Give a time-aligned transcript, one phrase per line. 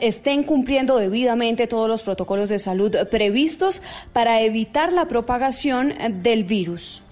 [0.00, 3.82] estén cumpliendo debidamente todos los protocolos de salud previstos
[4.12, 7.02] para evitar la propagación del virus.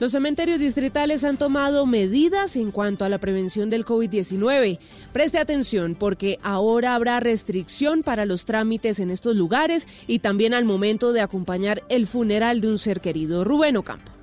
[0.00, 4.78] Los cementerios distritales han tomado medidas en cuanto a la prevención del COVID-19.
[5.12, 10.64] Preste atención porque ahora habrá restricción para los trámites en estos lugares y también al
[10.64, 13.44] momento de acompañar el funeral de un ser querido.
[13.44, 14.19] Rubén Ocampo.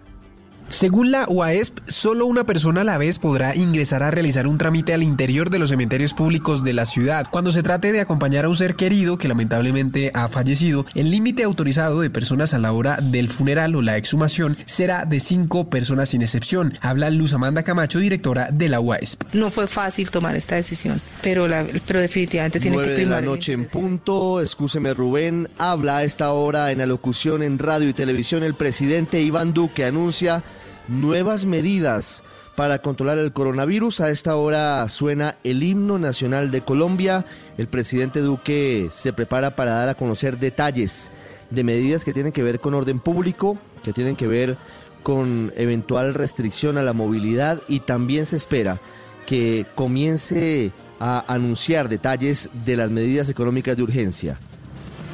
[0.69, 4.93] Según la UASP, solo una persona a la vez podrá ingresar a realizar un trámite
[4.93, 7.27] al interior de los cementerios públicos de la ciudad.
[7.31, 11.43] Cuando se trate de acompañar a un ser querido que lamentablemente ha fallecido, el límite
[11.43, 16.09] autorizado de personas a la hora del funeral o la exhumación será de cinco personas
[16.09, 16.77] sin excepción.
[16.81, 19.23] Habla Luz Amanda Camacho, directora de la UASP.
[19.33, 22.97] No fue fácil tomar esta decisión, pero, la, pero definitivamente tiene que primar.
[22.97, 27.87] de la noche en punto, escúcheme Rubén, habla a esta hora en alocución en radio
[27.87, 30.43] y televisión el presidente Iván Duque anuncia
[30.87, 32.23] nuevas medidas
[32.55, 34.01] para controlar el coronavirus.
[34.01, 37.25] A esta hora suena el himno nacional de Colombia.
[37.57, 41.11] El presidente Duque se prepara para dar a conocer detalles
[41.49, 44.57] de medidas que tienen que ver con orden público, que tienen que ver
[45.03, 48.81] con eventual restricción a la movilidad y también se espera
[49.25, 54.39] que comience a anunciar detalles de las medidas económicas de urgencia.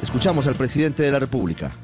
[0.02, 1.76] Escuchamos al presidente de la República.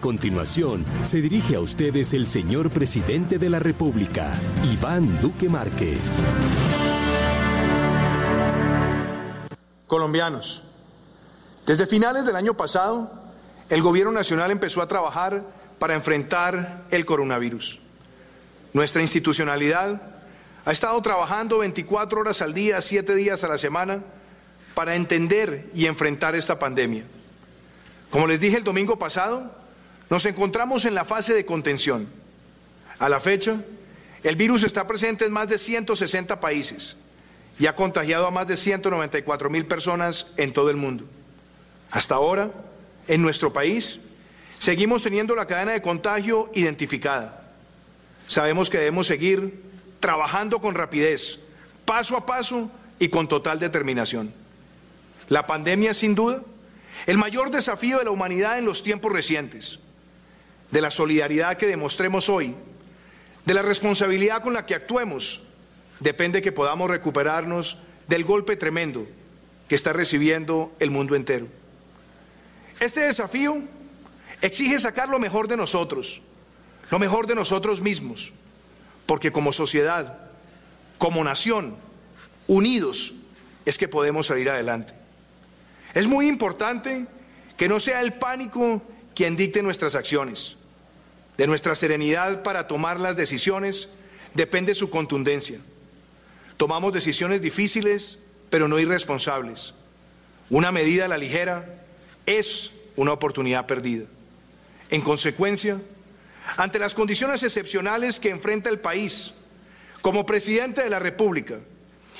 [0.00, 4.32] Continuación, se dirige a ustedes el señor presidente de la República,
[4.72, 6.20] Iván Duque Márquez.
[9.86, 10.64] Colombianos,
[11.66, 13.12] desde finales del año pasado,
[13.68, 15.44] el Gobierno Nacional empezó a trabajar
[15.78, 17.78] para enfrentar el coronavirus.
[18.72, 20.00] Nuestra institucionalidad
[20.64, 24.00] ha estado trabajando 24 horas al día, 7 días a la semana,
[24.74, 27.04] para entender y enfrentar esta pandemia.
[28.10, 29.59] Como les dije el domingo pasado,
[30.10, 32.08] nos encontramos en la fase de contención.
[32.98, 33.56] A la fecha,
[34.24, 36.96] el virus está presente en más de 160 países
[37.58, 41.04] y ha contagiado a más de 194 mil personas en todo el mundo.
[41.92, 42.50] Hasta ahora,
[43.06, 44.00] en nuestro país,
[44.58, 47.52] seguimos teniendo la cadena de contagio identificada.
[48.26, 49.62] Sabemos que debemos seguir
[50.00, 51.38] trabajando con rapidez,
[51.84, 52.68] paso a paso
[52.98, 54.32] y con total determinación.
[55.28, 56.42] La pandemia, sin duda,
[57.06, 59.78] el mayor desafío de la humanidad en los tiempos recientes
[60.70, 62.54] de la solidaridad que demostremos hoy,
[63.44, 65.42] de la responsabilidad con la que actuemos,
[66.00, 69.06] depende que podamos recuperarnos del golpe tremendo
[69.68, 71.46] que está recibiendo el mundo entero.
[72.80, 73.62] Este desafío
[74.40, 76.22] exige sacar lo mejor de nosotros,
[76.90, 78.32] lo mejor de nosotros mismos,
[79.06, 80.18] porque como sociedad,
[80.98, 81.76] como nación,
[82.46, 83.14] unidos,
[83.64, 84.92] es que podemos salir adelante.
[85.94, 87.06] Es muy importante
[87.56, 88.82] que no sea el pánico
[89.14, 90.56] quien dicte nuestras acciones.
[91.40, 93.88] De nuestra serenidad para tomar las decisiones
[94.34, 95.58] depende su contundencia.
[96.58, 98.18] Tomamos decisiones difíciles,
[98.50, 99.72] pero no irresponsables.
[100.50, 101.82] Una medida a la ligera
[102.26, 104.04] es una oportunidad perdida.
[104.90, 105.80] En consecuencia,
[106.58, 109.32] ante las condiciones excepcionales que enfrenta el país,
[110.02, 111.58] como presidente de la República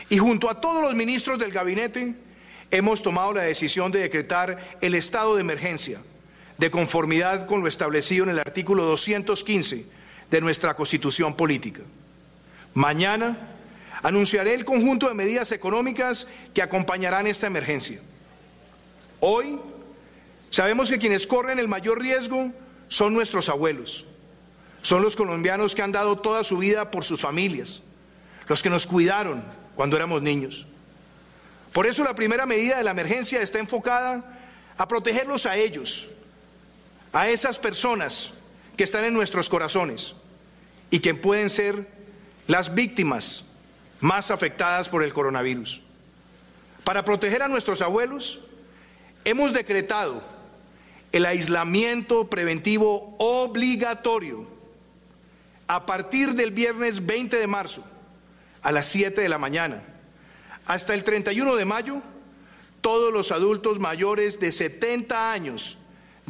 [0.09, 2.14] y junto a todos los ministros del gabinete,
[2.70, 6.00] hemos tomado la decisión de decretar el estado de emergencia
[6.60, 9.87] de conformidad con lo establecido en el artículo 215
[10.31, 11.81] de nuestra Constitución Política.
[12.75, 13.56] Mañana
[14.03, 18.00] anunciaré el conjunto de medidas económicas que acompañarán esta emergencia.
[19.21, 19.59] Hoy
[20.50, 22.53] sabemos que quienes corren el mayor riesgo
[22.88, 24.04] son nuestros abuelos,
[24.82, 27.82] son los colombianos que han dado toda su vida por sus familias,
[28.48, 29.42] los que nos cuidaron
[29.77, 30.66] cuando éramos niños.
[31.72, 34.38] Por eso la primera medida de la emergencia está enfocada
[34.77, 36.10] a protegerlos a ellos,
[37.12, 38.32] a esas personas
[38.76, 40.15] que están en nuestros corazones
[40.91, 41.88] y que pueden ser
[42.47, 43.44] las víctimas
[44.00, 45.82] más afectadas por el coronavirus.
[46.84, 48.41] Para proteger a nuestros abuelos,
[49.25, 50.22] hemos decretado
[51.12, 54.47] el aislamiento preventivo obligatorio
[55.66, 57.84] a partir del viernes 20 de marzo
[58.62, 59.83] a las 7 de la mañana.
[60.66, 62.03] Hasta el 31 de mayo,
[62.80, 65.78] todos los adultos mayores de 70 años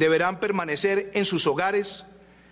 [0.01, 2.05] deberán permanecer en sus hogares,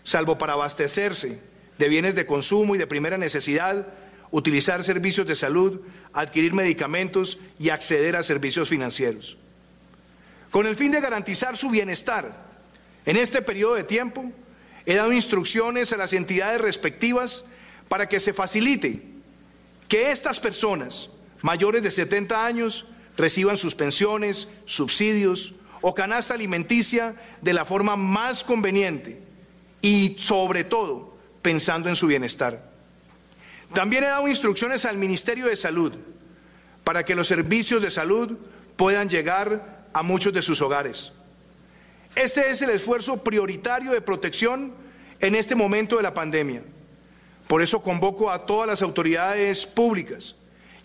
[0.03, 1.41] salvo para abastecerse
[1.79, 3.87] de bienes de consumo y de primera necesidad,
[4.29, 5.81] utilizar servicios de salud,
[6.13, 9.35] adquirir medicamentos y acceder a servicios financieros.
[10.51, 12.45] Con el fin de garantizar su bienestar,
[13.07, 14.31] en este periodo de tiempo
[14.85, 17.45] he dado instrucciones a las entidades respectivas
[17.87, 19.01] para que se facilite
[19.87, 21.09] que estas personas
[21.41, 22.85] mayores de 70 años
[23.17, 29.21] reciban sus pensiones, subsidios, o canasta alimenticia de la forma más conveniente
[29.81, 32.69] y sobre todo pensando en su bienestar.
[33.73, 35.93] También he dado instrucciones al Ministerio de Salud
[36.83, 38.37] para que los servicios de salud
[38.75, 41.13] puedan llegar a muchos de sus hogares.
[42.15, 44.73] Este es el esfuerzo prioritario de protección
[45.19, 46.63] en este momento de la pandemia.
[47.47, 50.35] Por eso convoco a todas las autoridades públicas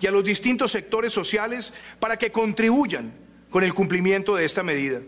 [0.01, 3.24] y a los distintos sectores sociales para que contribuyan
[3.55, 4.99] con el cumplimiento de esta medida.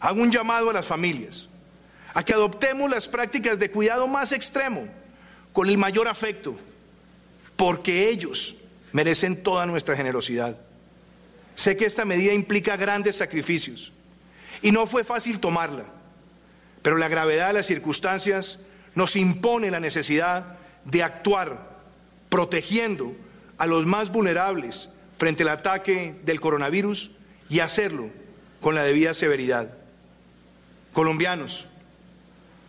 [0.00, 1.48] Hago un llamado a las familias
[2.12, 4.88] a que adoptemos las prácticas de cuidado más extremo,
[5.52, 6.56] con el mayor afecto,
[7.54, 8.56] porque ellos
[8.90, 10.58] merecen toda nuestra generosidad.
[11.54, 13.92] Sé que esta medida implica grandes sacrificios
[14.60, 15.84] y no fue fácil tomarla,
[16.82, 18.58] pero la gravedad de las circunstancias
[18.96, 21.78] nos impone la necesidad de actuar
[22.30, 23.14] protegiendo
[23.58, 24.88] a los más vulnerables
[25.18, 27.12] frente al ataque del coronavirus
[27.48, 28.10] y hacerlo
[28.60, 29.72] con la debida severidad.
[30.92, 31.66] Colombianos,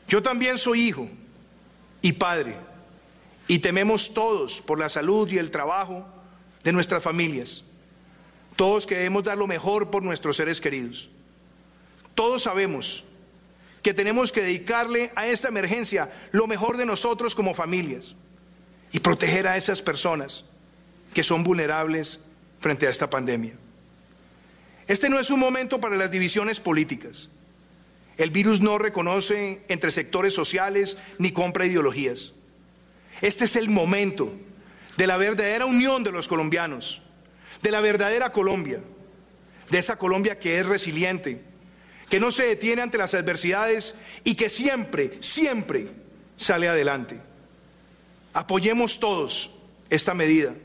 [0.08, 1.08] yo también soy hijo
[2.02, 2.56] y padre
[3.48, 6.06] y tememos todos por la salud y el trabajo
[6.64, 7.64] de nuestras familias.
[8.56, 11.10] Todos queremos dar lo mejor por nuestros seres queridos.
[12.14, 13.06] Todos sabemos
[13.82, 18.16] que tenemos que dedicarle a esta emergencia lo mejor de nosotros como familias
[18.92, 20.44] y proteger a esas personas
[21.14, 22.20] que son vulnerables
[22.60, 23.54] frente a esta pandemia.
[24.90, 27.30] Este no es un momento para las divisiones políticas.
[28.18, 32.34] El virus no reconoce entre sectores sociales ni compra ideologías.
[33.22, 34.34] Este es el momento
[34.98, 37.04] de la verdadera unión de los colombianos,
[37.62, 38.82] de la verdadera Colombia,
[39.70, 41.44] de esa Colombia que es resiliente,
[42.10, 43.94] que no se detiene ante las adversidades
[44.24, 45.92] y que siempre, siempre
[46.36, 47.20] sale adelante.
[48.34, 49.52] Apoyemos todos
[49.92, 50.56] esta medida,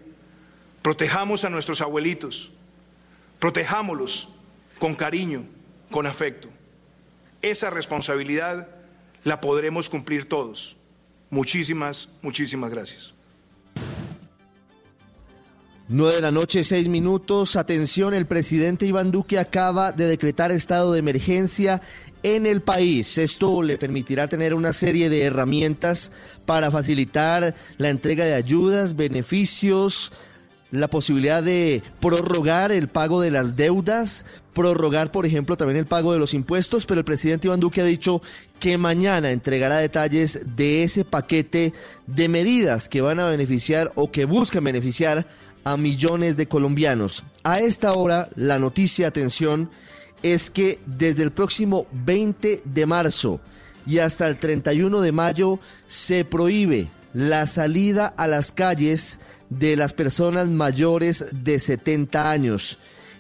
[0.81, 2.54] protejamos a nuestros abuelitos,
[3.44, 4.31] protejámoslos
[4.79, 5.44] con cariño,
[5.91, 6.49] con afecto.
[7.43, 8.69] Esa responsabilidad
[9.23, 10.79] la podremos cumplir todos.
[11.29, 13.12] Muchísimas, muchísimas gracias.
[15.88, 17.56] 9 de la noche, 6 minutos.
[17.56, 21.82] Atención, el presidente Iván Duque acaba de decretar estado de emergencia
[22.23, 23.19] en el país.
[23.19, 26.12] Esto le permitirá tener una serie de herramientas
[26.46, 30.12] para facilitar la entrega de ayudas, beneficios,
[30.75, 36.12] la posibilidad de prorrogar el pago de las deudas, prorrogar, por ejemplo, también el pago
[36.12, 38.23] de los impuestos, pero el presidente Iván Duque ha dicho
[38.59, 41.73] que mañana entregará detalles de ese paquete
[42.06, 45.26] de medidas que van a beneficiar o que buscan beneficiar
[45.65, 47.25] a millones de colombianos.
[47.43, 49.70] A esta hora, la noticia, atención,
[50.23, 53.41] es que desde el próximo 20 de marzo
[53.87, 59.20] y hasta el 31 de mayo se prohíbe la salida a las calles
[59.59, 62.79] de las personas mayores de 70 años,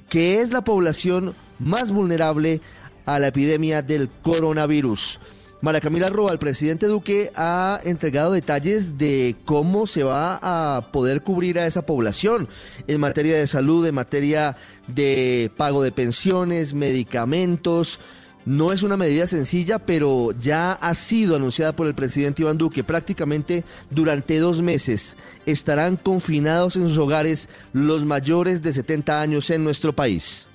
[0.08, 2.60] que es la población más vulnerable
[3.06, 5.20] a la epidemia del coronavirus.
[5.60, 11.22] Mara Camila Roa, el presidente Duque ha entregado detalles de cómo se va a poder
[11.22, 12.48] cubrir a esa población
[12.86, 14.58] en materia de salud, en materia
[14.88, 17.98] de pago de pensiones, medicamentos,
[18.46, 22.84] no es una medida sencilla, pero ya ha sido anunciada por el presidente Iván Duque.
[22.84, 29.64] Prácticamente durante dos meses estarán confinados en sus hogares los mayores de 70 años en
[29.64, 30.46] nuestro país.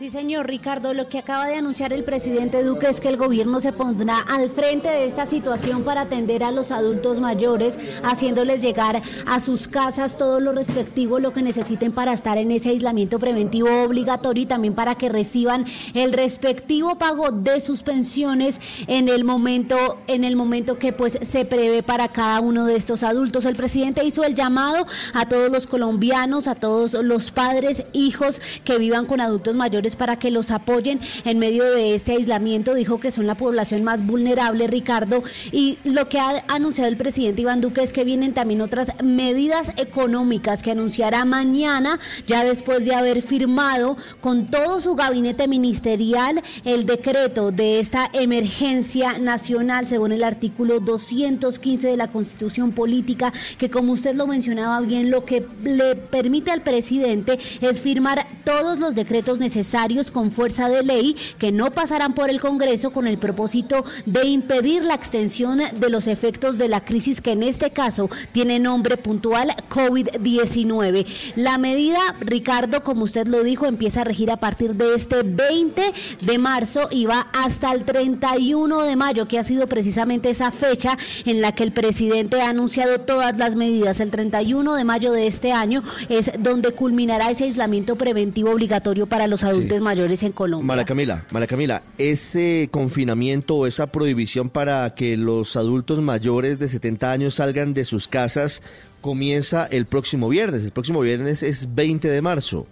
[0.00, 3.60] Sí, señor Ricardo, lo que acaba de anunciar el presidente Duque es que el gobierno
[3.60, 9.02] se pondrá al frente de esta situación para atender a los adultos mayores, haciéndoles llegar
[9.26, 13.68] a sus casas todo lo respectivo, lo que necesiten para estar en ese aislamiento preventivo
[13.82, 19.98] obligatorio y también para que reciban el respectivo pago de sus pensiones en el momento,
[20.06, 23.44] en el momento que pues se prevé para cada uno de estos adultos.
[23.44, 28.78] El presidente hizo el llamado a todos los colombianos, a todos los padres, hijos que
[28.78, 32.74] vivan con adultos mayores para que los apoyen en medio de este aislamiento.
[32.74, 35.22] Dijo que son la población más vulnerable, Ricardo.
[35.52, 39.72] Y lo que ha anunciado el presidente Iván Duque es que vienen también otras medidas
[39.76, 46.86] económicas que anunciará mañana, ya después de haber firmado con todo su gabinete ministerial el
[46.86, 53.92] decreto de esta emergencia nacional, según el artículo 215 de la Constitución Política, que como
[53.92, 59.38] usted lo mencionaba bien, lo que le permite al presidente es firmar todos los decretos
[59.38, 59.79] necesarios
[60.12, 64.84] con fuerza de ley que no pasarán por el Congreso con el propósito de impedir
[64.84, 69.56] la extensión de los efectos de la crisis que en este caso tiene nombre puntual
[69.70, 71.06] COVID-19.
[71.36, 75.82] La medida, Ricardo, como usted lo dijo, empieza a regir a partir de este 20
[76.20, 80.98] de marzo y va hasta el 31 de mayo, que ha sido precisamente esa fecha
[81.24, 83.98] en la que el presidente ha anunciado todas las medidas.
[84.00, 89.26] El 31 de mayo de este año es donde culminará ese aislamiento preventivo obligatorio para
[89.26, 90.66] los adultos adultos mayores en Colombia.
[90.66, 96.68] Mara Camila, Mara Camila, ese confinamiento o esa prohibición para que los adultos mayores de
[96.68, 98.62] 70 años salgan de sus casas
[99.00, 100.64] comienza el próximo viernes.
[100.64, 102.66] El próximo viernes es 20 de marzo.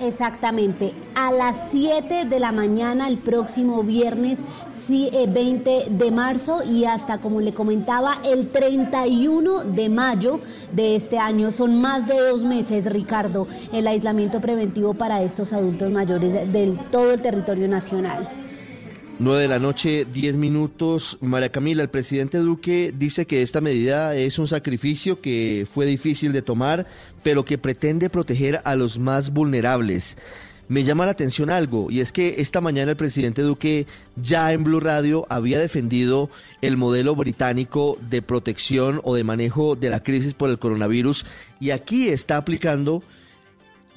[0.00, 4.38] Exactamente, a las 7 de la mañana el próximo viernes
[4.70, 10.38] sí, 20 eh, de marzo y hasta, como le comentaba, el 31 de mayo
[10.72, 11.50] de este año.
[11.50, 17.12] Son más de dos meses, Ricardo, el aislamiento preventivo para estos adultos mayores del todo
[17.12, 18.47] el territorio nacional.
[19.20, 21.18] 9 de la noche, 10 minutos.
[21.20, 26.32] María Camila, el presidente Duque dice que esta medida es un sacrificio que fue difícil
[26.32, 26.86] de tomar,
[27.24, 30.18] pero que pretende proteger a los más vulnerables.
[30.68, 34.62] Me llama la atención algo, y es que esta mañana el presidente Duque ya en
[34.62, 40.34] Blue Radio había defendido el modelo británico de protección o de manejo de la crisis
[40.34, 41.26] por el coronavirus,
[41.58, 43.02] y aquí está aplicando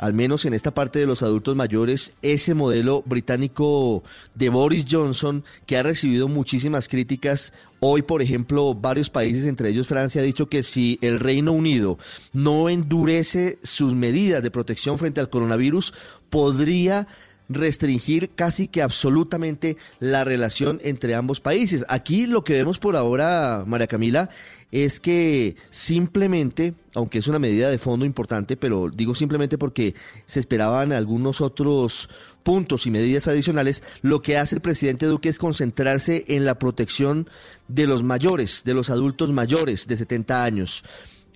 [0.01, 4.03] al menos en esta parte de los adultos mayores, ese modelo británico
[4.33, 7.53] de Boris Johnson, que ha recibido muchísimas críticas.
[7.79, 11.99] Hoy, por ejemplo, varios países, entre ellos Francia, ha dicho que si el Reino Unido
[12.33, 15.93] no endurece sus medidas de protección frente al coronavirus,
[16.31, 17.07] podría
[17.47, 21.85] restringir casi que absolutamente la relación entre ambos países.
[21.89, 24.29] Aquí lo que vemos por ahora, María Camila,
[24.71, 30.39] es que simplemente, aunque es una medida de fondo importante, pero digo simplemente porque se
[30.39, 32.09] esperaban algunos otros
[32.43, 37.29] puntos y medidas adicionales, lo que hace el presidente Duque es concentrarse en la protección
[37.67, 40.83] de los mayores, de los adultos mayores de 70 años.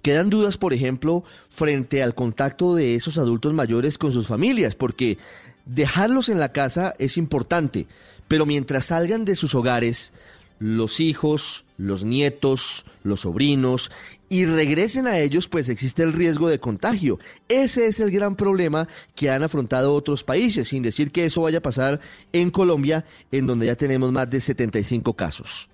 [0.01, 5.18] Quedan dudas, por ejemplo, frente al contacto de esos adultos mayores con sus familias, porque
[5.65, 7.88] dejarlos en la casa es importante,
[8.27, 10.13] pero mientras salgan de sus hogares,
[10.59, 13.91] los hijos, los nietos, los sobrinos,
[14.29, 17.19] y regresen a ellos, pues existe el riesgo de contagio.
[17.47, 21.59] Ese es el gran problema que han afrontado otros países, sin decir que eso vaya
[21.59, 22.00] a pasar
[22.33, 25.69] en Colombia, en donde ya tenemos más de 75 casos.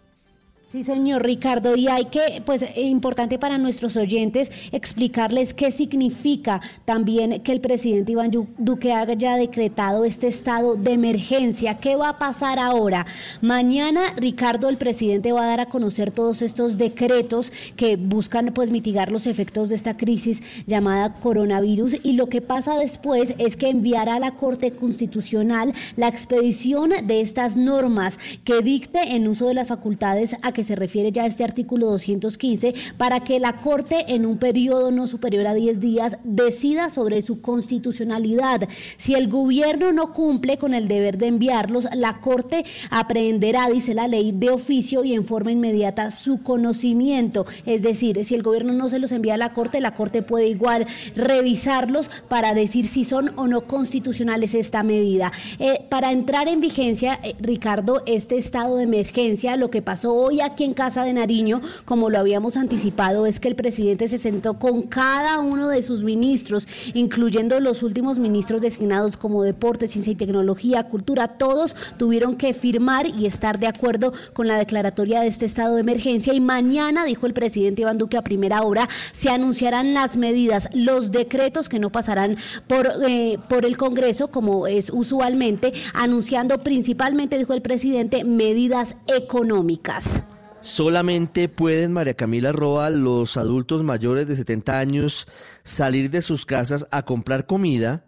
[0.72, 6.62] Sí, señor Ricardo, y hay que, pues, eh, importante para nuestros oyentes explicarles qué significa
[6.86, 11.76] también que el presidente Iván Duque haya decretado este estado de emergencia.
[11.76, 13.06] ¿Qué va a pasar ahora?
[13.42, 18.72] Mañana, Ricardo, el presidente va a dar a conocer todos estos decretos que buscan, pues,
[18.72, 21.98] mitigar los efectos de esta crisis llamada coronavirus.
[22.02, 27.20] Y lo que pasa después es que enviará a la Corte Constitucional la expedición de
[27.20, 31.44] estas normas que dicte en uso de las facultades a que se refiere ya este
[31.44, 36.90] artículo 215, para que la Corte en un periodo no superior a 10 días decida
[36.90, 38.68] sobre su constitucionalidad.
[38.98, 44.08] Si el gobierno no cumple con el deber de enviarlos, la Corte aprehenderá, dice la
[44.08, 47.46] ley, de oficio y en forma inmediata su conocimiento.
[47.66, 50.48] Es decir, si el gobierno no se los envía a la Corte, la Corte puede
[50.48, 55.32] igual revisarlos para decir si son o no constitucionales esta medida.
[55.60, 60.42] Eh, para entrar en vigencia, eh, Ricardo, este estado de emergencia, lo que pasó hoy
[60.42, 64.60] aquí en Casa de Nariño, como lo habíamos anticipado, es que el presidente se sentó
[64.60, 70.16] con cada uno de sus ministros, incluyendo los últimos ministros designados como Deporte, Ciencia y
[70.16, 75.46] Tecnología, Cultura, todos tuvieron que firmar y estar de acuerdo con la declaratoria de este
[75.46, 79.94] estado de emergencia y mañana, dijo el presidente Iván Duque a primera hora, se anunciarán
[79.94, 85.74] las medidas, los decretos que no pasarán por, eh, por el Congreso, como es usualmente,
[85.94, 90.24] anunciando principalmente, dijo el presidente, medidas económicas.
[90.62, 95.28] Solamente pueden, María Camila Roa, los adultos mayores de 70 años
[95.64, 98.06] salir de sus casas a comprar comida,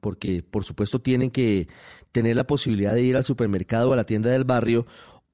[0.00, 1.68] porque por supuesto tienen que
[2.12, 4.86] tener la posibilidad de ir al supermercado o a la tienda del barrio,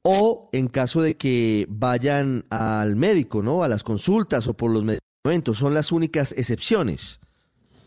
[0.03, 3.63] o en caso de que vayan al médico, ¿no?
[3.63, 7.21] A las consultas o por los medicamentos, son las únicas excepciones.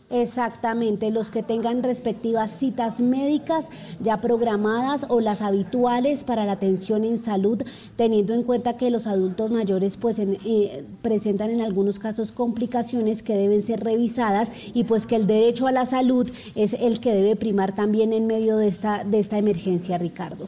[0.08, 3.66] Exactamente, los que tengan respectivas citas médicas
[3.98, 7.60] ya programadas o las habituales para la atención en salud,
[7.96, 13.34] teniendo en cuenta que los adultos mayores pues eh, presentan en algunos casos complicaciones que
[13.34, 17.34] deben ser revisadas y pues que el derecho a la salud es el que debe
[17.34, 20.46] primar también en medio de esta, de esta emergencia, Ricardo.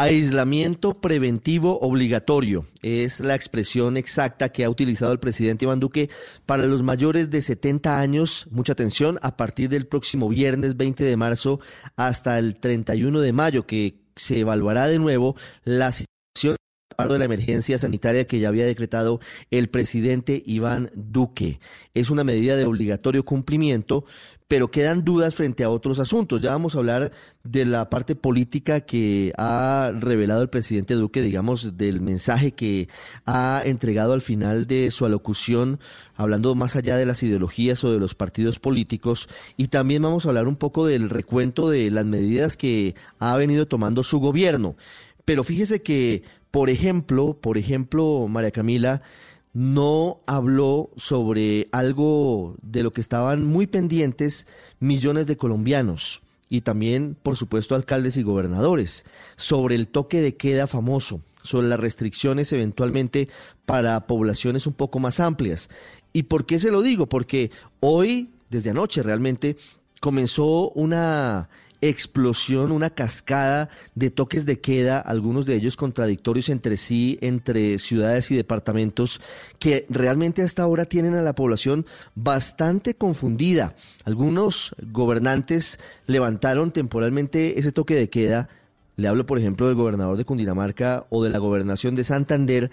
[0.00, 6.08] Aislamiento preventivo obligatorio es la expresión exacta que ha utilizado el presidente Iván Duque
[6.46, 8.48] para los mayores de 70 años.
[8.50, 11.60] Mucha atención, a partir del próximo viernes 20 de marzo
[11.96, 16.56] hasta el 31 de mayo, que se evaluará de nuevo la situación
[17.06, 21.60] de la emergencia sanitaria que ya había decretado el presidente Iván Duque.
[21.92, 24.06] Es una medida de obligatorio cumplimiento,
[24.50, 26.40] pero quedan dudas frente a otros asuntos.
[26.40, 27.12] Ya vamos a hablar
[27.44, 32.88] de la parte política que ha revelado el presidente Duque, digamos, del mensaje que
[33.26, 35.78] ha entregado al final de su alocución,
[36.16, 40.30] hablando más allá de las ideologías o de los partidos políticos, y también vamos a
[40.30, 44.74] hablar un poco del recuento de las medidas que ha venido tomando su gobierno.
[45.24, 49.02] Pero fíjese que, por ejemplo, por ejemplo, María Camila,
[49.52, 54.46] no habló sobre algo de lo que estaban muy pendientes
[54.78, 59.04] millones de colombianos y también, por supuesto, alcaldes y gobernadores,
[59.36, 63.28] sobre el toque de queda famoso, sobre las restricciones eventualmente
[63.66, 65.70] para poblaciones un poco más amplias.
[66.12, 67.06] ¿Y por qué se lo digo?
[67.06, 69.56] Porque hoy, desde anoche realmente,
[70.00, 71.48] comenzó una
[71.80, 78.30] explosión, una cascada de toques de queda, algunos de ellos contradictorios entre sí, entre ciudades
[78.30, 79.20] y departamentos,
[79.58, 83.74] que realmente hasta ahora tienen a la población bastante confundida.
[84.04, 88.48] Algunos gobernantes levantaron temporalmente ese toque de queda.
[88.96, 92.70] Le hablo, por ejemplo, del gobernador de Cundinamarca o de la gobernación de Santander,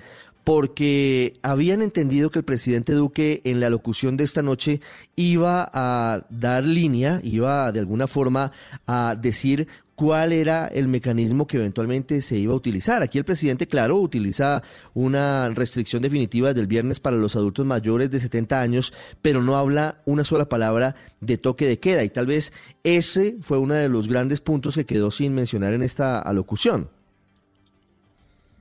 [0.47, 4.79] porque habían entendido que el presidente Duque en la locución de esta noche
[5.17, 8.53] iba a dar línea, iba de alguna forma
[8.85, 13.03] a decir cuál era el mecanismo que eventualmente se iba a utilizar.
[13.03, 14.63] Aquí el presidente, claro, utiliza
[14.93, 20.01] una restricción definitiva del viernes para los adultos mayores de 70 años, pero no habla
[20.05, 22.53] una sola palabra de toque de queda y tal vez
[22.85, 26.87] ese fue uno de los grandes puntos que quedó sin mencionar en esta alocución.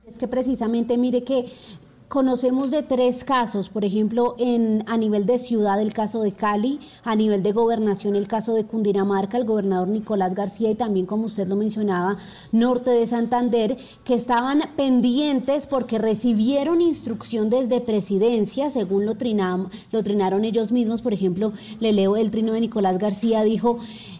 [0.07, 1.45] Es que precisamente mire que
[2.07, 4.37] Conocemos de tres casos, por ejemplo,
[4.85, 8.63] a nivel de ciudad el caso de Cali, a nivel de gobernación el caso de
[8.63, 12.15] Cundinamarca, el gobernador Nicolás García y también, como usted lo mencionaba,
[12.53, 19.17] norte de Santander, que estaban pendientes porque recibieron instrucción desde presidencia, según lo,
[19.91, 21.01] lo trinaron ellos mismos.
[21.01, 23.79] Por ejemplo, le leo el trino de Nicolás García, dijo,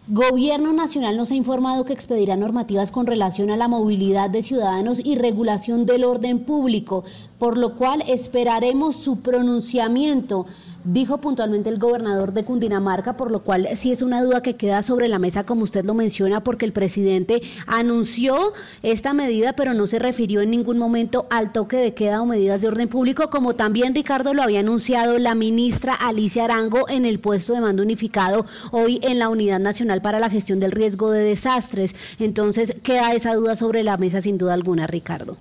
[0.09, 5.01] Gobierno Nacional nos ha informado que expedirá normativas con relación a la movilidad de ciudadanos
[5.03, 7.03] y regulación del orden público,
[7.39, 10.45] por lo cual esperaremos su pronunciamiento
[10.87, 14.81] dijo puntualmente el gobernador de Cundinamarca, por lo cual sí es una duda que queda
[14.83, 18.53] sobre la mesa, como usted lo menciona, porque el presidente anunció
[18.83, 22.61] esta medida, pero no se refirió en ningún momento al toque de queda o medidas
[22.61, 27.19] de orden público, como también Ricardo lo había anunciado la ministra Alicia Arango en el
[27.19, 31.23] puesto de mando unificado hoy en la Unidad Nacional para la Gestión del Riesgo de
[31.23, 31.95] Desastres.
[32.19, 35.37] Entonces queda esa duda sobre la mesa sin duda alguna, Ricardo.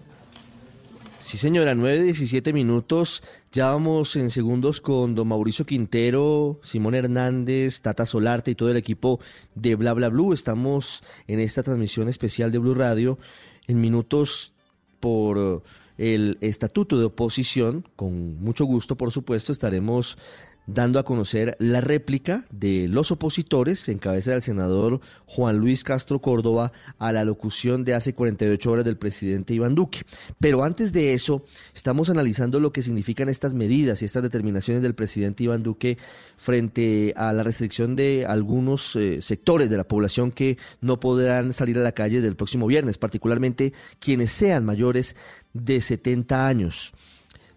[1.27, 3.21] Sí, señora, 9, 17 minutos.
[3.51, 8.77] Ya vamos en segundos con don Mauricio Quintero, Simón Hernández, Tata Solarte y todo el
[8.77, 9.19] equipo
[9.57, 10.33] de Bla Bla Blue.
[10.33, 13.19] Estamos en esta transmisión especial de Blue Radio
[13.67, 14.55] en minutos
[15.01, 15.65] por
[15.99, 17.85] el estatuto de oposición.
[17.97, 20.19] Con mucho gusto, por supuesto, estaremos
[20.67, 26.21] dando a conocer la réplica de los opositores en cabeza del senador Juan Luis Castro
[26.21, 30.03] Córdoba a la locución de hace 48 horas del presidente Iván Duque.
[30.41, 34.95] Pero antes de eso, estamos analizando lo que significan estas medidas y estas determinaciones del
[34.95, 35.99] presidente Iván Duque
[36.37, 41.79] frente a la restricción de algunos eh, sectores de la población que no podrán salir
[41.79, 45.17] a la calle del próximo viernes, particularmente quienes sean mayores
[45.53, 46.93] de 70 años.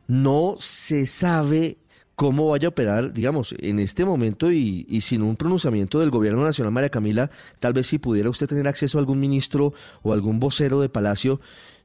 [0.07, 1.77] No se sabe
[2.19, 6.73] cómo vaya a operar, digamos, en este momento y, sin un pronunciamiento del gobierno nacional,
[6.73, 10.81] María Camila, tal vez si pudiera usted tener acceso a algún ministro o algún vocero
[10.81, 11.39] de Palacio,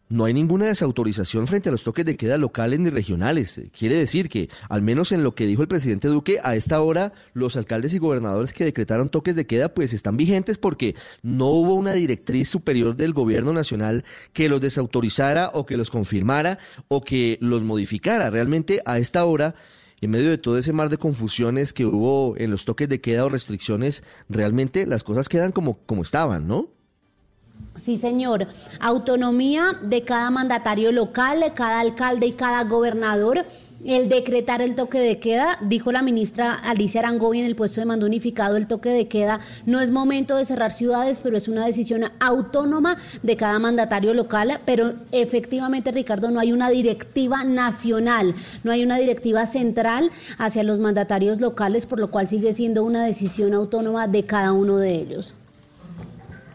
[0.08, 3.60] no hay ninguna desautorización frente a los toques de queda locales ni regionales.
[3.78, 7.12] Quiere decir que, al menos en lo que dijo el presidente Duque, a esta hora
[7.32, 11.74] los alcaldes y gobernadores que decretaron toques de queda pues están vigentes porque no hubo
[11.74, 17.38] una directriz superior del gobierno nacional que los desautorizara o que los confirmara o que
[17.40, 18.30] los modificara.
[18.30, 19.54] Realmente a esta hora
[20.04, 23.24] en medio de todo ese mar de confusiones que hubo en los toques de queda
[23.24, 26.68] o restricciones, realmente las cosas quedan como, como estaban, ¿no?
[27.78, 28.46] Sí, señor.
[28.80, 33.44] Autonomía de cada mandatario local, de cada alcalde y cada gobernador
[33.84, 37.86] el decretar el toque de queda, dijo la ministra Alicia Arangoy en el puesto de
[37.86, 41.66] mando unificado, el toque de queda no es momento de cerrar ciudades, pero es una
[41.66, 48.72] decisión autónoma de cada mandatario local, pero efectivamente, Ricardo, no hay una directiva nacional, no
[48.72, 53.52] hay una directiva central hacia los mandatarios locales, por lo cual sigue siendo una decisión
[53.52, 55.34] autónoma de cada uno de ellos.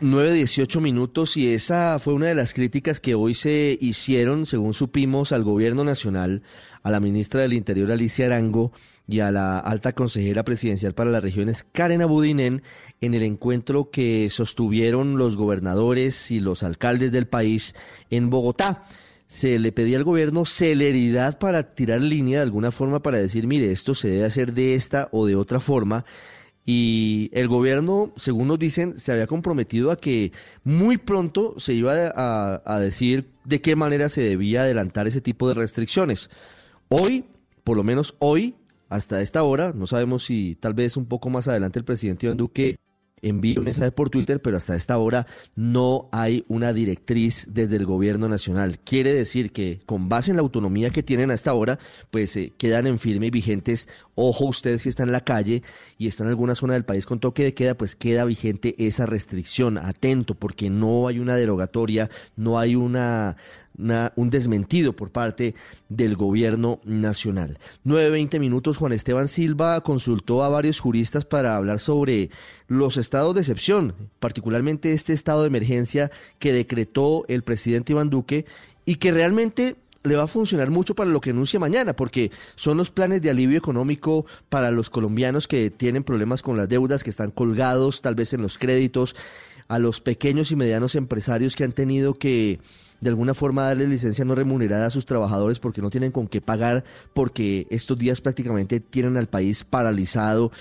[0.01, 4.73] 9, 18 minutos y esa fue una de las críticas que hoy se hicieron, según
[4.73, 6.41] supimos, al gobierno nacional
[6.83, 8.71] a la ministra del Interior Alicia Arango
[9.07, 12.61] y a la alta consejera presidencial para las regiones Karen Abudinen
[13.01, 17.73] en el encuentro que sostuvieron los gobernadores y los alcaldes del país
[18.11, 18.85] en Bogotá.
[19.27, 23.71] se le pedía al gobierno celeridad para tirar línea de alguna forma para decir, mire,
[23.71, 26.05] esto se debe hacer de esta o de otra forma.
[26.65, 30.31] Y el gobierno, según nos dicen, se había comprometido a que
[30.63, 35.47] muy pronto se iba a, a decir de qué manera se debía adelantar ese tipo
[35.47, 36.29] de restricciones.
[36.91, 37.23] Hoy,
[37.63, 38.55] por lo menos hoy,
[38.89, 42.37] hasta esta hora, no sabemos si tal vez un poco más adelante el presidente Iván
[42.37, 42.79] Duque
[43.21, 47.85] envíe un mensaje por Twitter, pero hasta esta hora no hay una directriz desde el
[47.85, 48.79] gobierno nacional.
[48.79, 51.77] Quiere decir que con base en la autonomía que tienen hasta ahora,
[52.09, 53.87] pues eh, quedan en firme y vigentes.
[54.15, 55.61] Ojo, ustedes si están en la calle
[55.99, 59.05] y están en alguna zona del país con toque de queda, pues queda vigente esa
[59.05, 59.77] restricción.
[59.77, 63.37] Atento, porque no hay una derogatoria, no hay una
[64.15, 65.55] un desmentido por parte
[65.87, 67.57] del gobierno nacional.
[67.85, 72.29] 9.20 minutos, Juan Esteban Silva consultó a varios juristas para hablar sobre
[72.67, 78.45] los estados de excepción, particularmente este estado de emergencia que decretó el presidente Iván Duque
[78.85, 82.77] y que realmente le va a funcionar mucho para lo que anuncia mañana, porque son
[82.77, 87.09] los planes de alivio económico para los colombianos que tienen problemas con las deudas, que
[87.09, 89.15] están colgados tal vez en los créditos,
[89.67, 92.59] a los pequeños y medianos empresarios que han tenido que
[93.01, 96.41] de alguna forma darle licencia no remunerada a sus trabajadores porque no tienen con qué
[96.41, 96.83] pagar,
[97.13, 100.51] porque estos días prácticamente tienen al país paralizado.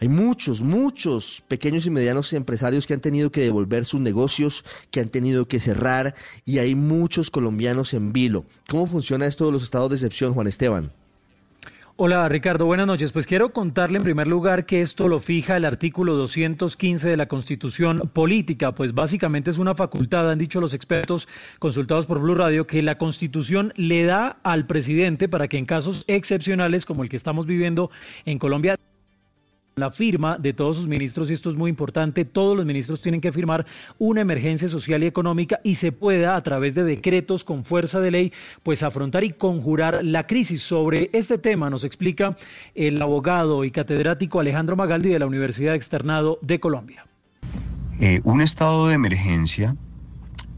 [0.00, 5.00] Hay muchos, muchos pequeños y medianos empresarios que han tenido que devolver sus negocios, que
[5.00, 6.14] han tenido que cerrar
[6.46, 8.46] y hay muchos colombianos en vilo.
[8.68, 10.92] ¿Cómo funciona esto de los estados de excepción, Juan Esteban?
[12.02, 13.12] Hola Ricardo, buenas noches.
[13.12, 17.28] Pues quiero contarle en primer lugar que esto lo fija el artículo 215 de la
[17.28, 22.66] Constitución Política, pues básicamente es una facultad, han dicho los expertos consultados por Blue Radio,
[22.66, 27.16] que la Constitución le da al presidente para que en casos excepcionales como el que
[27.16, 27.90] estamos viviendo
[28.24, 28.76] en Colombia
[29.76, 33.20] la firma de todos sus ministros, y esto es muy importante, todos los ministros tienen
[33.20, 33.66] que firmar
[33.98, 38.10] una emergencia social y económica y se pueda a través de decretos con fuerza de
[38.10, 40.62] ley, pues afrontar y conjurar la crisis.
[40.62, 42.36] Sobre este tema nos explica
[42.74, 47.06] el abogado y catedrático Alejandro Magaldi de la Universidad Externado de Colombia.
[48.00, 49.76] Eh, un estado de emergencia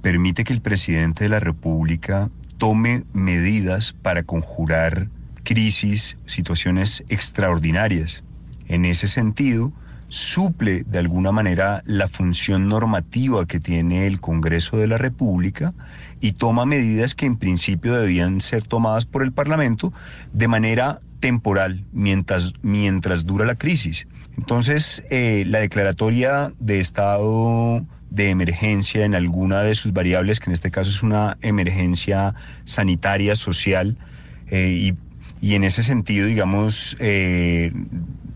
[0.01, 5.09] permite que el presidente de la República tome medidas para conjurar
[5.45, 8.23] crisis, situaciones extraordinarias
[8.69, 9.73] en ese sentido,
[10.09, 15.73] suple de alguna manera la función normativa que tiene el Congreso de la República
[16.21, 19.93] y toma medidas que en principio debían ser tomadas por el Parlamento
[20.35, 24.07] de manera temporal mientras, mientras dura la crisis.
[24.37, 30.53] Entonces, eh, la declaratoria de estado de emergencia en alguna de sus variables, que en
[30.53, 33.97] este caso es una emergencia sanitaria, social,
[34.49, 34.93] eh,
[35.41, 37.73] y, y, en ese sentido, digamos, eh,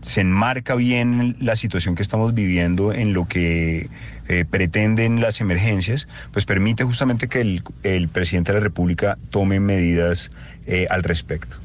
[0.01, 3.89] se enmarca bien la situación que estamos viviendo en lo que
[4.27, 10.31] eh, pretenden las emergencias, pues permite justamente que el, presidente de la República tome medidas
[10.65, 11.57] eh, al respecto.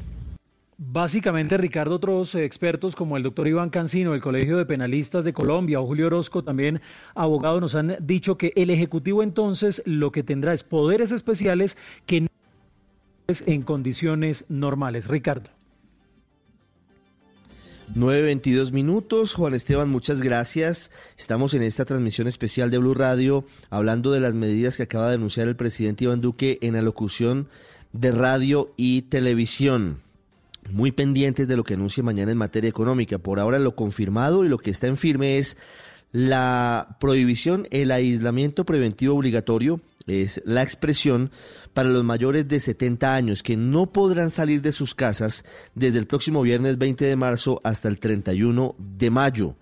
[0.77, 5.79] Básicamente, Ricardo, otros expertos como el doctor Iván Cancino, del Colegio de Penalistas de Colombia,
[5.79, 6.81] o Julio Orozco, también
[7.15, 12.21] abogado, nos han dicho que el Ejecutivo entonces lo que tendrá es poderes especiales que
[12.21, 12.27] no
[13.45, 15.07] en condiciones normales.
[15.07, 15.49] Ricardo.
[17.95, 19.33] 9.22 minutos.
[19.33, 20.91] Juan Esteban, muchas gracias.
[21.17, 25.15] Estamos en esta transmisión especial de Blue Radio hablando de las medidas que acaba de
[25.15, 27.47] anunciar el presidente Iván Duque en la locución
[27.91, 30.01] de radio y televisión.
[30.71, 33.17] Muy pendientes de lo que anuncie mañana en materia económica.
[33.17, 35.57] Por ahora lo confirmado y lo que está en firme es
[36.13, 41.31] la prohibición, el aislamiento preventivo obligatorio es la expresión
[41.73, 45.43] para los mayores de 70 años que no podrán salir de sus casas
[45.75, 49.55] desde el próximo viernes 20 de marzo hasta el 31 de mayo.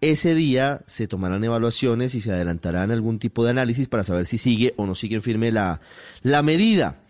[0.00, 4.38] Ese día se tomarán evaluaciones y se adelantarán algún tipo de análisis para saber si
[4.38, 5.80] sigue o no sigue firme la,
[6.22, 7.00] la medida.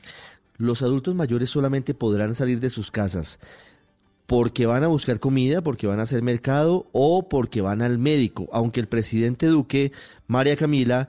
[0.59, 3.39] Los adultos mayores solamente podrán salir de sus casas
[4.27, 8.49] porque van a buscar comida, porque van a hacer mercado o porque van al médico,
[8.53, 9.93] aunque el presidente Duque,
[10.27, 11.09] María Camila,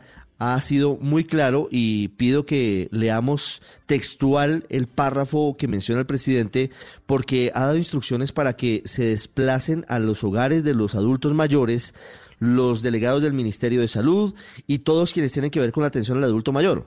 [0.51, 6.69] ha sido muy claro y pido que leamos textual el párrafo que menciona el presidente
[7.05, 11.93] porque ha dado instrucciones para que se desplacen a los hogares de los adultos mayores,
[12.39, 14.33] los delegados del Ministerio de Salud
[14.67, 16.85] y todos quienes tienen que ver con la atención al adulto mayor.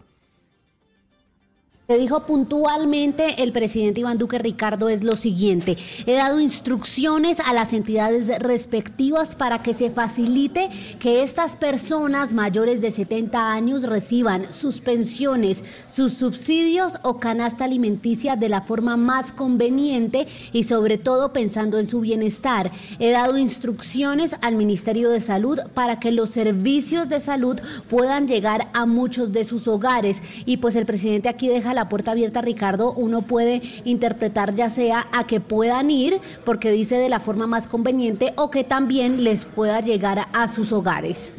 [1.89, 5.77] Que dijo puntualmente el presidente Iván Duque Ricardo es lo siguiente.
[6.05, 10.69] He dado instrucciones a las entidades respectivas para que se facilite
[10.99, 18.35] que estas personas mayores de 70 años reciban sus pensiones, sus subsidios o canasta alimenticia
[18.35, 22.73] de la forma más conveniente y sobre todo pensando en su bienestar.
[22.99, 28.67] He dado instrucciones al Ministerio de Salud para que los servicios de salud puedan llegar
[28.73, 32.93] a muchos de sus hogares y pues el presidente aquí deja la puerta abierta, Ricardo,
[32.93, 37.69] uno puede interpretar ya sea a que puedan ir, porque dice de la forma más
[37.69, 41.33] conveniente, o que también les pueda llegar a sus hogares.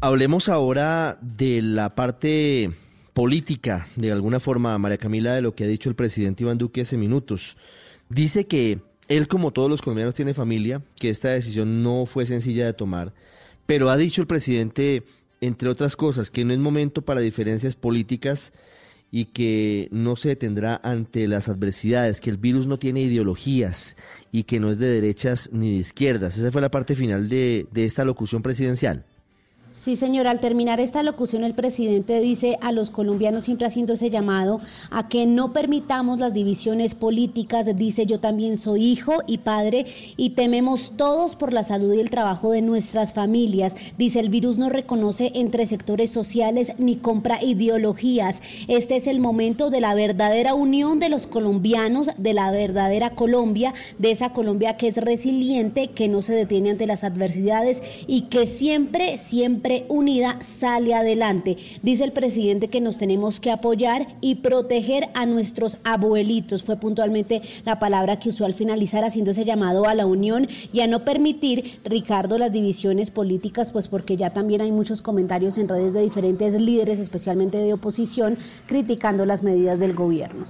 [0.00, 2.70] Hablemos ahora de la parte
[3.12, 6.82] política, de alguna forma, María Camila, de lo que ha dicho el presidente Iván Duque
[6.82, 7.56] hace minutos.
[8.08, 12.66] Dice que él, como todos los colombianos, tiene familia, que esta decisión no fue sencilla
[12.66, 13.14] de tomar,
[13.64, 15.02] pero ha dicho el presidente,
[15.46, 18.52] entre otras cosas, que no es momento para diferencias políticas
[19.10, 23.96] y que no se detendrá ante las adversidades, que el virus no tiene ideologías
[24.32, 26.36] y que no es de derechas ni de izquierdas.
[26.36, 29.04] Esa fue la parte final de, de esta locución presidencial.
[29.78, 34.08] Sí, señora, al terminar esta locución el presidente dice a los colombianos siempre haciendo ese
[34.08, 34.58] llamado
[34.90, 39.84] a que no permitamos las divisiones políticas, dice yo también soy hijo y padre
[40.16, 43.76] y tememos todos por la salud y el trabajo de nuestras familias.
[43.98, 48.40] Dice el virus no reconoce entre sectores sociales ni compra ideologías.
[48.68, 53.74] Este es el momento de la verdadera unión de los colombianos, de la verdadera Colombia,
[53.98, 58.46] de esa Colombia que es resiliente, que no se detiene ante las adversidades y que
[58.46, 59.18] siempre,
[59.88, 61.56] unida sale adelante.
[61.82, 66.62] Dice el presidente que nos tenemos que apoyar y proteger a nuestros abuelitos.
[66.62, 70.80] Fue puntualmente la palabra que usó al finalizar haciendo ese llamado a la unión y
[70.80, 75.68] a no permitir, Ricardo, las divisiones políticas, pues porque ya también hay muchos comentarios en
[75.68, 80.46] redes de diferentes líderes, especialmente de oposición, criticando las medidas del gobierno.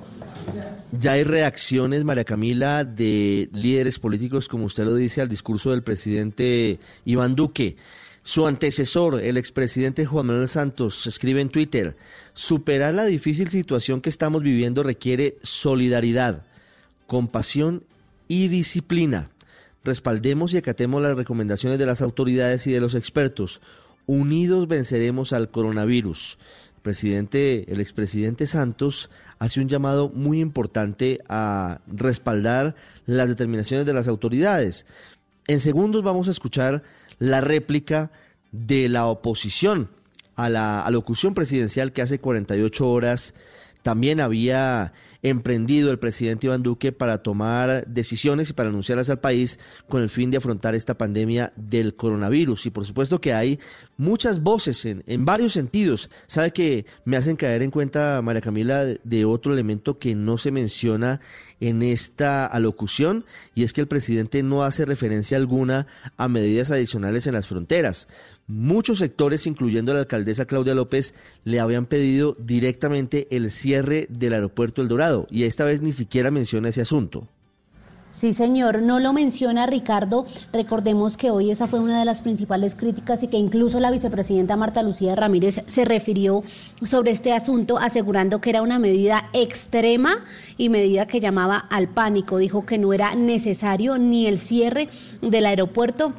[0.92, 5.83] Ya hay reacciones, María Camila, de líderes políticos, como usted lo dice, al discurso del
[5.83, 7.76] presidente Iván Duque.
[8.27, 11.97] Su antecesor, el expresidente Juan Manuel Santos, escribe en Twitter,
[12.35, 16.43] superar la difícil situación que estamos viviendo requiere solidaridad,
[17.07, 17.85] compasión
[18.27, 19.31] y disciplina.
[19.85, 23.61] Respaldemos y acatemos las recomendaciones de las autoridades y de los expertos.
[24.07, 26.39] Unidos venceremos al coronavirus.
[26.75, 29.09] El presidente, el expresidente Santos
[29.39, 34.85] hace un llamado muy importante a respaldar las determinaciones de las autoridades.
[35.47, 36.83] En segundos vamos a escuchar
[37.18, 38.11] la réplica
[38.52, 39.90] de la oposición
[40.35, 43.35] a la alocución presidencial que hace 48 horas
[43.83, 44.92] también había
[45.29, 49.59] emprendido el presidente Iván Duque para tomar decisiones y para anunciarlas al país
[49.89, 52.67] con el fin de afrontar esta pandemia del coronavirus.
[52.67, 53.59] Y por supuesto que hay
[53.97, 56.11] muchas voces en, varios sentidos.
[56.27, 60.51] Sabe que me hacen caer en cuenta, María Camila, de otro elemento que no se
[60.51, 61.21] menciona
[61.61, 65.87] en esta alocución y es que el presidente no hace referencia alguna
[66.17, 68.09] a medidas adicionales en las fronteras.
[68.48, 74.82] Muchos sectores, incluyendo la alcaldesa Claudia López, le habían pedido directamente el cierre del aeropuerto
[74.82, 77.26] El Dorado y esta vez ni siquiera menciona ese asunto.
[78.09, 80.26] Sí, señor, no lo menciona Ricardo.
[80.52, 84.56] Recordemos que hoy esa fue una de las principales críticas y que incluso la vicepresidenta
[84.56, 86.44] Marta Lucía Ramírez se refirió
[86.82, 90.24] sobre este asunto, asegurando que era una medida extrema
[90.56, 92.38] y medida que llamaba al pánico.
[92.38, 94.88] Dijo que no era necesario ni el cierre
[95.20, 96.14] del aeropuerto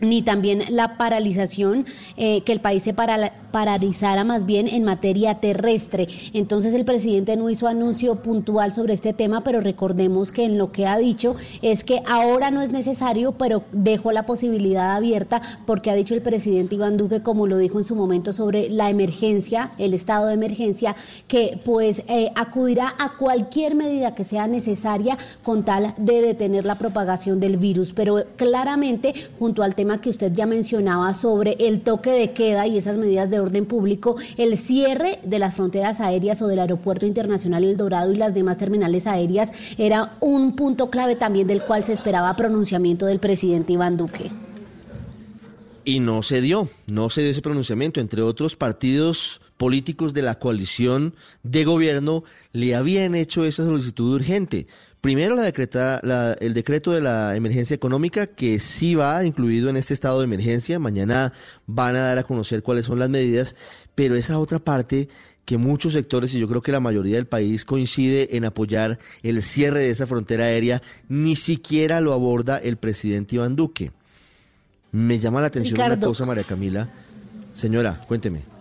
[0.00, 6.08] ni también la paralización, eh, que el país se paralizara más bien en materia terrestre.
[6.32, 10.72] Entonces el presidente no hizo anuncio puntual sobre este tema, pero recordemos que en lo
[10.72, 15.90] que ha dicho es que ahora no es necesario, pero dejó la posibilidad abierta porque
[15.90, 19.72] ha dicho el presidente Iván Duque, como lo dijo en su momento sobre la emergencia,
[19.78, 20.96] el estado de emergencia,
[21.28, 26.78] que pues eh, acudirá a cualquier medida que sea necesaria con tal de detener la
[26.78, 27.92] propagación del virus.
[27.92, 32.78] Pero claramente, junto al tema que usted ya mencionaba sobre el toque de queda y
[32.78, 37.64] esas medidas de orden público, el cierre de las fronteras aéreas o del Aeropuerto Internacional
[37.64, 41.92] El Dorado y las demás terminales aéreas era un punto clave también del cual se
[41.92, 44.30] esperaba pronunciamiento del presidente Iván Duque.
[45.84, 48.00] Y no se dio, no se dio ese pronunciamiento.
[48.00, 54.66] Entre otros partidos políticos de la coalición de gobierno le habían hecho esa solicitud urgente.
[55.04, 60.20] Primero, la el decreto de la emergencia económica, que sí va incluido en este estado
[60.20, 60.78] de emergencia.
[60.78, 61.34] Mañana
[61.66, 63.54] van a dar a conocer cuáles son las medidas,
[63.94, 65.10] pero esa otra parte
[65.44, 69.42] que muchos sectores, y yo creo que la mayoría del país coincide en apoyar el
[69.42, 73.92] cierre de esa frontera aérea, ni siquiera lo aborda el presidente Iván Duque.
[74.90, 76.88] Me llama la atención una cosa, María Camila.
[77.52, 78.53] Señora, cuénteme.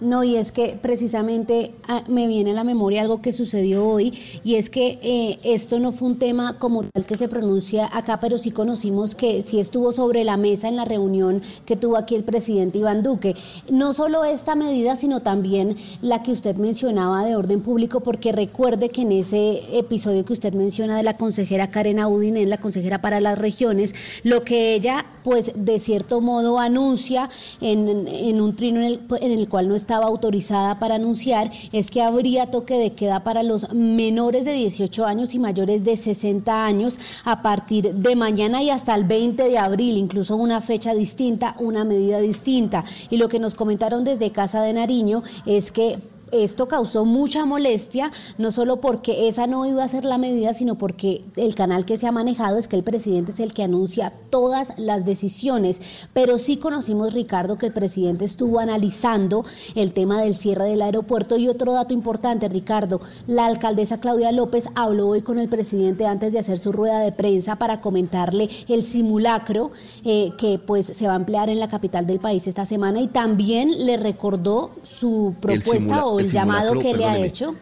[0.00, 4.12] No, y es que precisamente ah, me viene a la memoria algo que sucedió hoy,
[4.44, 8.20] y es que eh, esto no fue un tema como tal que se pronuncia acá,
[8.20, 12.14] pero sí conocimos que sí estuvo sobre la mesa en la reunión que tuvo aquí
[12.14, 13.34] el presidente Iván Duque.
[13.68, 18.90] No solo esta medida, sino también la que usted mencionaba de orden público, porque recuerde
[18.90, 23.18] que en ese episodio que usted menciona de la consejera Karen Audinen, la consejera para
[23.18, 27.30] las regiones, lo que ella, pues de cierto modo, anuncia
[27.60, 31.90] en, un trino en el, en el cual no está estaba autorizada para anunciar es
[31.90, 36.66] que habría toque de queda para los menores de 18 años y mayores de 60
[36.66, 41.54] años a partir de mañana y hasta el 20 de abril, incluso una fecha distinta,
[41.58, 42.84] una medida distinta.
[43.08, 45.98] Y lo que nos comentaron desde Casa de Nariño es que
[46.32, 50.76] esto causó mucha molestia, no solo porque esa no iba a ser la medida, sino
[50.76, 54.12] porque el canal que se ha manejado es que el presidente es el que anuncia
[54.30, 55.80] todas las decisiones.
[56.12, 61.36] Pero sí conocimos, Ricardo, que el presidente estuvo analizando el tema del cierre del aeropuerto.
[61.36, 66.32] Y otro dato importante, Ricardo, la alcaldesa Claudia López habló hoy con el presidente antes
[66.32, 69.70] de hacer su rueda de prensa para comentarle el simulacro
[70.04, 73.08] eh, que pues se va a emplear en la capital del país esta semana y
[73.08, 77.54] también le recordó su propuesta o el, llamado que le ha hecho.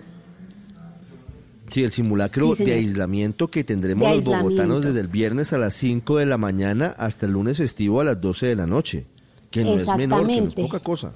[1.70, 6.18] Sí, el simulacro de aislamiento que tendremos los bogotanos desde el viernes a las 5
[6.18, 9.06] de la mañana hasta el lunes festivo a las 12 de la noche.
[9.50, 11.14] Que no es menor, que no es poca cosa.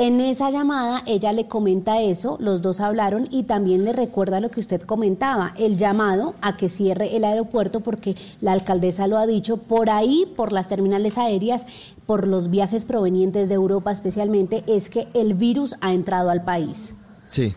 [0.00, 4.50] En esa llamada ella le comenta eso, los dos hablaron y también le recuerda lo
[4.50, 9.26] que usted comentaba, el llamado a que cierre el aeropuerto porque la alcaldesa lo ha
[9.26, 11.66] dicho, por ahí, por las terminales aéreas,
[12.06, 16.94] por los viajes provenientes de Europa especialmente, es que el virus ha entrado al país.
[17.28, 17.52] Sí,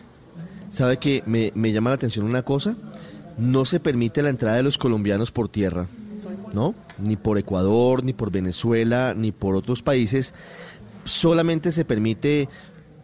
[0.68, 2.76] ¿sabe que me, me llama la atención una cosa?
[3.38, 5.86] No se permite la entrada de los colombianos por tierra,
[6.52, 6.74] ¿no?
[6.98, 10.34] Ni por Ecuador, ni por Venezuela, ni por otros países
[11.04, 12.48] solamente se permite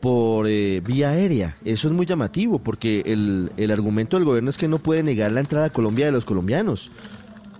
[0.00, 1.56] por eh, vía aérea.
[1.64, 5.30] Eso es muy llamativo porque el, el, argumento del gobierno es que no puede negar
[5.32, 6.90] la entrada a Colombia de los colombianos.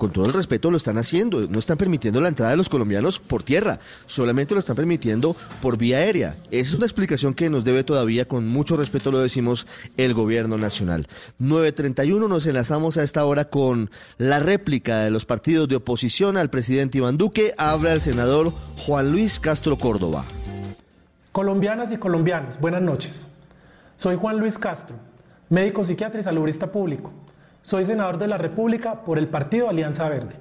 [0.01, 3.19] Con todo el respeto lo están haciendo, no están permitiendo la entrada de los colombianos
[3.19, 6.37] por tierra, solamente lo están permitiendo por vía aérea.
[6.51, 9.67] Esa es una explicación que nos debe todavía, con mucho respeto lo decimos,
[9.99, 11.07] el gobierno nacional.
[11.39, 16.49] 9.31 nos enlazamos a esta hora con la réplica de los partidos de oposición al
[16.49, 17.53] presidente Iván Duque.
[17.59, 20.25] Habla el senador Juan Luis Castro Córdoba.
[21.33, 23.27] Colombianas y colombianos, buenas noches.
[23.99, 24.97] Soy Juan Luis Castro,
[25.51, 27.13] médico psiquiatra y salubrista público.
[27.62, 30.35] Soy senador de la República por el Partido Alianza Verde.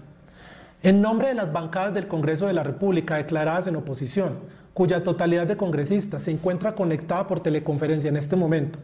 [0.82, 4.38] En nombre de las bancadas del Congreso de la República declaradas en oposición,
[4.74, 8.80] cuya totalidad de congresistas se encuentra conectada por teleconferencia en este momento,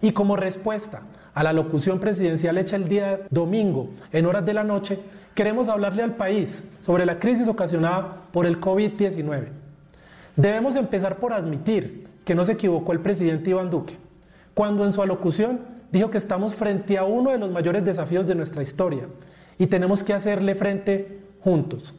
[0.00, 1.02] y como respuesta
[1.34, 5.00] a la locución presidencial hecha el día domingo en horas de la noche,
[5.34, 9.62] queremos hablarle al país sobre la crisis ocasionada por el COVID-19
[10.36, 13.96] Debemos empezar por admitir que no se equivocó el presidente Iván Duque,
[14.54, 15.60] cuando en su alocución
[15.92, 19.04] dijo que estamos frente a uno de los mayores desafíos de nuestra historia
[19.58, 21.94] y tenemos que hacerle frente juntos.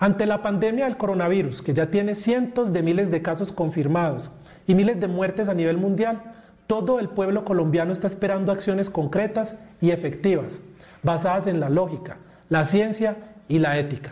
[0.00, 4.30] Ante la pandemia del coronavirus, que ya tiene cientos de miles de casos confirmados
[4.66, 6.20] y miles de muertes a nivel mundial,
[6.66, 10.60] todo el pueblo colombiano está esperando acciones concretas y efectivas,
[11.02, 12.18] basadas en la lógica,
[12.48, 13.16] la ciencia
[13.48, 14.10] y la ética.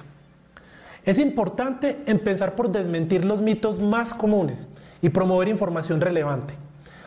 [1.05, 4.67] Es importante empezar por desmentir los mitos más comunes
[5.03, 6.55] y promover información relevante.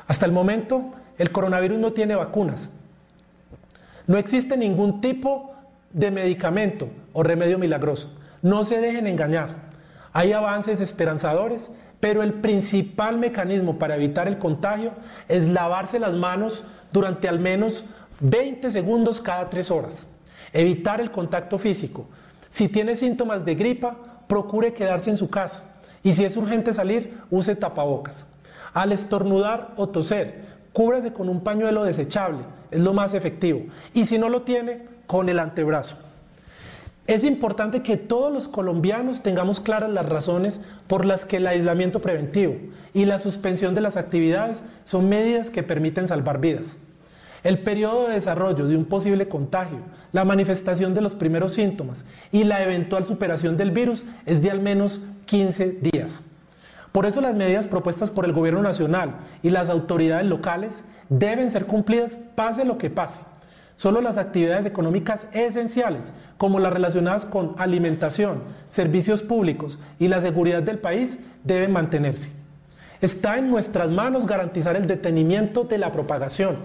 [0.08, 2.70] Hasta el momento, el coronavirus no tiene vacunas.
[4.08, 5.54] No existe ningún tipo
[5.92, 8.12] de medicamento o remedio milagroso.
[8.42, 9.70] No se dejen engañar.
[10.14, 14.94] Hay avances esperanzadores, pero el principal mecanismo para evitar el contagio
[15.28, 17.86] es lavarse las manos durante al menos
[18.22, 20.08] 20 segundos cada 3 horas.
[20.54, 22.08] Evitar el contacto físico,
[22.50, 23.96] si tiene síntomas de gripa,
[24.28, 25.64] procure quedarse en su casa.
[26.02, 28.26] Y si es urgente salir, use tapabocas.
[28.74, 32.40] Al estornudar o toser, cúbrase con un pañuelo desechable,
[32.72, 33.62] es lo más efectivo.
[33.94, 35.96] Y si no lo tiene, con el antebrazo.
[37.08, 42.02] Es importante que todos los colombianos tengamos claras las razones por las que el aislamiento
[42.02, 42.56] preventivo
[42.94, 46.78] y la suspensión de las actividades son medidas que permiten salvar vidas.
[47.44, 49.80] El periodo de desarrollo de un posible contagio,
[50.12, 54.60] la manifestación de los primeros síntomas y la eventual superación del virus es de al
[54.60, 56.22] menos 15 días.
[56.92, 61.66] Por eso las medidas propuestas por el Gobierno Nacional y las autoridades locales deben ser
[61.66, 63.22] cumplidas pase lo que pase.
[63.76, 70.62] Solo las actividades económicas esenciales, como las relacionadas con alimentación, servicios públicos y la seguridad
[70.64, 72.32] del país, deben mantenerse.
[73.00, 76.58] Está en nuestras manos garantizar el detenimiento de la propagación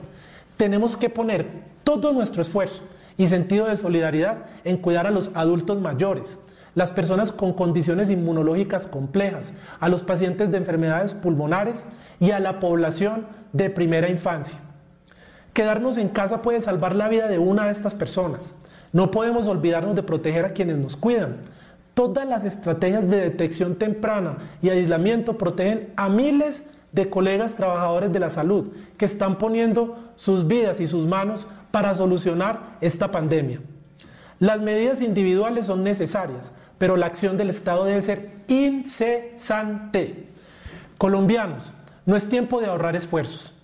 [0.57, 1.47] tenemos que poner
[1.83, 2.83] todo nuestro esfuerzo
[3.17, 6.39] y sentido de solidaridad en cuidar a los adultos mayores,
[6.75, 11.85] las personas con condiciones inmunológicas complejas, a los pacientes de enfermedades pulmonares
[12.21, 14.59] y a la población de primera infancia.
[15.53, 18.55] Quedarnos en casa puede salvar la vida de una de estas personas.
[18.93, 21.37] No podemos olvidarnos de proteger a quienes nos cuidan.
[21.95, 28.21] Todas las estrategias de detección temprana y aislamiento protegen a miles de colegas trabajadores de
[28.21, 33.61] la salud que están poniendo sus vidas y sus manos para solucionar esta pandemia.
[34.39, 36.53] Las medidas individuales son necesarias,
[36.85, 40.27] pero la acción del Estado debe ser incesante.
[40.99, 41.73] Colombianos,
[42.05, 43.55] no es tiempo de ahorrar esfuerzos.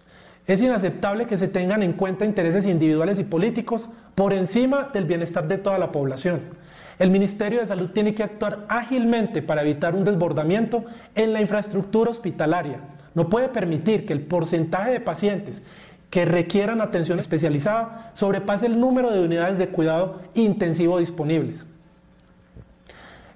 [0.46, 5.48] Es inaceptable que se tengan en cuenta intereses individuales y políticos por encima del bienestar
[5.48, 6.40] de toda la población.
[6.98, 12.12] El Ministerio de Salud tiene que actuar ágilmente para evitar un desbordamiento en la infraestructura
[12.12, 12.78] hospitalaria.
[13.14, 15.62] No puede permitir que el porcentaje de pacientes
[16.08, 21.66] que requieran atención especializada sobrepase el número de unidades de cuidado intensivo disponibles.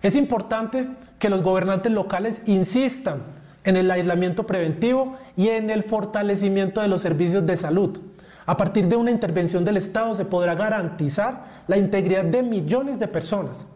[0.04, 0.86] Es importante
[1.18, 3.22] que los gobernantes locales insistan
[3.64, 7.98] en el aislamiento preventivo y en el fortalecimiento de los servicios de salud.
[8.44, 13.08] A partir de una intervención del Estado se podrá garantizar la integridad de millones de
[13.08, 13.66] personas.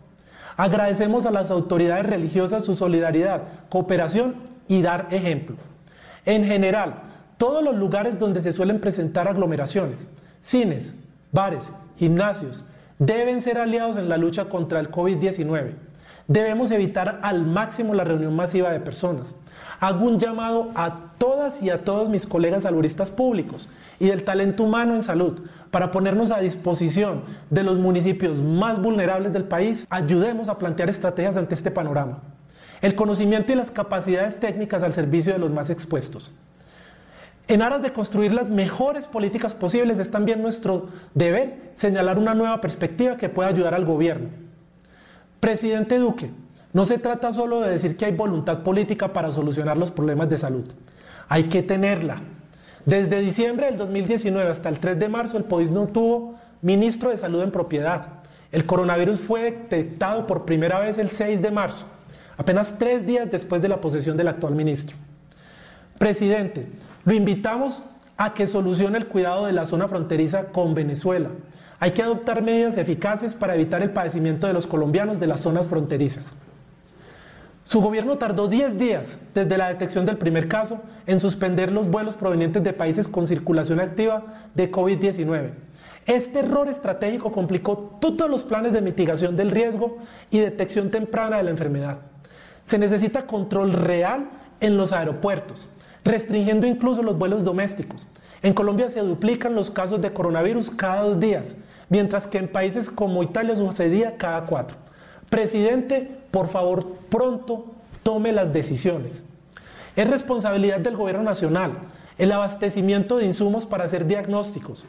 [0.59, 4.35] Agradecemos a las autoridades religiosas su solidaridad, cooperación
[4.68, 5.57] y dar ejemplo.
[6.26, 7.05] En general,
[7.39, 10.07] todos los lugares donde se suelen presentar aglomeraciones,
[10.43, 10.95] cines,
[11.33, 12.66] bares, gimnasios,
[12.99, 15.89] deben ser aliados en la lucha contra el COVID-19.
[16.29, 19.35] Debemos evitar al máximo la reunión masiva de personas.
[19.81, 24.64] Hago un llamado a todas y a todos mis colegas saluristas públicos y del talento
[24.64, 29.87] humano en salud para ponernos a disposición de los municipios más vulnerables del país.
[29.89, 32.18] Ayudemos a plantear estrategias ante este panorama.
[32.83, 36.31] El conocimiento y las capacidades técnicas al servicio de los más expuestos.
[37.47, 42.61] En aras de construir las mejores políticas posibles es también nuestro deber señalar una nueva
[42.61, 44.47] perspectiva que pueda ayudar al gobierno.
[45.41, 46.30] Presidente Duque,
[46.72, 50.39] no se trata solo de decir que hay voluntad política para solucionar los problemas de
[50.39, 50.64] salud.
[51.28, 52.20] Hay que tenerla.
[52.84, 57.16] Desde diciembre del 2019 hasta el 3 de marzo el país no tuvo ministro de
[57.16, 58.09] salud en propiedad.
[58.51, 61.86] El coronavirus fue detectado por primera vez el 6 de marzo,
[62.36, 64.97] apenas tres días después de la posesión del actual ministro.
[65.99, 66.66] Presidente,
[67.05, 67.82] lo invitamos
[68.16, 71.30] a que solucione el cuidado de la zona fronteriza con Venezuela.
[71.81, 75.66] Hay que adoptar medidas eficaces para evitar el padecimiento de los colombianos de las zonas
[75.66, 76.35] fronterizas.
[77.64, 82.16] Su gobierno tardó 10 días desde la detección del primer caso en suspender los vuelos
[82.16, 85.51] provenientes de países con circulación activa de COVID-19.
[86.07, 89.99] Este error estratégico complicó todos los planes de mitigación del riesgo
[90.31, 91.99] y detección temprana de la enfermedad.
[92.64, 95.68] Se necesita control real en los aeropuertos,
[96.05, 98.09] restringiendo incluso los vuelos domésticos.
[98.43, 101.55] En Colombia se duplican los casos de coronavirus cada dos días,
[101.89, 104.76] mientras que en países como Italia sucedía cada cuatro.
[105.30, 107.66] Presidente, por favor, pronto
[108.03, 109.22] tome las decisiones.
[109.97, 111.72] Es responsabilidad del gobierno nacional
[112.18, 114.84] el abastecimiento de insumos para hacer diagnósticos.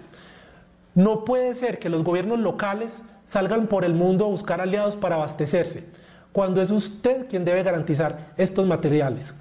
[0.96, 5.16] No puede ser que los gobiernos locales salgan por el mundo a buscar aliados para
[5.16, 5.86] abastecerse,
[6.32, 9.36] cuando es usted quien debe garantizar estos materiales.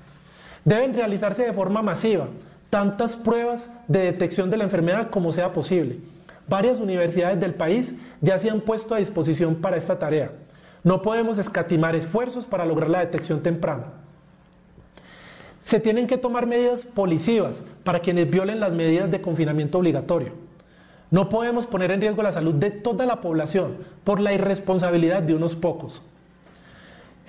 [0.64, 2.28] Deben realizarse de forma masiva
[2.68, 5.98] tantas pruebas de detección de la enfermedad como sea posible.
[6.48, 10.32] Varias universidades del país ya se han puesto a disposición para esta tarea.
[10.82, 13.84] No podemos escatimar esfuerzos para lograr la detección temprana.
[15.62, 20.32] Se tienen que tomar medidas policivas para quienes violen las medidas de confinamiento obligatorio.
[21.10, 25.34] No podemos poner en riesgo la salud de toda la población por la irresponsabilidad de
[25.34, 26.00] unos pocos.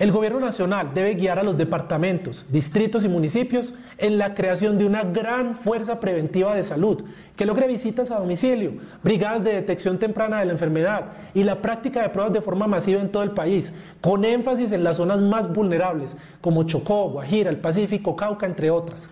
[0.00, 4.86] El gobierno nacional debe guiar a los departamentos, distritos y municipios en la creación de
[4.86, 7.04] una gran fuerza preventiva de salud
[7.36, 8.72] que logre visitas a domicilio,
[9.04, 13.02] brigadas de detección temprana de la enfermedad y la práctica de pruebas de forma masiva
[13.02, 17.58] en todo el país, con énfasis en las zonas más vulnerables como Chocó, Guajira, el
[17.58, 19.10] Pacífico, Cauca, entre otras.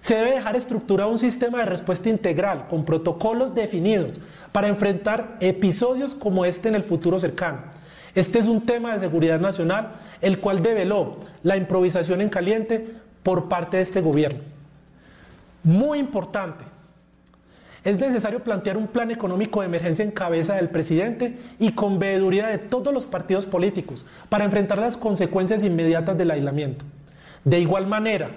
[0.00, 4.12] Se debe dejar estructurado un sistema de respuesta integral con protocolos definidos
[4.50, 7.75] para enfrentar episodios como este en el futuro cercano.
[8.16, 9.92] Este es un tema de seguridad nacional
[10.22, 14.40] el cual develó la improvisación en caliente por parte de este gobierno.
[15.62, 16.64] Muy importante,
[17.84, 22.46] es necesario plantear un plan económico de emergencia en cabeza del presidente y con veeduría
[22.46, 26.86] de todos los partidos políticos para enfrentar las consecuencias inmediatas del aislamiento.
[27.44, 28.30] De igual manera,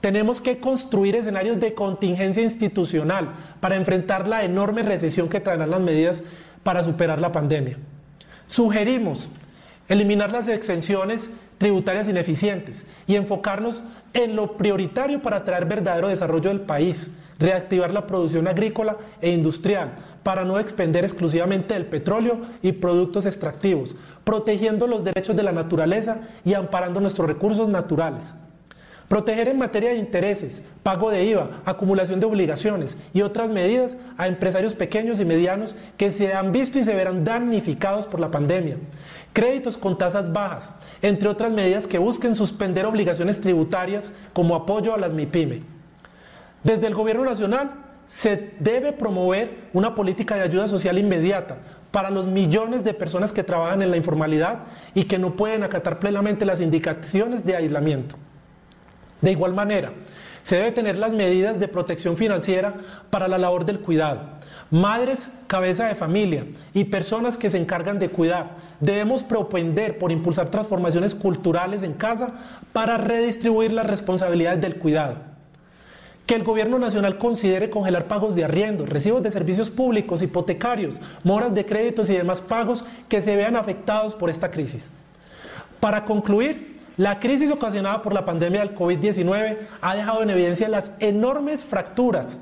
[0.00, 5.80] tenemos que construir escenarios de contingencia institucional para enfrentar la enorme recesión que traerán las
[5.80, 6.22] medidas
[6.62, 7.76] para superar la pandemia.
[8.50, 9.28] Sugerimos
[9.88, 13.80] eliminar las exenciones tributarias ineficientes y enfocarnos
[14.12, 19.92] en lo prioritario para traer verdadero desarrollo del país, reactivar la producción agrícola e industrial
[20.24, 23.94] para no expender exclusivamente el petróleo y productos extractivos,
[24.24, 28.34] protegiendo los derechos de la naturaleza y amparando nuestros recursos naturales.
[29.10, 34.28] Proteger en materia de intereses, pago de IVA, acumulación de obligaciones y otras medidas a
[34.28, 38.76] empresarios pequeños y medianos que se han visto y se verán damnificados por la pandemia.
[39.32, 40.70] Créditos con tasas bajas,
[41.02, 45.62] entre otras medidas que busquen suspender obligaciones tributarias como apoyo a las MIPYME.
[46.62, 47.72] Desde el Gobierno Nacional
[48.06, 51.56] se debe promover una política de ayuda social inmediata
[51.90, 54.60] para los millones de personas que trabajan en la informalidad
[54.94, 58.14] y que no pueden acatar plenamente las indicaciones de aislamiento.
[59.20, 59.92] De igual manera,
[60.42, 62.74] se debe tener las medidas de protección financiera
[63.10, 64.22] para la labor del cuidado.
[64.70, 70.50] Madres, cabeza de familia y personas que se encargan de cuidar, debemos propender por impulsar
[70.50, 72.34] transformaciones culturales en casa
[72.72, 75.30] para redistribuir las responsabilidades del cuidado
[76.30, 81.52] que el gobierno nacional considere congelar pagos de arriendo, recibos de servicios públicos, hipotecarios, moras
[81.56, 84.90] de créditos y demás pagos que se vean afectados por esta crisis.
[85.80, 90.92] Para concluir, la crisis ocasionada por la pandemia del COVID-19 ha dejado en evidencia las
[90.98, 92.38] enormes fracturas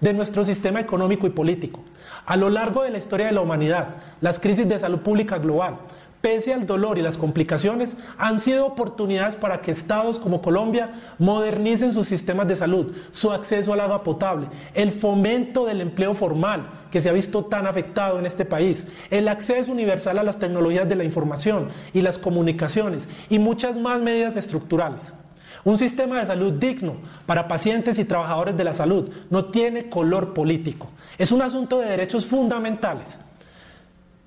[0.00, 1.80] de nuestro sistema económico y político.
[2.26, 5.76] A lo largo de la historia de la humanidad, las crisis de salud pública global,
[6.20, 11.92] pese al dolor y las complicaciones, han sido oportunidades para que estados como Colombia modernicen
[11.92, 17.00] sus sistemas de salud, su acceso al agua potable, el fomento del empleo formal que
[17.00, 20.96] se ha visto tan afectado en este país, el acceso universal a las tecnologías de
[20.96, 25.14] la información y las comunicaciones y muchas más medidas estructurales.
[25.64, 26.96] Un sistema de salud digno
[27.26, 30.88] para pacientes y trabajadores de la salud no tiene color político.
[31.18, 33.18] Es un asunto de derechos fundamentales.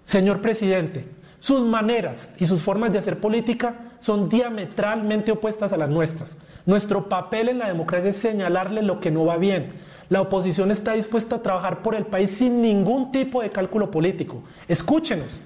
[0.04, 1.08] Señor presidente,
[1.44, 6.38] sus maneras y sus formas de hacer política son diametralmente opuestas a las nuestras.
[6.66, 9.74] Nuestro papel en la democracia es señalarle lo que no va bien.
[10.08, 14.42] La oposición está dispuesta a trabajar por el país sin ningún tipo de cálculo político.
[14.70, 15.42] Escúchenos.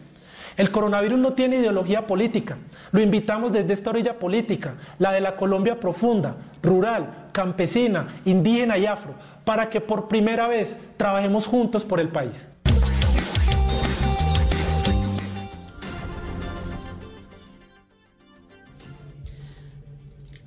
[0.56, 2.60] El coronavirus no tiene ideología política.
[2.92, 8.86] Lo invitamos desde esta orilla política, la de la Colombia profunda, rural, campesina, indígena y
[8.86, 12.50] afro, para que por primera vez trabajemos juntos por el país.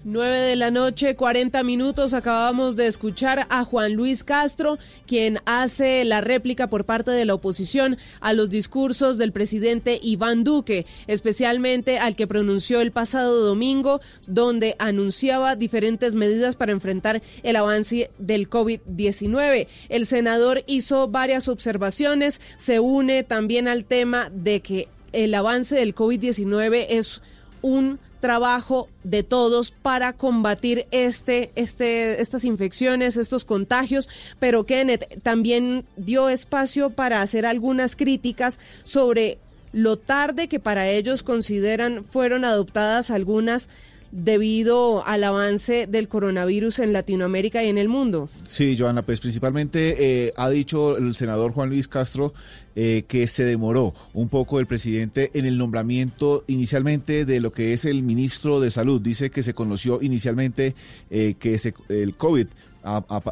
[0.03, 2.15] 9 de la noche, 40 minutos.
[2.15, 7.35] Acabamos de escuchar a Juan Luis Castro, quien hace la réplica por parte de la
[7.35, 14.01] oposición a los discursos del presidente Iván Duque, especialmente al que pronunció el pasado domingo,
[14.27, 19.67] donde anunciaba diferentes medidas para enfrentar el avance del COVID-19.
[19.91, 25.95] El senador hizo varias observaciones, se une también al tema de que el avance del
[25.95, 27.21] COVID-19 es
[27.61, 34.09] un trabajo de todos para combatir este, este, estas infecciones, estos contagios,
[34.39, 39.39] pero Kenneth también dio espacio para hacer algunas críticas sobre
[39.73, 43.69] lo tarde que para ellos consideran fueron adoptadas algunas
[44.13, 48.29] debido al avance del coronavirus en Latinoamérica y en el mundo.
[48.47, 52.33] Sí, Joana, pues principalmente eh, ha dicho el senador Juan Luis Castro
[52.75, 57.73] eh, que se demoró un poco el presidente en el nombramiento inicialmente de lo que
[57.73, 59.01] es el ministro de Salud.
[59.01, 60.75] Dice que se conoció inicialmente
[61.11, 61.59] eh, que
[61.89, 62.47] el COVID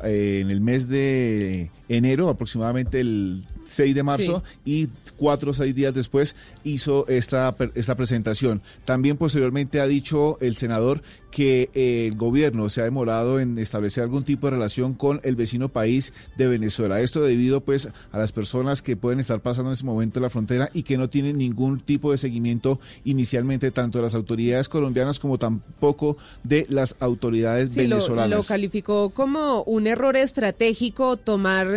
[0.05, 5.93] en el mes de enero, aproximadamente el 6 de marzo, y cuatro o seis días
[5.93, 8.63] después hizo esta, esta presentación.
[8.85, 14.05] También posteriormente ha dicho el senador que eh, el gobierno se ha demorado en establecer
[14.05, 17.01] algún tipo de relación con el vecino país de Venezuela.
[17.01, 20.71] Esto debido pues a las personas que pueden estar pasando en ese momento la frontera
[20.73, 25.37] y que no tienen ningún tipo de seguimiento inicialmente tanto de las autoridades colombianas como
[25.37, 28.31] tampoco de las autoridades venezolanas.
[28.31, 31.69] lo calificó como un error estratégico tomar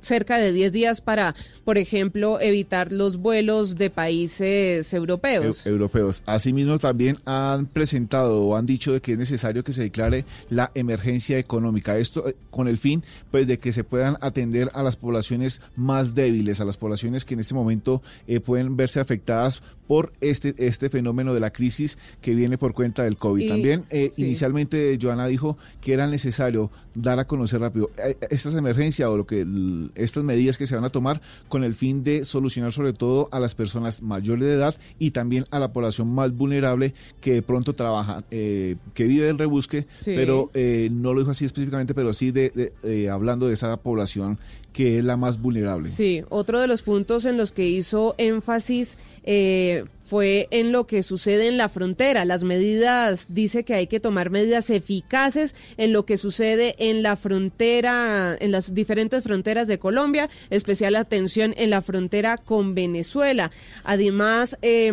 [0.00, 1.34] cerca de 10 días para,
[1.64, 5.66] por ejemplo, evitar los vuelos de países europeos.
[5.66, 6.22] europeos.
[6.26, 10.70] Asimismo, también han presentado o han dicho de que es necesario que se declare la
[10.74, 11.98] emergencia económica.
[11.98, 16.14] Esto eh, con el fin, pues, de que se puedan atender a las poblaciones más
[16.14, 20.90] débiles, a las poblaciones que en este momento eh, pueden verse afectadas por este, este
[20.90, 23.48] fenómeno de la crisis que viene por cuenta del COVID.
[23.48, 27.90] También eh, inicialmente Joana dijo que era necesario dar a conocer rápido
[28.28, 29.46] estas emergencias o lo que
[29.94, 33.40] estas medidas que se van a tomar con el fin de solucionar sobre todo a
[33.40, 37.72] las personas mayores de edad y también a la población más vulnerable que de pronto
[37.72, 42.30] trabaja, eh, que vive del rebusque, pero eh, no lo dijo así específicamente, pero sí
[42.30, 44.38] de, eh, hablando de esa población
[44.72, 45.88] que es la más vulnerable.
[45.88, 48.98] Sí, otro de los puntos en los que hizo énfasis
[49.30, 52.24] eh, fue en lo que sucede en la frontera.
[52.24, 57.14] Las medidas, dice que hay que tomar medidas eficaces en lo que sucede en la
[57.14, 63.50] frontera, en las diferentes fronteras de Colombia, especial atención en la frontera con Venezuela.
[63.84, 64.90] Además, eh,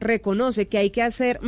[0.00, 1.40] reconoce que hay que hacer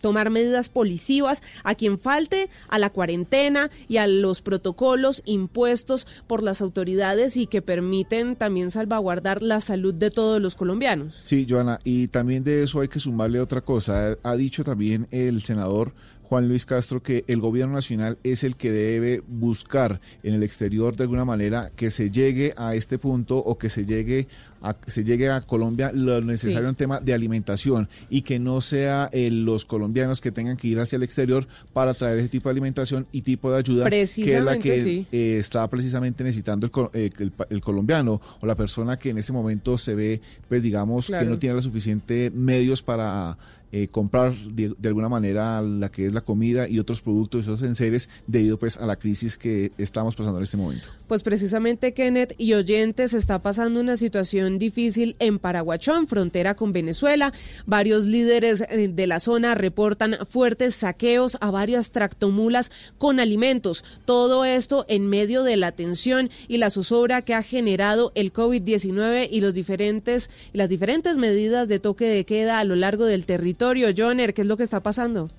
[0.00, 6.42] tomar medidas policivas a quien falte a la cuarentena y a los protocolos impuestos por
[6.42, 11.16] las autoridades y que permiten también salvaguardar la salud de todos los colombianos.
[11.20, 14.16] Sí, Joana, y también de eso hay que sumarle otra cosa.
[14.22, 15.92] Ha dicho también el senador
[16.28, 20.96] Juan Luis Castro, que el gobierno nacional es el que debe buscar en el exterior
[20.96, 24.26] de alguna manera que se llegue a este punto o que se llegue
[24.60, 29.08] a, se llegue a Colombia lo necesario en tema de alimentación y que no sea
[29.12, 32.54] eh, los colombianos que tengan que ir hacia el exterior para traer ese tipo de
[32.54, 37.10] alimentación y tipo de ayuda que es la que eh, está precisamente necesitando eh,
[37.50, 41.38] el, colombiano o la persona que en ese momento se ve, pues digamos, que no
[41.38, 43.36] tiene los suficientes medios para
[43.72, 48.08] eh, comprar de, alguna manera la que es la comida y otros productos, esos enseres,
[48.28, 50.86] debido pues a la crisis que estamos pasando en este momento.
[51.08, 57.32] Pues precisamente Kenneth y oyentes está pasando una situación difícil en Paraguachón, frontera con Venezuela.
[57.66, 63.84] Varios líderes eh, de la zona reportan fuertes saqueos a varias tractomulas con alimentos.
[64.04, 69.28] Todo esto en medio de la tensión y la zozobra que ha generado el COVID-19
[69.30, 73.55] y los diferentes las diferentes medidas de toque de queda a lo largo del territorio
[73.56, 73.88] territorio.
[73.96, 75.30] Joner, ¿qué es lo que está pasando?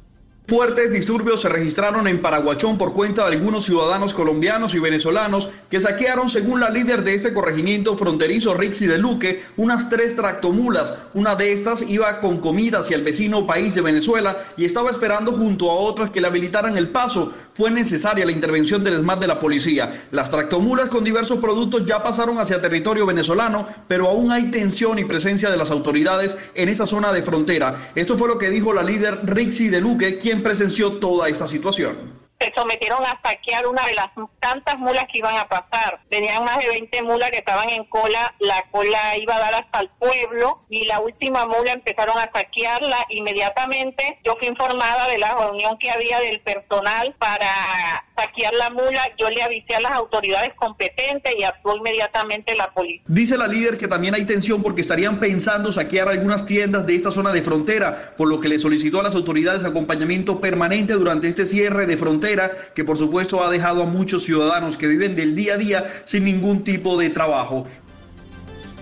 [0.47, 5.82] Fuertes disturbios se registraron en Paraguachón por cuenta de algunos ciudadanos colombianos y venezolanos que
[5.82, 10.93] saquearon, según la líder de ese corregimiento fronterizo, Rixi de Luque, unas tres tractomulas.
[11.13, 15.34] Una de estas iba con comida hacia el vecino país de Venezuela y estaba esperando
[15.34, 17.34] junto a otras que le habilitaran el paso.
[17.58, 20.05] Fue necesaria la intervención del ESMAD de la policía.
[20.12, 25.05] Las tractomulas con diversos productos ya pasaron hacia territorio venezolano, pero aún hay tensión y
[25.05, 27.93] presencia de las autoridades en esa zona de frontera.
[27.95, 32.27] Esto fue lo que dijo la líder Rixi de Luque, quien presenció toda esta situación
[32.40, 36.00] se sometieron a saquear una de las tantas mulas que iban a pasar.
[36.10, 39.80] Tenían más de 20 mulas que estaban en cola, la cola iba a dar hasta
[39.80, 43.06] el pueblo y la última mula empezaron a saquearla.
[43.10, 49.04] Inmediatamente yo fui informada de la reunión que había del personal para saquear la mula,
[49.18, 53.04] yo le avisé a las autoridades competentes y actuó inmediatamente la policía.
[53.08, 57.12] Dice la líder que también hay tensión porque estarían pensando saquear algunas tiendas de esta
[57.12, 61.46] zona de frontera, por lo que le solicitó a las autoridades acompañamiento permanente durante este
[61.46, 62.27] cierre de frontera
[62.74, 66.26] que por supuesto ha dejado a muchos ciudadanos que viven del día a día sin
[66.26, 67.68] ningún tipo de trabajo.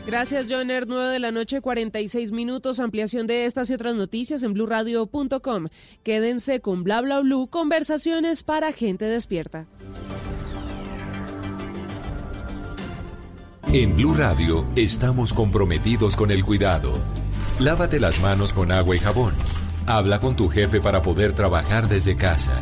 [0.05, 0.87] Gracias, Joner.
[0.87, 2.79] 9 de la noche, 46 minutos.
[2.79, 5.67] Ampliación de estas y otras noticias en blurradio.com.
[6.03, 9.65] Quédense con Bla Bla Blue, conversaciones para gente despierta.
[13.73, 16.93] En Blue Radio estamos comprometidos con el cuidado.
[17.59, 19.33] Lávate las manos con agua y jabón.
[19.87, 22.61] Habla con tu jefe para poder trabajar desde casa.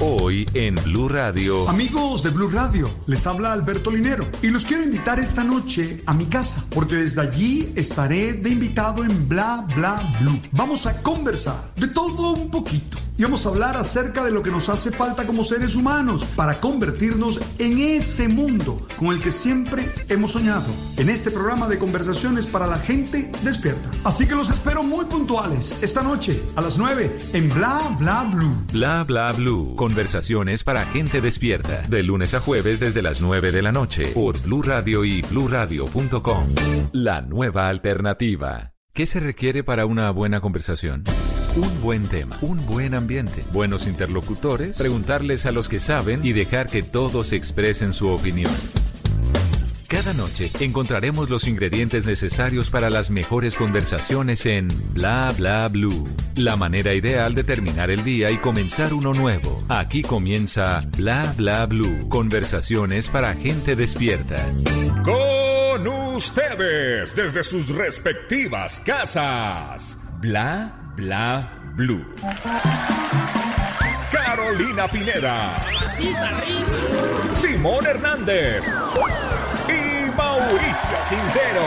[0.00, 1.68] Hoy en Blue Radio.
[1.68, 6.14] Amigos de Blue Radio, les habla Alberto Linero y los quiero invitar esta noche a
[6.14, 10.40] mi casa porque desde allí estaré de invitado en Bla Bla Blue.
[10.52, 14.52] Vamos a conversar de todo un poquito y vamos a hablar acerca de lo que
[14.52, 19.90] nos hace falta como seres humanos para convertirnos en ese mundo con el que siempre
[20.08, 20.66] hemos soñado.
[20.96, 23.90] En este programa de conversaciones para la gente despierta.
[24.04, 28.56] Así que los espero muy puntuales esta noche a las 9 en Bla Bla Blue.
[28.72, 29.74] Bla Bla Blue.
[29.74, 31.82] Conversaciones para gente despierta.
[31.88, 36.46] De lunes a jueves desde las 9 de la noche por Blue Radio y bluradio.com.
[36.92, 38.74] La nueva alternativa.
[38.92, 41.02] ¿Qué se requiere para una buena conversación?
[41.56, 46.68] Un buen tema, un buen ambiente, buenos interlocutores, preguntarles a los que saben y dejar
[46.68, 48.52] que todos expresen su opinión.
[49.88, 56.06] Cada noche encontraremos los ingredientes necesarios para las mejores conversaciones en Bla Bla Blue.
[56.36, 59.64] La manera ideal de terminar el día y comenzar uno nuevo.
[59.70, 62.08] Aquí comienza Bla Bla Blue.
[62.10, 64.36] Conversaciones para gente despierta.
[65.04, 69.96] Con ustedes desde sus respectivas casas.
[70.20, 72.04] Bla Bla Blue.
[74.10, 75.56] Carolina Pineda.
[77.36, 78.64] Simón Hernández
[80.16, 81.62] Mauricio Quintero.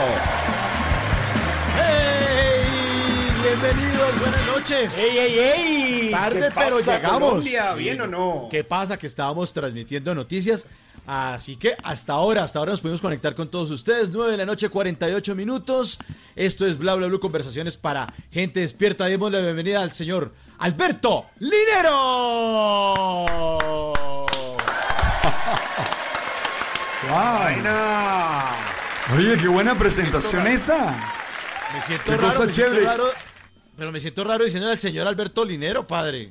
[1.78, 3.30] ¡Hey!
[3.42, 4.98] Bienvenidos, buenas noches.
[5.00, 6.12] ¡Ey, ey, ey!
[6.12, 7.30] Tarde, pero llegamos.
[7.30, 8.48] Colombia, ¿Bien o no?
[8.52, 9.00] ¿Qué pasa?
[9.00, 10.68] Que estábamos transmitiendo noticias.
[11.08, 14.12] Así que hasta ahora, hasta ahora nos pudimos conectar con todos ustedes.
[14.12, 15.97] 9 de la noche, 48 minutos.
[16.36, 19.06] Esto es Bla Bla Blue Conversaciones para gente despierta.
[19.06, 21.95] Demos la bienvenida al señor Alberto Linero.
[29.18, 30.95] Oye, qué buena presentación esa.
[31.74, 33.06] Me siento raro, me siento raro,
[33.78, 36.30] pero me siento raro diciendo al señor Alberto Linero, padre.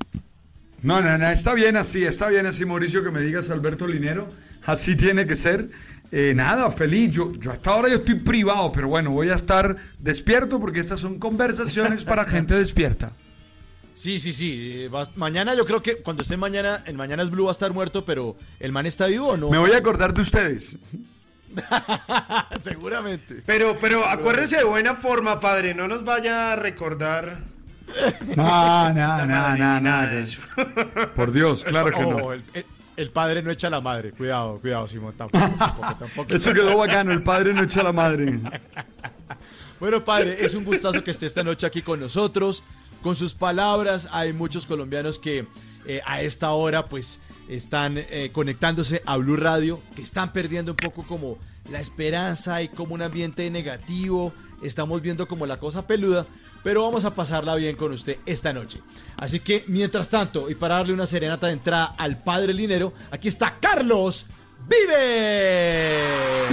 [0.82, 4.32] No, no, no, está bien así, está bien así, Mauricio, que me digas Alberto Linero.
[4.66, 5.70] Así tiene que ser.
[6.12, 7.11] Eh, nada, feliz.
[7.12, 10.98] Yo, yo hasta ahora yo estoy privado, pero bueno, voy a estar despierto porque estas
[11.00, 13.12] son conversaciones para gente despierta.
[13.94, 14.72] Sí, sí, sí.
[14.84, 17.52] eh, vas- mañana yo creo que cuando esté mañana, el mañana es Blue va a
[17.52, 19.50] estar muerto, pero ¿el man está vivo o no?
[19.50, 20.76] Me voy a acordar de ustedes.
[22.62, 23.42] Seguramente.
[23.46, 25.74] Pero, pero acuérdese de buena forma, padre.
[25.74, 27.38] No nos vaya a recordar.
[28.36, 30.24] No, no, no, no, no.
[31.16, 32.32] Por Dios, claro que Oh, no.
[32.32, 32.64] El, el-
[32.97, 34.12] el padre no echa a la madre.
[34.12, 35.14] Cuidado, cuidado, Simón.
[35.16, 36.34] Tampoco, tampoco, tampoco.
[36.34, 38.41] Eso quedó bacano, el padre no echa la madre.
[39.80, 42.62] Bueno, padre, es un gustazo que esté esta noche aquí con nosotros.
[43.01, 45.47] Con sus palabras, hay muchos colombianos que
[45.86, 47.18] eh, a esta hora, pues,
[47.49, 51.38] están eh, conectándose a Blue Radio, que están perdiendo un poco como
[51.70, 54.34] la esperanza y como un ambiente negativo.
[54.62, 56.26] Estamos viendo como la cosa peluda,
[56.62, 58.80] pero vamos a pasarla bien con usted esta noche.
[59.16, 63.28] Así que, mientras tanto, y para darle una serenata de entrada al padre Linero, aquí
[63.28, 64.26] está Carlos
[64.68, 66.50] Vive.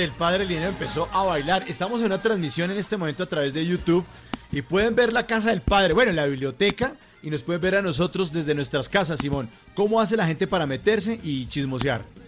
[0.00, 1.64] Padre, el padre Linero empezó a bailar.
[1.68, 4.04] Estamos en una transmisión en este momento a través de YouTube
[4.52, 7.74] y pueden ver la casa del padre, bueno, en la biblioteca y nos pueden ver
[7.76, 9.48] a nosotros desde nuestras casas, Simón.
[9.74, 12.19] ¿Cómo hace la gente para meterse y chismosear?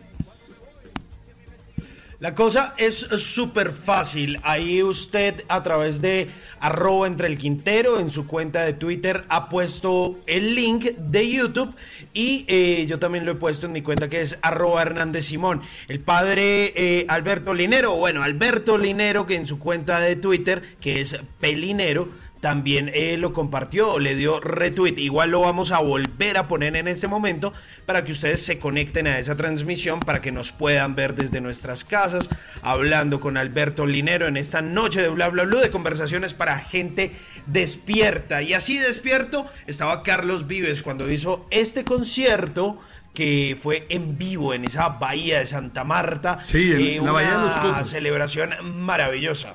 [2.22, 4.38] La cosa es súper fácil.
[4.44, 6.28] Ahí usted a través de
[6.60, 11.74] arroba entre el Quintero en su cuenta de Twitter ha puesto el link de YouTube
[12.14, 15.62] y eh, yo también lo he puesto en mi cuenta que es arroba Hernández Simón.
[15.88, 21.00] El padre eh, Alberto Linero, bueno, Alberto Linero que en su cuenta de Twitter que
[21.00, 22.08] es Pelinero
[22.42, 24.98] también eh, lo compartió, le dio retweet.
[24.98, 27.52] Igual lo vamos a volver a poner en este momento
[27.86, 31.84] para que ustedes se conecten a esa transmisión, para que nos puedan ver desde nuestras
[31.84, 32.28] casas,
[32.60, 37.12] hablando con Alberto Linero en esta noche de Bla Bla Blue de conversaciones para gente
[37.46, 38.42] despierta.
[38.42, 42.76] Y así despierto estaba Carlos Vives cuando hizo este concierto
[43.14, 46.38] que fue en vivo en esa bahía de Santa Marta.
[46.40, 47.88] Eh, Sí, en la Bahía de los una Cocos.
[47.88, 48.50] celebración
[48.84, 49.54] maravillosa.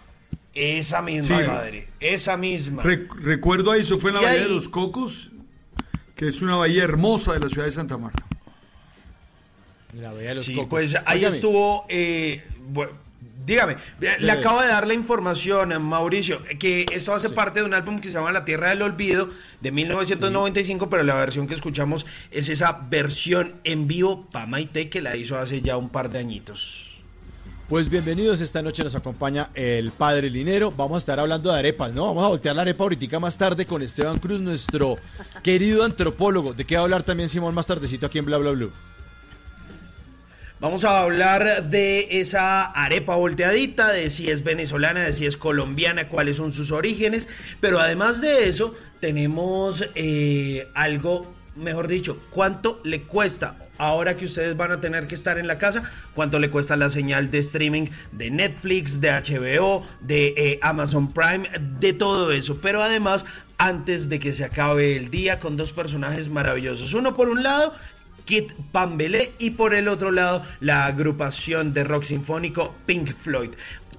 [0.58, 1.46] Esa misma, Sí.
[1.46, 1.88] padre.
[2.00, 2.82] Esa misma.
[2.82, 5.32] Re- recuerdo ahí, eso fue en la Bahía ahí- de los Cocos,
[6.16, 8.26] que es una bahía hermosa de la ciudad de Santa Marta.
[9.94, 10.70] La Bahía de los Sí, Cocos.
[10.70, 11.86] pues ahí estuvo.
[11.90, 12.44] eh,
[13.46, 13.76] dígame,
[14.20, 18.00] le acabo de dar la información a Mauricio, que esto hace parte de un álbum
[18.02, 19.30] que se llama La Tierra del Olvido
[19.62, 25.02] de 1995, pero la versión que escuchamos es esa versión en vivo para Maite que
[25.02, 26.87] la hizo hace ya un par de añitos.
[27.70, 30.72] Pues bienvenidos, esta noche nos acompaña el padre Linero.
[30.72, 32.06] Vamos a estar hablando de arepas, ¿no?
[32.06, 34.96] Vamos a voltear la arepa ahorita más tarde con Esteban Cruz, nuestro
[35.44, 36.54] querido antropólogo.
[36.54, 38.72] ¿De qué va a hablar también Simón más tardecito aquí en Bla Bla Blue?
[40.62, 46.08] Vamos a hablar de esa arepa volteadita, de si es venezolana, de si es colombiana,
[46.08, 47.28] cuáles son sus orígenes,
[47.60, 54.56] pero además de eso tenemos eh, algo, mejor dicho, cuánto le cuesta ahora que ustedes
[54.56, 57.88] van a tener que estar en la casa, cuánto le cuesta la señal de streaming
[58.12, 61.50] de Netflix, de HBO, de eh, Amazon Prime,
[61.80, 63.26] de todo eso, pero además
[63.58, 67.74] antes de que se acabe el día con dos personajes maravillosos, uno por un lado
[68.26, 73.52] Kit Pambelé y por el otro lado la agrupación de rock sinfónico Pink Floyd.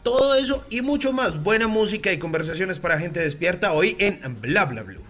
[0.03, 1.43] Todo eso y mucho más.
[1.43, 5.03] Buena música y conversaciones para gente despierta hoy en Bla Bla Blue.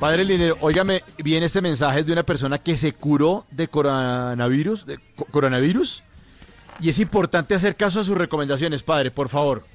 [0.00, 5.00] Padre Linero, óigame bien este mensaje de una persona que se curó de coronavirus, de
[5.32, 6.04] coronavirus,
[6.78, 9.66] y es importante hacer caso a sus recomendaciones, padre, por favor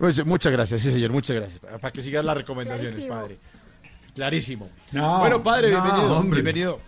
[0.00, 1.60] pues, muchas gracias, sí señor, muchas gracias.
[1.60, 3.14] Para que sigas las recomendaciones, Clarísimo.
[3.14, 3.38] padre.
[4.14, 4.68] Clarísimo.
[4.90, 6.36] No, bueno, padre, no, bienvenido, hombre.
[6.42, 6.80] bienvenido.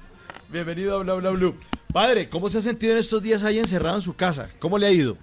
[0.50, 1.54] Bienvenido a Bla Bla Blue.
[1.92, 4.50] Padre, ¿cómo se ha sentido en estos días ahí encerrado en su casa?
[4.58, 5.16] ¿Cómo le ha ido?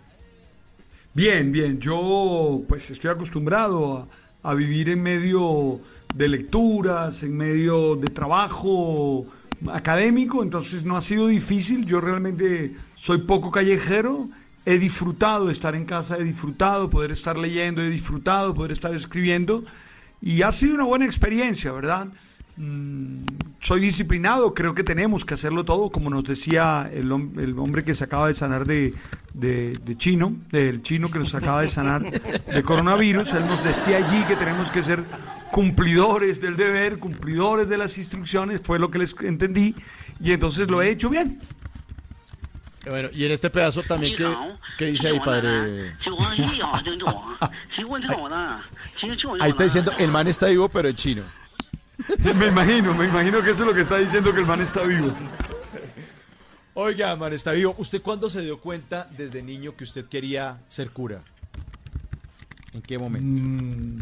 [1.13, 1.79] Bien, bien.
[1.79, 4.07] Yo pues estoy acostumbrado
[4.43, 5.81] a, a vivir en medio
[6.13, 9.25] de lecturas, en medio de trabajo
[9.71, 11.85] académico, entonces no ha sido difícil.
[11.85, 14.29] Yo realmente soy poco callejero.
[14.65, 19.63] He disfrutado estar en casa, he disfrutado poder estar leyendo, he disfrutado poder estar escribiendo
[20.21, 22.07] y ha sido una buena experiencia, ¿verdad?
[22.57, 23.23] Mm,
[23.61, 27.83] soy disciplinado, creo que tenemos que hacerlo todo, como nos decía el, hom- el hombre
[27.85, 28.93] que se acaba de sanar de,
[29.33, 34.23] de- chino, del chino que nos acaba de sanar de coronavirus, él nos decía allí
[34.25, 35.03] que tenemos que ser
[35.51, 39.73] cumplidores del deber, cumplidores de las instrucciones, fue lo que les entendí,
[40.19, 41.39] y entonces lo he hecho bien.
[42.85, 44.25] Bueno, y en este pedazo también, ¿qué,
[44.77, 45.95] qué dice ahí, padre?
[49.41, 51.23] Ahí está diciendo, el man está vivo, pero en chino.
[52.35, 54.83] Me imagino, me imagino que eso es lo que está diciendo, que el man está
[54.83, 55.13] vivo.
[56.73, 57.75] Oiga, man, está vivo.
[57.77, 61.21] ¿Usted cuándo se dio cuenta desde niño que usted quería ser cura?
[62.73, 63.43] ¿En qué momento?
[63.43, 63.99] Mm,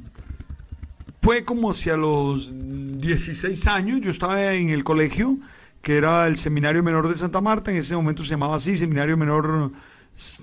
[1.22, 5.38] fue como si a los 16 años yo estaba en el colegio
[5.82, 9.18] que era el Seminario Menor de Santa Marta, en ese momento se llamaba así, Seminario
[9.18, 9.72] Menor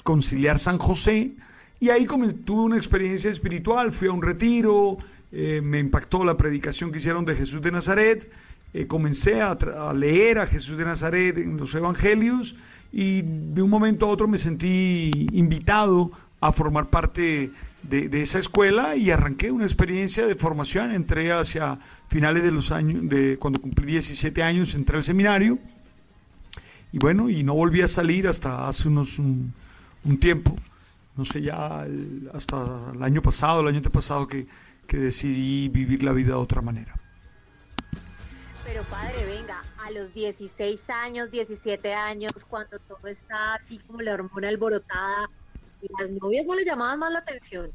[0.02, 1.32] Conciliar San José,
[1.80, 4.96] y ahí tuve una experiencia espiritual, fui a un retiro,
[5.32, 8.30] eh, me impactó la predicación que hicieron de Jesús de Nazaret,
[8.72, 12.56] eh, comencé a, a leer a Jesús de Nazaret en los Evangelios
[12.92, 17.50] y de un momento a otro me sentí invitado a formar parte
[17.88, 20.92] de, esa escuela y arranqué una experiencia de formación.
[20.92, 21.78] Entré hacia
[22.08, 25.58] finales de los años, de cuando cumplí 17 años, entré al seminario
[26.92, 29.52] y bueno, y no volví a salir hasta hace unos un,
[30.20, 30.54] tiempo,
[31.16, 31.84] no sé, ya
[32.32, 34.46] hasta el año pasado, el año antepasado que,
[34.86, 36.94] que decidí vivir la vida de otra manera.
[38.64, 44.14] Pero padre, venga, a los 16 años, 17 años, cuando todo está así como la
[44.14, 45.28] hormona alborotada,
[45.98, 47.70] las novias no le llamaban más la atención.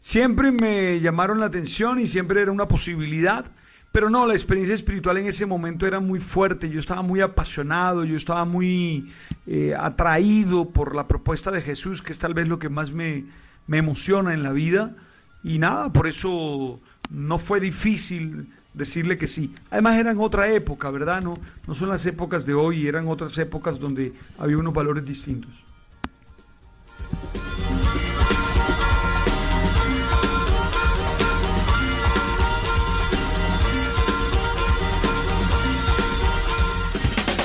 [0.00, 3.46] Siempre me llamaron la atención y siempre era una posibilidad,
[3.90, 8.04] pero no, la experiencia espiritual en ese momento era muy fuerte, yo estaba muy apasionado,
[8.04, 9.10] yo estaba muy
[9.46, 13.24] eh, atraído por la propuesta de Jesús, que es tal vez lo que más me,
[13.66, 14.94] me emociona en la vida,
[15.42, 19.54] y nada, por eso no fue difícil decirle que sí.
[19.70, 21.22] Además eran otra época, ¿verdad?
[21.22, 25.63] No, no son las épocas de hoy, eran otras épocas donde había unos valores distintos.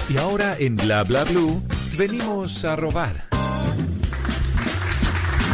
[0.09, 1.61] Y ahora en Bla Bla Blue
[1.95, 3.29] venimos a robar.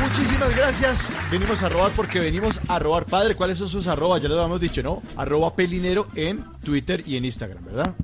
[0.01, 1.11] Muchísimas gracias.
[1.30, 3.05] Venimos a robar porque venimos a robar.
[3.05, 4.21] Padre, ¿cuáles son sus arrobas?
[4.21, 5.03] Ya lo habíamos dicho, ¿no?
[5.17, 7.95] Arroba pelinero en Twitter y en Instagram, ¿verdad?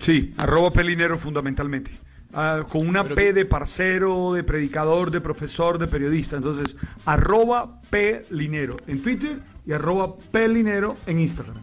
[0.00, 2.01] Sí, arroba pelinero fundamentalmente.
[2.34, 6.36] Ah, con una P de parcero, de predicador, de profesor, de periodista.
[6.36, 11.62] Entonces, arroba pelinero en Twitter y arroba pelinero en Instagram.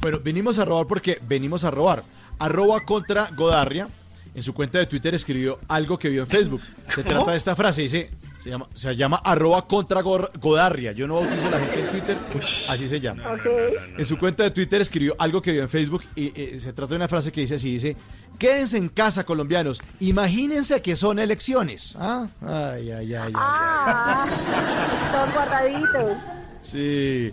[0.00, 2.04] Bueno, venimos a robar porque venimos a robar.
[2.38, 3.88] Arroba contra Godarria.
[4.34, 6.60] En su cuenta de Twitter escribió algo que vio en Facebook.
[6.88, 7.16] Se ¿Cómo?
[7.16, 8.10] trata de esta frase, dice,
[8.46, 10.92] se llama, se llama arroba contra Godarria.
[10.92, 12.16] Yo no bautizo a la gente en Twitter,
[12.68, 13.24] así se llama.
[13.98, 16.90] En su cuenta de Twitter escribió algo que vio en Facebook y eh, se trata
[16.90, 17.96] de una frase que dice así, dice,
[18.38, 21.96] quédense en casa colombianos, imagínense que son elecciones.
[21.98, 22.28] ¿Ah?
[22.40, 23.32] Ay, ay, ay, ay.
[23.34, 24.26] Ah,
[25.12, 26.16] todos guardaditos.
[26.60, 27.32] Sí.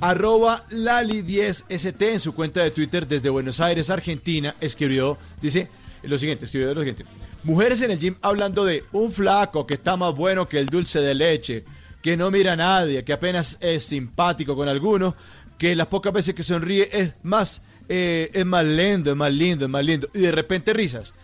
[0.00, 5.68] Arroba Lali10ST en su cuenta de Twitter desde Buenos Aires, Argentina, escribió, dice
[6.02, 7.04] lo siguiente, escribió lo siguiente.
[7.46, 10.98] Mujeres en el gym hablando de un flaco que está más bueno que el dulce
[10.98, 11.62] de leche,
[12.02, 15.14] que no mira a nadie, que apenas es simpático con algunos,
[15.56, 19.64] que las pocas veces que sonríe es más, eh, es más lindo, es más lindo,
[19.66, 20.08] es más lindo.
[20.12, 21.14] Y de repente risas.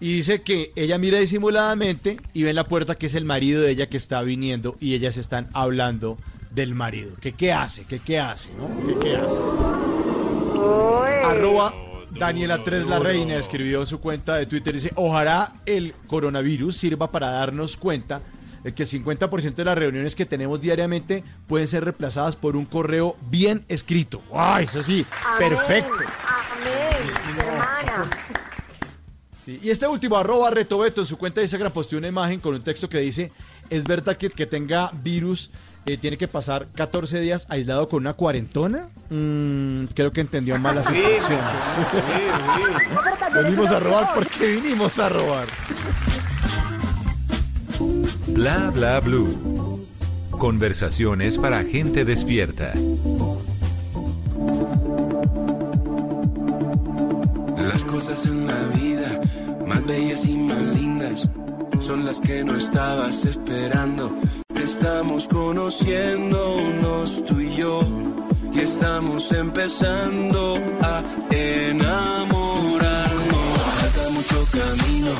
[0.00, 3.60] Y dice que ella mira disimuladamente y ve en la puerta que es el marido
[3.60, 6.16] de ella que está viniendo y ellas están hablando
[6.52, 7.16] del marido.
[7.20, 8.68] Que qué hace, que qué hace, ¿no?
[8.86, 9.42] Que qué hace.
[11.22, 11.74] Arroba
[12.18, 17.10] Daniela 3 La Reina escribió en su cuenta de Twitter, dice, ojalá el coronavirus sirva
[17.10, 18.22] para darnos cuenta
[18.64, 22.64] de que el 50% de las reuniones que tenemos diariamente pueden ser reemplazadas por un
[22.64, 24.22] correo bien escrito.
[24.32, 25.04] ¡Ay, eso sí!
[25.24, 25.92] Amén, ¡Perfecto!
[25.92, 28.10] Amén, hermana.
[29.44, 32.54] Sí, Y este último, arroba retobeto, en su cuenta de Instagram posteó una imagen con
[32.54, 33.30] un texto que dice,
[33.68, 35.50] es verdad que el que tenga virus
[35.86, 38.88] eh, tiene que pasar 14 días aislado con una cuarentona.
[39.08, 41.44] Mm, creo que entendió mal las instrucciones.
[43.34, 45.46] Venimos a robar porque vinimos a robar.
[48.28, 49.86] Bla bla blue.
[50.32, 52.72] Conversaciones para gente despierta.
[57.56, 59.20] Las cosas en la vida,
[59.66, 61.30] más bellas y más lindas,
[61.80, 64.14] son las que no estabas esperando.
[64.54, 67.80] Estamos conociéndonos tú y yo,
[68.52, 71.96] y estamos empezando a enamorarnos.
[73.80, 75.12] Falta mucho camino.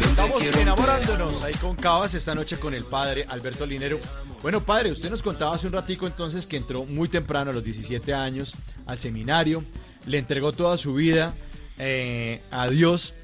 [0.00, 4.00] Estamos enamorándonos ahí con Cabas esta noche con el padre Alberto Linero.
[4.42, 7.64] Bueno, padre, usted nos contaba hace un ratico entonces que entró muy temprano, a los
[7.64, 8.54] 17 años,
[8.86, 9.64] al seminario,
[10.06, 11.34] le entregó toda su vida
[11.78, 13.14] eh, a Dios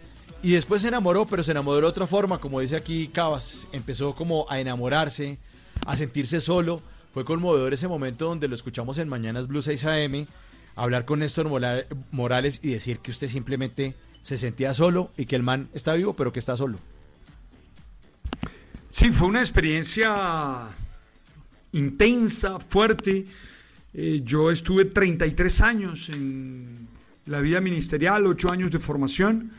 [0.46, 4.14] y después se enamoró, pero se enamoró de otra forma, como dice aquí Cabas, empezó
[4.14, 5.38] como a enamorarse,
[5.84, 6.80] a sentirse solo.
[7.12, 10.26] Fue conmovedor ese momento donde lo escuchamos en Mañanas Blue 6 AM,
[10.76, 11.48] hablar con Néstor
[12.12, 16.14] Morales y decir que usted simplemente se sentía solo y que el man está vivo,
[16.14, 16.78] pero que está solo.
[18.90, 20.68] Sí, fue una experiencia
[21.72, 23.26] intensa, fuerte.
[23.94, 26.86] Eh, yo estuve 33 años en
[27.24, 29.50] la vida ministerial, 8 años de formación,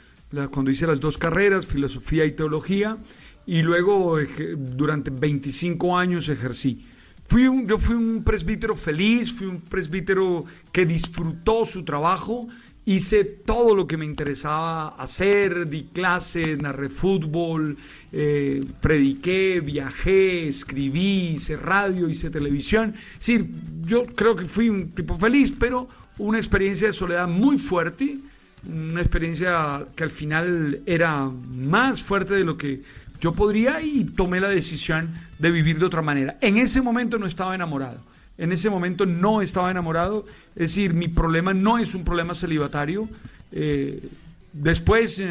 [0.51, 2.97] cuando hice las dos carreras, filosofía y teología,
[3.45, 4.17] y luego
[4.57, 6.85] durante 25 años ejercí.
[7.23, 12.47] Fui yo fui un presbítero feliz, fui un presbítero que disfrutó su trabajo,
[12.85, 17.77] hice todo lo que me interesaba hacer, di clases, narré fútbol,
[18.13, 22.95] eh, prediqué, viajé, escribí, hice radio, hice televisión.
[23.19, 23.49] Es decir,
[23.81, 28.19] yo creo que fui un tipo feliz, pero una experiencia de soledad muy fuerte,
[28.65, 32.81] una experiencia que al final era más fuerte de lo que
[33.19, 36.37] yo podría y tomé la decisión de vivir de otra manera.
[36.41, 37.99] En ese momento no estaba enamorado.
[38.37, 40.25] En ese momento no estaba enamorado.
[40.55, 43.09] Es decir, mi problema no es un problema celibatario.
[43.51, 44.07] Eh,
[44.53, 45.23] después,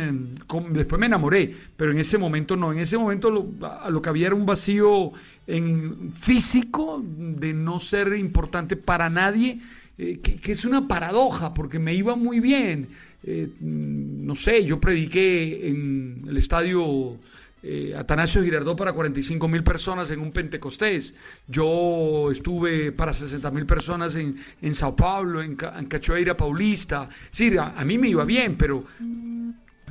[0.71, 2.73] después me enamoré, pero en ese momento no.
[2.73, 5.13] En ese momento lo, a lo que había era un vacío
[5.47, 9.61] en físico de no ser importante para nadie,
[9.99, 12.89] eh, que, es una paradoja, porque me iba muy bien.
[13.23, 17.17] Eh, no sé, yo prediqué en el estadio
[17.63, 21.15] eh, Atanasio Girardot para 45 mil personas en un Pentecostés.
[21.49, 27.09] Yo estuve para 60 mil personas en, en Sao Paulo, en, en Cachoeira Paulista.
[27.31, 28.85] Sí, a, mí me iba bien, pero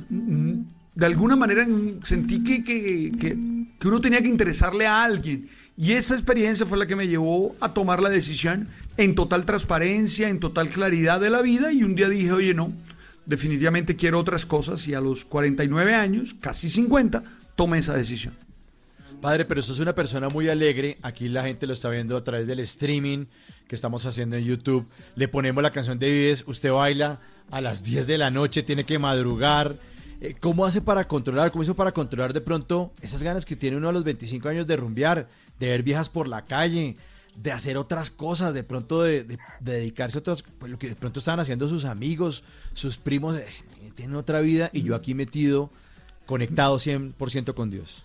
[0.08, 1.66] de alguna manera
[2.02, 3.12] sentí que, que-
[3.78, 5.48] que uno tenía que interesarle a alguien.
[5.76, 10.28] Y esa experiencia fue la que me llevó a tomar la decisión en total transparencia,
[10.28, 11.70] en total claridad de la vida.
[11.70, 12.72] Y un día dije, oye, no,
[13.26, 14.88] definitivamente quiero otras cosas.
[14.88, 17.22] Y a los 49 años, casi 50,
[17.56, 18.34] tomé esa decisión.
[19.20, 20.96] Padre, pero usted es una persona muy alegre.
[21.02, 23.26] Aquí la gente lo está viendo a través del streaming
[23.68, 24.86] que estamos haciendo en YouTube.
[25.14, 26.44] Le ponemos la canción de Vives.
[26.46, 27.20] Usted baila
[27.50, 29.76] a las 10 de la noche, tiene que madrugar.
[30.20, 31.50] Eh, ¿Cómo hace para controlar?
[31.52, 34.66] ¿Cómo hizo para controlar de pronto esas ganas que tiene uno a los 25 años
[34.66, 35.28] de rumbear,
[35.60, 36.96] de ver viejas por la calle,
[37.36, 40.88] de hacer otras cosas, de pronto de, de- de dedicarse a otras, pues lo que
[40.88, 43.46] de pronto estaban haciendo sus amigos, sus primos, eh,
[43.94, 45.70] tienen otra vida y yo aquí metido,
[46.24, 48.02] conectado 100% con Dios?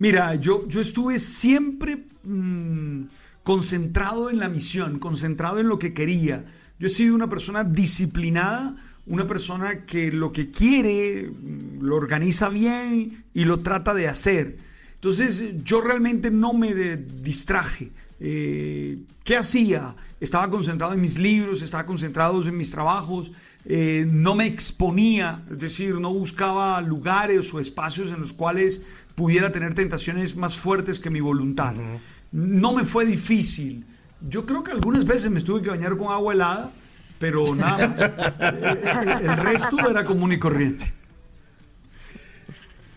[0.00, 3.02] Mira, yo, yo estuve siempre mm,
[3.44, 6.44] concentrado en la misión, concentrado en lo que quería.
[6.80, 8.74] Yo he sido una persona disciplinada,
[9.10, 14.56] una persona que lo que quiere mm, lo organiza bien y lo trata de hacer.
[14.94, 17.90] Entonces yo realmente no me de- distraje.
[18.20, 19.94] Eh, ¿Qué hacía?
[20.20, 23.32] Estaba concentrado en mis libros, estaba concentrado en mis trabajos,
[23.64, 28.84] eh, no me exponía, es decir, no buscaba lugares o espacios en los cuales
[29.14, 31.74] pudiera tener tentaciones más fuertes que mi voluntad.
[32.32, 33.84] No me fue difícil.
[34.28, 36.70] Yo creo que algunas veces me tuve que bañar con agua helada,
[37.20, 38.00] pero nada más.
[39.22, 40.92] El resto era común y corriente.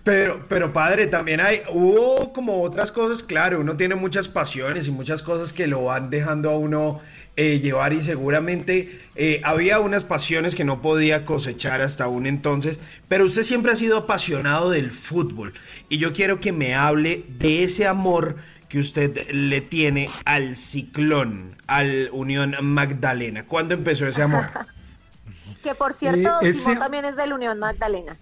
[0.04, 4.92] Pero, pero padre, también hay, hubo como otras cosas, claro, uno tiene muchas pasiones y
[4.92, 7.00] muchas cosas que lo van dejando a uno
[7.38, 12.80] eh, llevar y seguramente eh, había unas pasiones que no podía cosechar hasta un entonces,
[13.08, 15.54] pero usted siempre ha sido apasionado del fútbol
[15.88, 18.36] y yo quiero que me hable de ese amor
[18.74, 23.46] que usted le tiene al Ciclón, al Unión Magdalena.
[23.46, 24.46] ¿Cuándo empezó ese amor?
[25.62, 28.18] Que por cierto, Eh, ese- Simón también es del Unión Magdalena.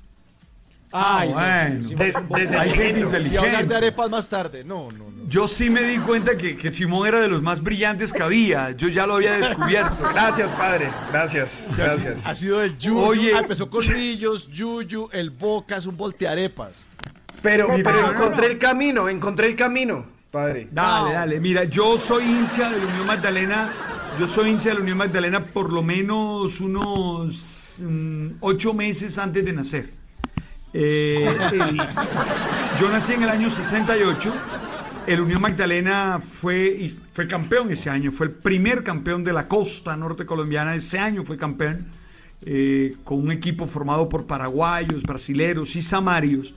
[0.91, 1.47] Ay, no, bueno.
[1.47, 3.75] hay gente hablar de inteligente.
[3.75, 4.65] arepas más tarde.
[4.65, 5.25] No, no, no.
[5.29, 8.71] Yo sí me di cuenta que, que Simón era de los más brillantes que había.
[8.71, 10.03] Yo ya lo había descubierto.
[10.13, 10.91] Gracias, padre.
[11.13, 11.49] Gracias.
[11.77, 12.19] Gracias.
[12.25, 12.99] Ha sido el yuyu.
[12.99, 13.31] Oye.
[13.33, 16.83] ah, empezó con Rillos, Yuyu, el Boca, es un voltearepas.
[17.41, 20.67] Pero, pero encontré el camino, encontré el camino, padre.
[20.71, 21.39] Dale, dale.
[21.39, 23.77] Mira, yo soy hincha de la Unión Magdalena.
[24.19, 29.45] Yo soy hincha de la Unión Magdalena por lo menos unos mm, ocho meses antes
[29.45, 29.93] de nacer.
[30.73, 31.35] Eh,
[32.79, 34.45] yo nací en el año 68.
[35.05, 38.11] El Unión Magdalena fue, y fue campeón ese año.
[38.11, 40.75] Fue el primer campeón de la costa norte colombiana.
[40.75, 41.91] Ese año fue campeón.
[42.43, 46.55] eh, con un equipo formado por paraguayos, brasileros y samarios.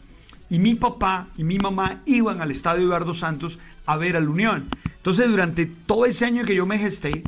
[0.50, 4.68] Y mi papá y mi mamá iban al estadio Eduardo Santos a ver al Unión.
[4.96, 7.22] Entonces, durante todo ese año que yo me gesté,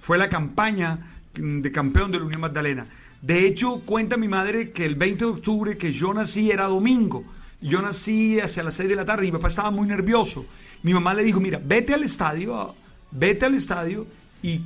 [0.00, 0.98] fue la campaña
[1.38, 2.86] mm, de campeón de la Unión Magdalena.
[3.22, 7.24] De hecho, cuenta mi madre que el 20 de octubre que yo nací era domingo.
[7.60, 10.44] Yo nací hacia las 6 de la tarde y mi papá estaba muy nervioso.
[10.82, 12.74] Mi mamá le dijo, mira, vete al estadio,
[13.10, 14.06] vete al estadio
[14.42, 14.60] y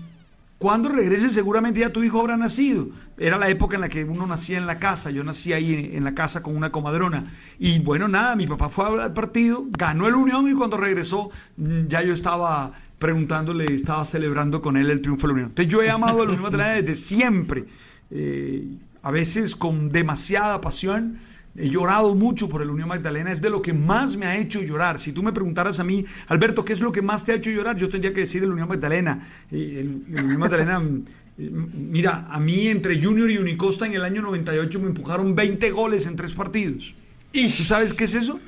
[0.59, 2.89] cuando regreses seguramente ya tu hijo habrá nacido.
[3.17, 6.03] Era la época en la que uno nacía en la casa, yo nací ahí en,
[6.03, 7.33] la casa con una comadrona.
[7.61, 11.87] Y bueno, nada, mi papá fue al partido, ganó el Unión y cuando regresó mm,
[11.87, 15.49] ya yo estaba preguntándole, estaba celebrando con él el triunfo de la Unión.
[15.51, 17.65] Entonces yo he amado a la Unión Magdalena desde siempre,
[18.11, 18.67] eh,
[19.03, 21.19] a veces con demasiada pasión.
[21.61, 24.63] He llorado mucho por el Unión Magdalena, es de lo que más me ha hecho
[24.63, 25.01] llorar.
[25.01, 27.51] Si tú me preguntaras a mí, Alberto, ¿qué es lo que más te ha hecho
[27.51, 27.77] llorar?
[27.77, 29.29] Yo tendría que decir el Unión Magdalena.
[29.51, 30.81] Eh, el, el Unión Magdalena,
[31.39, 35.69] eh, mira, a mí entre Junior y Unicosta en el año 98 me empujaron 20
[35.73, 36.95] goles en tres partidos.
[37.33, 38.39] ¿Y tú sabes qué es eso?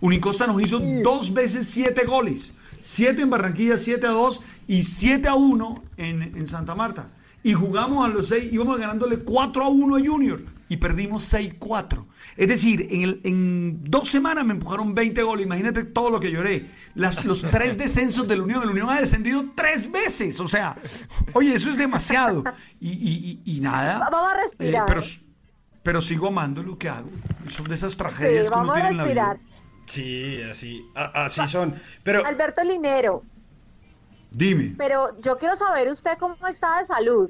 [0.00, 2.52] Unicosta nos hizo dos veces siete goles.
[2.82, 7.08] Siete en Barranquilla, siete a dos y siete a uno en, en Santa Marta.
[7.42, 12.06] Y jugamos a los seis, íbamos ganándole 4 a 1 a Junior y perdimos 6-4.
[12.36, 15.44] Es decir, en, el- en dos semanas me empujaron 20 goles.
[15.44, 16.70] Imagínate todo lo que lloré.
[16.94, 18.64] Las- los tres descensos de la Unión.
[18.64, 20.40] La Unión ha descendido tres veces.
[20.40, 20.74] O sea,
[21.34, 22.42] oye, eso es demasiado.
[22.80, 23.98] Y, y- y- y nada.
[24.10, 24.86] Vamos a eh, respirar.
[24.86, 25.00] pero,
[25.82, 27.10] pero sigo amando lo que hago.
[27.48, 29.32] Son de esas Sí, tragedias que uno vamos a tiene en la vida.
[29.34, 29.52] respirar.
[29.86, 31.74] Sí, así, así son.
[32.02, 33.24] Pero Alberto Linero,
[34.30, 34.74] Dime.
[34.78, 37.28] pero yo quiero saber usted cómo está de salud.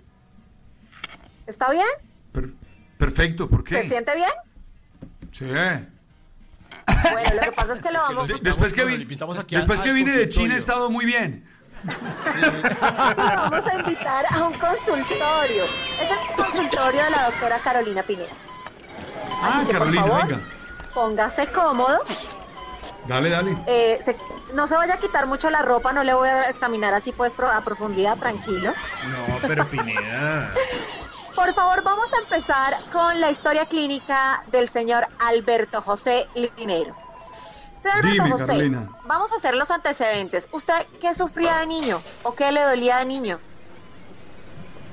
[1.47, 1.86] ¿Está bien?
[2.30, 2.53] Per-
[3.07, 3.88] perfecto, ¿por ¿Se qué?
[3.88, 4.30] siente bien?
[5.32, 5.44] Sí.
[5.46, 10.12] Bueno, lo que pasa es que lo vamos De- después que, vi- después que vine
[10.12, 11.44] de China he estado muy bien.
[13.16, 15.64] vamos a invitar a un consultorio.
[16.00, 18.30] Es el consultorio de la doctora Carolina Pineda.
[19.42, 20.40] Ah, por Carolina, favor, venga.
[20.94, 21.98] Póngase cómodo.
[23.09, 23.57] Dale, dale.
[23.66, 24.16] Eh, se-
[24.55, 27.34] no se vaya a quitar mucho la ropa, no le voy a examinar así pues
[27.53, 28.72] a profundidad, tranquilo.
[29.11, 30.53] No, pero Pineda.
[31.35, 36.95] Por favor, vamos a empezar con la historia clínica del señor Alberto José Linero.
[37.83, 38.91] Señor Alberto José, Carolina.
[39.07, 40.49] vamos a hacer los antecedentes.
[40.53, 43.41] ¿Usted qué sufría de niño o qué le dolía de niño?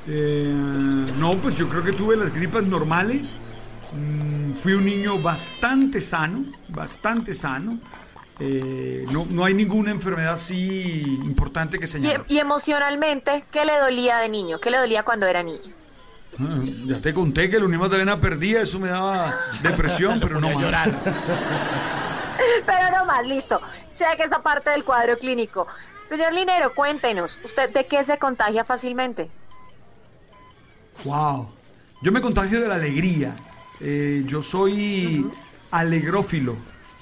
[0.08, 3.36] Eh, no, pues yo creo que tuve las gripas normales.
[3.92, 7.80] Mm, fui un niño bastante sano, bastante sano.
[8.40, 12.26] Eh, no, no hay ninguna enfermedad así importante que Y, señalar.
[12.30, 14.60] y emocionalmente, ¿qué le dolía de niño?
[14.60, 15.76] ¿Qué le dolía cuando era niño?
[16.40, 20.50] Ah, ya te conté que la Unión Magdalena perdía, eso me daba depresión, pero no
[20.50, 20.90] más.
[22.66, 23.62] Pero no más, listo.
[23.94, 25.68] Cheque esa parte del cuadro clínico.
[26.08, 29.30] Señor Linero, cuéntenos, ¿usted de qué se contagia fácilmente?
[31.04, 31.50] Wow.
[32.02, 33.36] Yo me contagio de la alegría.
[33.80, 35.30] Eh, yo soy
[35.72, 36.56] alegrófilo.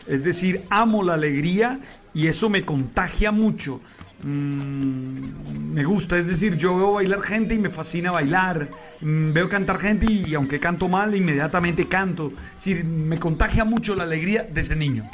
[0.08, 1.80] Es decir, amo la alegría
[2.14, 3.80] y eso me contagia mucho.
[4.24, 8.70] Mm, me gusta, es decir, yo veo bailar gente y me fascina bailar.
[9.02, 12.32] Mm, veo cantar gente y aunque canto mal, inmediatamente canto.
[12.58, 15.10] Es decir, me contagia mucho la alegría desde niño.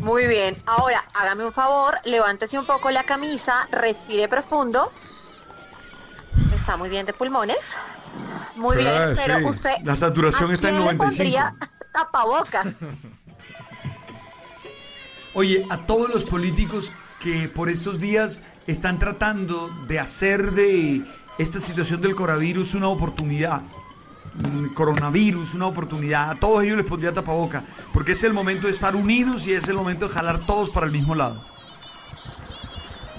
[0.00, 4.92] Muy bien, ahora hágame un favor, levántese un poco la camisa, respire profundo.
[6.54, 7.76] Está muy bien de pulmones.
[8.56, 9.44] Muy Sí, bien, pero sí.
[9.44, 9.72] usted.
[9.84, 11.04] La saturación ¿a está en quién le 95.
[11.04, 11.54] pondría
[11.92, 12.76] tapabocas?
[15.34, 16.92] Oye, a todos los políticos
[17.22, 21.04] que por estos días están tratando de hacer de
[21.38, 23.62] esta situación del coronavirus una oportunidad,
[24.74, 27.62] coronavirus una oportunidad, a todos ellos les pondría tapaboca,
[27.92, 30.86] porque es el momento de estar unidos y es el momento de jalar todos para
[30.86, 31.40] el mismo lado.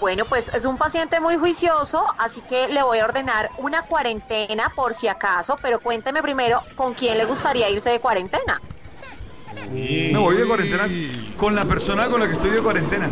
[0.02, 4.70] Bueno, pues es un paciente muy juicioso, así que le voy a ordenar una cuarentena
[4.76, 8.60] por si acaso, pero cuénteme primero con quién le gustaría irse de cuarentena.
[9.72, 10.90] Me voy de cuarentena
[11.38, 13.10] con la persona con la que estoy de cuarentena.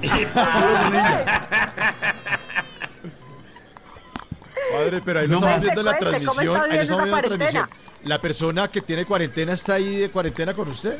[4.72, 6.70] Padre, pero ahí No no estamos viendo la Cuente, ¿cómo transmisión.
[6.70, 7.68] Ahí no estamos viendo la transmisión.
[8.04, 10.98] ¿La persona que tiene cuarentena está ahí de cuarentena con usted?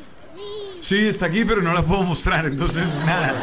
[0.80, 3.34] Sí, está aquí, pero no la puedo mostrar, entonces nada,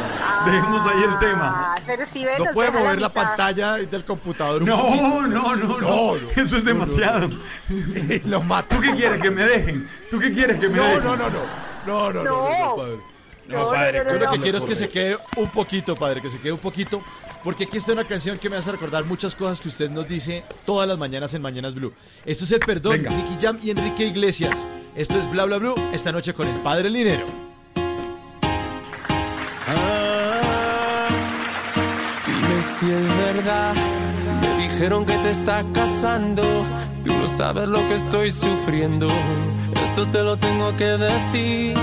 [0.44, 1.74] dejemos ahí el tema.
[1.76, 5.22] Ah, pero si ven, ¿No puede mover la pantalla del computador un No, poquito?
[5.28, 7.30] no, no, no, eso es demasiado.
[8.24, 8.74] Lo mato.
[8.76, 9.88] ¿Tú qué quieres que me dejen?
[10.10, 11.04] ¿Tú qué quieres que me No, dejen?
[11.04, 11.38] no, no, no.
[11.86, 12.98] No, no, no, no, no, padre.
[13.48, 16.30] No, padre, Yo lo ¿cómo que quiero es que se quede un poquito, padre, que
[16.30, 17.02] se quede un poquito,
[17.42, 20.44] porque aquí está una canción que me hace recordar muchas cosas que usted nos dice
[20.66, 21.94] todas las mañanas en Mañanas Blue.
[22.26, 23.10] Esto es El Perdón, Venga.
[23.10, 24.66] Nicky Jam y Enrique Iglesias.
[24.94, 27.24] Esto es Bla Bla Blue, esta noche con el Padre Linero.
[32.26, 33.74] Dime si es verdad.
[34.42, 36.42] Me dijeron que te estás casando.
[37.02, 39.08] Tú no sabes lo que estoy sufriendo.
[39.82, 41.76] Esto te lo tengo que decir.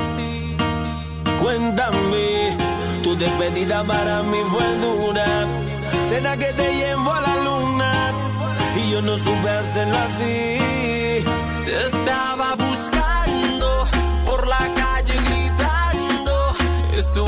[1.46, 2.58] Cuéntame,
[3.04, 5.48] tu despedida para mí fue dura.
[6.04, 8.14] Será que te llevo a la luna
[8.76, 10.58] y yo no supe hacerlo así.
[11.66, 13.88] Te estaba buscando
[14.26, 16.34] por la calle gritando.
[16.98, 17.28] Esto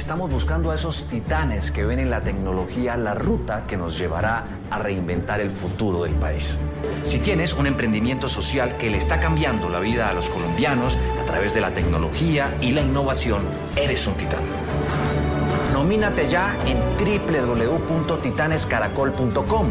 [0.00, 4.46] Estamos buscando a esos titanes que ven en la tecnología la ruta que nos llevará
[4.70, 6.58] a reinventar el futuro del país.
[7.04, 11.24] Si tienes un emprendimiento social que le está cambiando la vida a los colombianos a
[11.26, 13.42] través de la tecnología y la innovación,
[13.76, 14.40] eres un titán.
[15.74, 19.66] Nomínate ya en www.titanescaracol.com.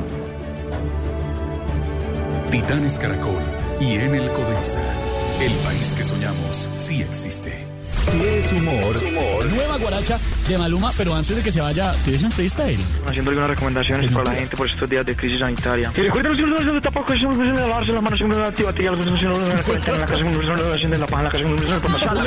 [2.52, 3.42] Titanes Caracol
[3.80, 4.80] y en el Codensa.
[5.42, 7.69] El país que soñamos sí existe.
[8.02, 9.04] Si es humor,
[9.52, 12.80] Nueva guaracha de Maluma, pero antes de que se vaya, ¿tienes un freestyle?
[13.08, 15.92] haciendo algunas recomendaciones para la gente por estos días de crisis sanitaria.
[15.96, 18.52] Y recuerden los últimos de tapas que siempre de lavarse las manos siempre de de
[18.52, 22.18] la cuarentena, la casa, de la la casa, de pasar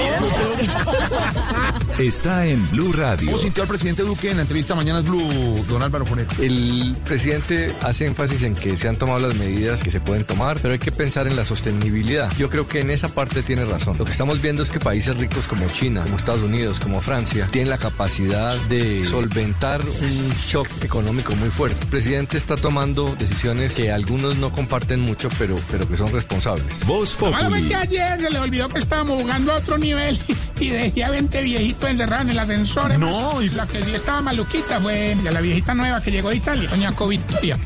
[1.99, 3.27] Está en Blue Radio.
[3.27, 6.27] ¿Cómo sintió al presidente Duque en la entrevista Mañanas Blue, don Álvaro Fonet?
[6.41, 10.59] El presidente hace énfasis en que se han tomado las medidas que se pueden tomar,
[10.61, 12.33] pero hay que pensar en la sostenibilidad.
[12.39, 13.99] Yo creo que en esa parte tiene razón.
[13.99, 17.47] Lo que estamos viendo es que países ricos como China, como Estados Unidos, como Francia,
[17.51, 21.79] tienen la capacidad de solventar un shock económico muy fuerte.
[21.83, 26.87] El presidente está tomando decisiones que algunos no comparten mucho, pero, pero que son responsables.
[26.87, 30.19] Voz Malamente ayer se le olvidó que estábamos jugando a otro nivel
[30.61, 32.99] y dejé a 20 viejitos encerrados en el ascensor.
[32.99, 36.93] No, La que sí estaba maluquita fue la viejita nueva que llegó de Italia, doña
[37.09, 37.59] Victoria.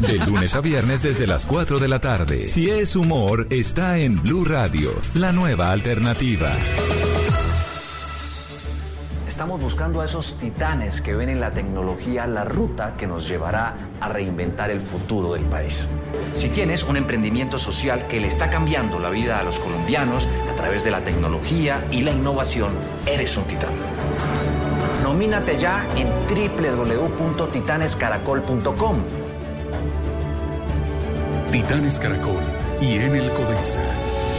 [0.00, 2.46] De lunes a viernes desde las 4 de la tarde.
[2.46, 6.52] Si es humor, está en Blue Radio, la nueva alternativa.
[9.36, 13.74] Estamos buscando a esos titanes que ven en la tecnología la ruta que nos llevará
[14.00, 15.90] a reinventar el futuro del país.
[16.32, 20.26] Si tienes un emprendimiento social que le está cambiando la vida a los colombianos
[20.56, 22.72] través de la tecnología y la innovación,
[23.06, 23.72] eres un titán.
[25.02, 28.96] Nomínate ya en www.titanescaracol.com.
[31.52, 32.42] Titanes Caracol
[32.80, 33.82] y en el Codensa.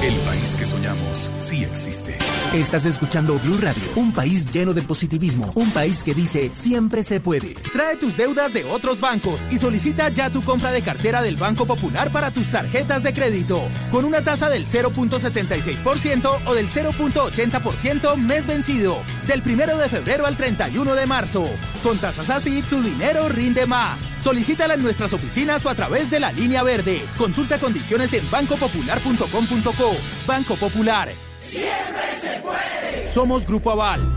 [0.01, 2.15] El país que soñamos sí existe.
[2.53, 7.19] Estás escuchando Blue Radio, un país lleno de positivismo, un país que dice siempre se
[7.19, 7.55] puede.
[7.73, 11.65] Trae tus deudas de otros bancos y solicita ya tu compra de cartera del Banco
[11.65, 13.59] Popular para tus tarjetas de crédito,
[13.91, 20.37] con una tasa del 0.76% o del 0.80% mes vencido, del 1 de febrero al
[20.37, 21.47] 31 de marzo.
[21.87, 24.11] Con tasas así, tu dinero rinde más.
[24.21, 27.01] Solicítala en nuestras oficinas o a través de la línea verde.
[27.17, 29.95] Consulta condiciones en bancopopular.com.co.
[30.27, 31.07] Banco Popular.
[31.39, 33.09] Siempre se puede.
[33.13, 34.16] Somos Grupo Aval.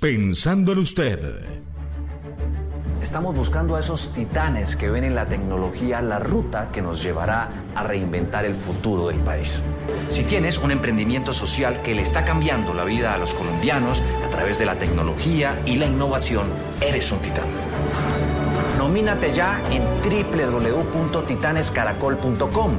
[0.00, 1.20] pensando en usted.
[3.02, 7.50] Estamos buscando a esos titanes que ven en la tecnología la ruta que nos llevará
[7.74, 9.62] a reinventar el futuro del país.
[10.08, 14.30] Si tienes un emprendimiento social que le está cambiando la vida a los colombianos a
[14.30, 16.46] través de la tecnología y la innovación,
[16.80, 17.46] eres un titán.
[18.78, 22.72] Nomínate ya en www.titanescaracol.com.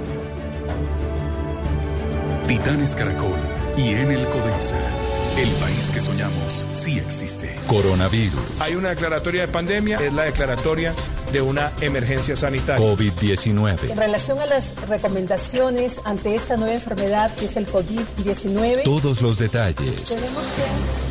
[2.48, 3.38] Titanes Caracol
[3.78, 5.01] y en el Codensa.
[5.38, 7.56] El país que soñamos sí existe.
[7.68, 8.40] Coronavirus.
[8.60, 10.94] Hay una declaratoria de pandemia, es la declaratoria
[11.32, 12.86] de una emergencia sanitaria.
[12.86, 13.90] COVID-19.
[13.91, 19.38] En relación a las recomendaciones ante esta nueva enfermedad que es el COVID-19, Todos los
[19.40, 20.03] detalles.
[20.03, 21.11] tenemos que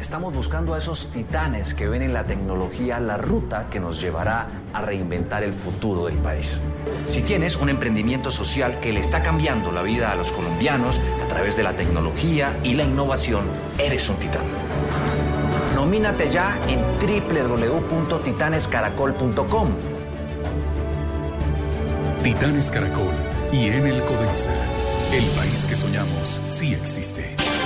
[0.00, 4.46] Estamos buscando a esos titanes que ven en la tecnología la ruta que nos llevará
[4.72, 6.62] a reinventar el futuro del país.
[7.06, 11.26] Si tienes un emprendimiento social que le está cambiando la vida a los colombianos a
[11.26, 13.46] través de la tecnología y la innovación,
[13.76, 14.44] eres un titán.
[15.74, 19.68] Nomínate ya en www.titanescaracol.com.
[22.22, 23.14] Titanes Caracol
[23.52, 24.52] y en el Codensa.
[25.12, 27.47] El país que soñamos sí existe.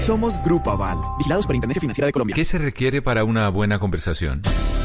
[0.00, 2.34] somos Grupo Aval, vigilados por Intendencia Financiera de Colombia.
[2.34, 4.42] ¿Qué se requiere para una buena conversación?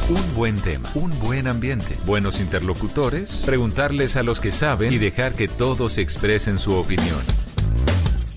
[0.10, 5.34] Un buen tema, un buen ambiente, buenos interlocutores, preguntarles a los que saben y dejar
[5.34, 7.20] que todos expresen su opinión.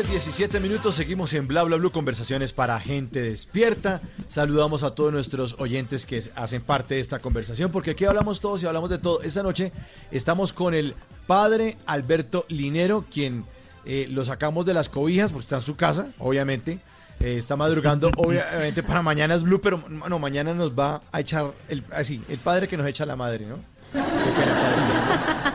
[0.00, 4.00] 10 de la noche, 17 minutos, seguimos en Bla Bla Blue, conversaciones para gente despierta.
[4.28, 8.62] Saludamos a todos nuestros oyentes que hacen parte de esta conversación, porque aquí hablamos todos
[8.62, 9.20] y hablamos de todo.
[9.22, 9.72] Esta noche
[10.10, 10.94] estamos con el
[11.26, 13.44] padre Alberto Linero, quien
[13.84, 16.78] eh, lo sacamos de las cobijas, porque está en su casa, obviamente.
[17.20, 21.52] Eh, está madrugando, obviamente para mañana es Blue, pero no, mañana nos va a echar,
[21.68, 23.56] el, así, el padre que nos echa la madre, ¿no?
[23.92, 24.54] Qué pena,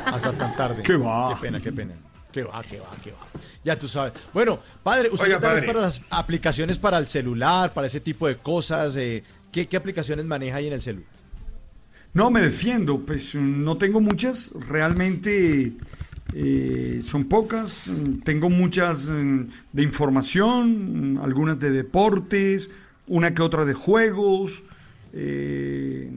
[0.03, 0.83] padre, hasta tan tarde.
[0.83, 1.33] Qué va.
[1.33, 1.93] Qué pena, qué pena.
[2.35, 3.17] Qué va, qué va, qué va.
[3.63, 4.11] Ya tú sabes.
[4.33, 5.65] Bueno, padre, usted Oiga, padre.
[5.65, 10.25] para las aplicaciones para el celular, para ese tipo de cosas, eh, ¿qué, qué aplicaciones
[10.25, 11.07] maneja ahí en el celular?
[12.13, 15.71] No, me defiendo, pues no tengo muchas, realmente
[16.33, 17.89] eh, son pocas,
[18.25, 19.41] tengo muchas mm,
[19.71, 22.69] de información, algunas de deportes,
[23.07, 24.61] una que otra de juegos,
[25.13, 26.09] eh,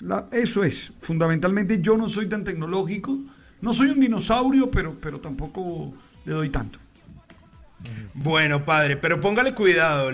[0.00, 3.20] la- eso es, fundamentalmente yo no soy tan tecnológico,
[3.62, 5.94] no soy un dinosaurio, pero, pero tampoco
[6.24, 6.78] le doy tanto.
[8.14, 10.10] Bueno, padre, pero póngale cuidado.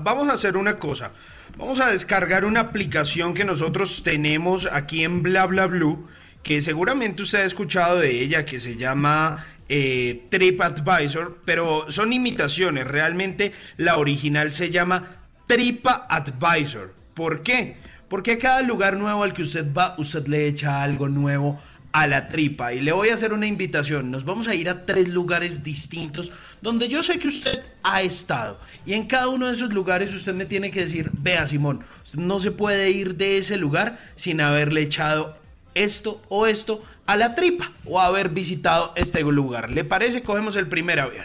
[0.00, 1.12] Vamos a hacer una cosa.
[1.56, 6.06] Vamos a descargar una aplicación que nosotros tenemos aquí en Bla Bla Blue,
[6.42, 12.86] que seguramente usted ha escuchado de ella, que se llama eh, TripAdvisor, pero son imitaciones.
[12.86, 15.04] Realmente la original se llama
[15.46, 16.94] TripAdvisor.
[17.14, 17.76] ¿Por qué?
[18.08, 21.60] Porque a cada lugar nuevo al que usted va, usted le echa algo nuevo
[21.96, 22.74] a la tripa.
[22.74, 24.10] Y le voy a hacer una invitación.
[24.10, 28.60] Nos vamos a ir a tres lugares distintos donde yo sé que usted ha estado.
[28.84, 32.18] Y en cada uno de esos lugares usted me tiene que decir, vea Simón, usted
[32.18, 35.38] no se puede ir de ese lugar sin haberle echado
[35.74, 39.70] esto o esto a la tripa o haber visitado este lugar.
[39.70, 40.22] ¿Le parece?
[40.22, 41.24] Cogemos el primer avión.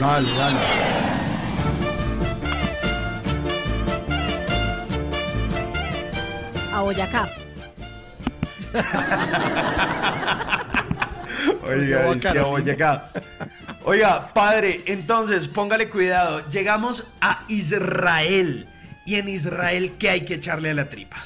[0.00, 0.58] Dale, dale.
[6.72, 7.39] A Boyacá.
[11.66, 13.10] Oiga, es que a Boyacá.
[13.84, 16.48] Oiga, padre, entonces póngale cuidado.
[16.50, 18.68] Llegamos a Israel.
[19.06, 21.16] Y en Israel, ¿qué hay que echarle a la tripa?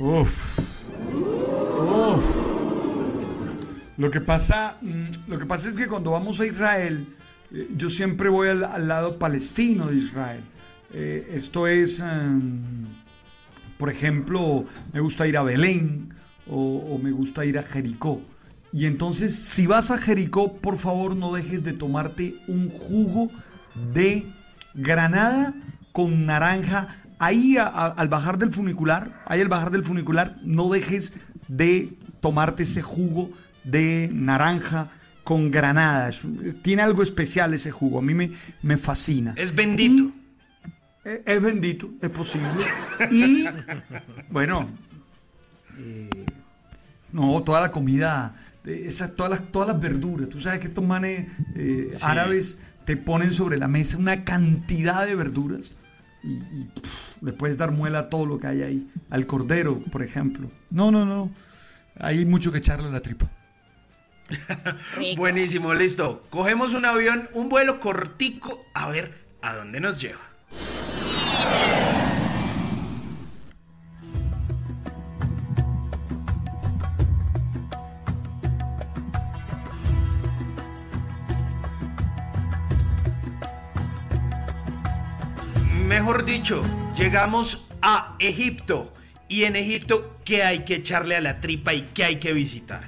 [0.00, 0.58] Uf.
[1.12, 2.24] Uf.
[3.96, 7.06] Lo que pasa, mm, lo que pasa es que cuando vamos a Israel,
[7.52, 10.42] eh, yo siempre voy al, al lado palestino de Israel.
[10.92, 12.86] Eh, esto es, em,
[13.78, 16.10] por ejemplo, me gusta ir a Belén
[16.46, 18.20] o, o me gusta ir a Jericó.
[18.72, 23.30] Y entonces, si vas a Jericó, por favor no dejes de tomarte un jugo
[23.94, 24.26] de
[24.74, 25.54] granada
[25.92, 26.96] con naranja.
[27.18, 31.12] Ahí a- a- al bajar del funicular, ahí al bajar del funicular, no dejes
[31.48, 33.30] de tomarte ese jugo
[33.64, 34.90] de naranja
[35.24, 36.08] con granada.
[36.10, 38.32] Es- es- tiene algo especial ese jugo, a mí me,
[38.62, 39.34] me fascina.
[39.36, 40.12] Es bendito.
[41.24, 42.48] Es bendito, es posible.
[43.10, 43.46] Y
[44.30, 44.68] bueno,
[45.78, 46.10] eh,
[47.12, 50.28] no, toda la comida, eh, esas, todas, las, todas las verduras.
[50.28, 51.26] Tú sabes que estos manes
[51.56, 51.98] eh, Sí.
[52.02, 55.72] árabes te ponen sobre la mesa una cantidad de verduras
[56.22, 58.88] y, y, pff, le puedes dar muela a todo lo que hay ahí.
[59.10, 60.50] Al cordero, por ejemplo.
[60.70, 61.30] No, no, no.
[62.00, 63.30] Hay mucho que echarle a la tripa.
[65.16, 66.24] Buenísimo, listo.
[66.30, 70.20] Cogemos un avión, un vuelo cortico, a ver a dónde nos lleva.
[85.88, 86.62] Mejor dicho,
[86.96, 88.92] llegamos a Egipto.
[89.28, 92.82] Y en Egipto, ¿qué hay que echarle a la tripa y qué hay que visitar?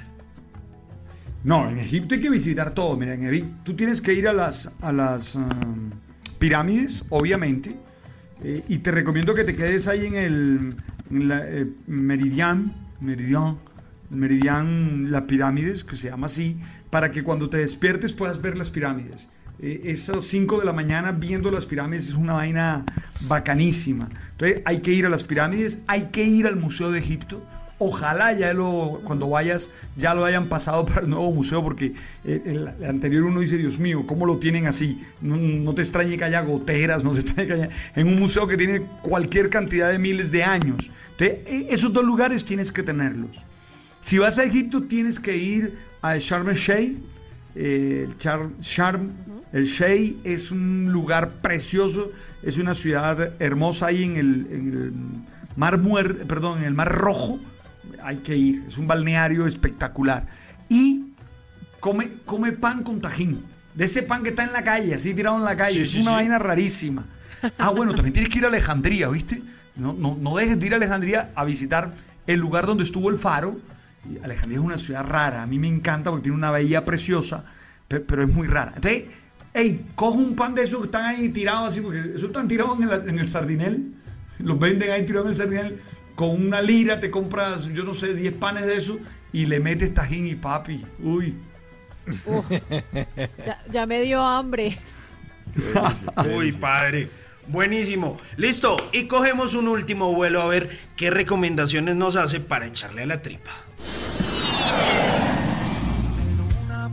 [1.44, 2.96] No, en Egipto hay que visitar todo.
[2.96, 5.90] Mira, en Egipto tú tienes que ir a las, um,
[6.38, 7.76] pirámides, obviamente.
[8.42, 10.74] Eh, y te recomiendo que te quedes ahí en el
[11.10, 13.58] en la, eh, Meridian, Meridian,
[14.10, 16.58] Meridian, las pirámides, que se llama así,
[16.88, 19.28] para que cuando te despiertes puedas ver las pirámides.
[19.58, 22.84] Eh, esas 5 de la mañana viendo las pirámides es una vaina
[23.28, 24.08] bacanísima.
[24.32, 27.44] Entonces hay que ir a las pirámides, hay que ir al Museo de Egipto.
[27.82, 31.94] Ojalá ya lo, cuando vayas ya lo hayan pasado para el nuevo museo, porque
[32.24, 35.00] eh, el, anterior uno dice, Dios mío, ¿cómo lo tienen así?
[35.22, 37.68] No, no te extrañe que haya goteras, no te extrañe que haya...
[37.96, 40.90] En un museo que tiene cualquier cantidad de miles de años.
[41.12, 43.30] Entonces, eh, esos dos lugares tienes que tenerlos.
[44.02, 46.98] Si vas a Egipto, tienes que ir a Sharm el Sheikh.
[47.54, 49.10] Eh, el Char- Sharm
[49.52, 52.12] el Sheikh es un lugar precioso,
[52.42, 54.92] es una ciudad hermosa ahí en el
[55.56, 57.40] Mar Muer- perdón, en el Mar Rojo.
[58.02, 60.26] Hay que ir, es un balneario espectacular.
[60.68, 61.12] Y
[61.80, 63.44] come, come pan con tajín.
[63.74, 65.76] De ese pan que está en la calle, así tirado en la calle.
[65.76, 66.14] Sí, es sí, una sí.
[66.16, 67.04] vaina rarísima.
[67.58, 69.42] Ah, bueno, también tienes que ir a Alejandría, ¿viste?
[69.76, 71.94] No, no, no dejes de ir a Alejandría a visitar
[72.26, 73.58] el lugar donde estuvo el faro.
[74.22, 75.42] Alejandría es una ciudad rara.
[75.42, 77.44] A mí me encanta porque tiene una bahía preciosa,
[77.88, 78.72] pe- pero, es muy rara.
[78.74, 79.04] Entonces,
[79.54, 82.78] hey, coge un pan de esos que están ahí tirados así, porque esos están tirados
[82.80, 83.94] en el, en el sardinel.
[84.38, 85.80] Los venden ahí tirados en el sardinel.
[86.14, 88.98] Con una lira te compras, yo no sé, 10 panes de esos
[89.32, 90.84] y le metes tajín y papi.
[91.02, 91.34] Uy.
[93.46, 94.78] Ya, ya me dio hambre.
[96.36, 97.08] Uy, padre.
[97.48, 98.18] Buenísimo.
[98.36, 98.76] Listo.
[98.92, 103.22] Y cogemos un último vuelo a ver qué recomendaciones nos hace para echarle a la
[103.22, 103.52] tripa.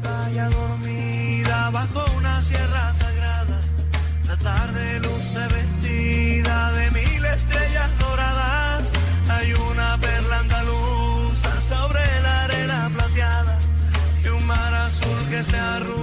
[0.01, 3.59] playa dormida bajo una sierra sagrada.
[4.27, 6.36] La tarde luce vestida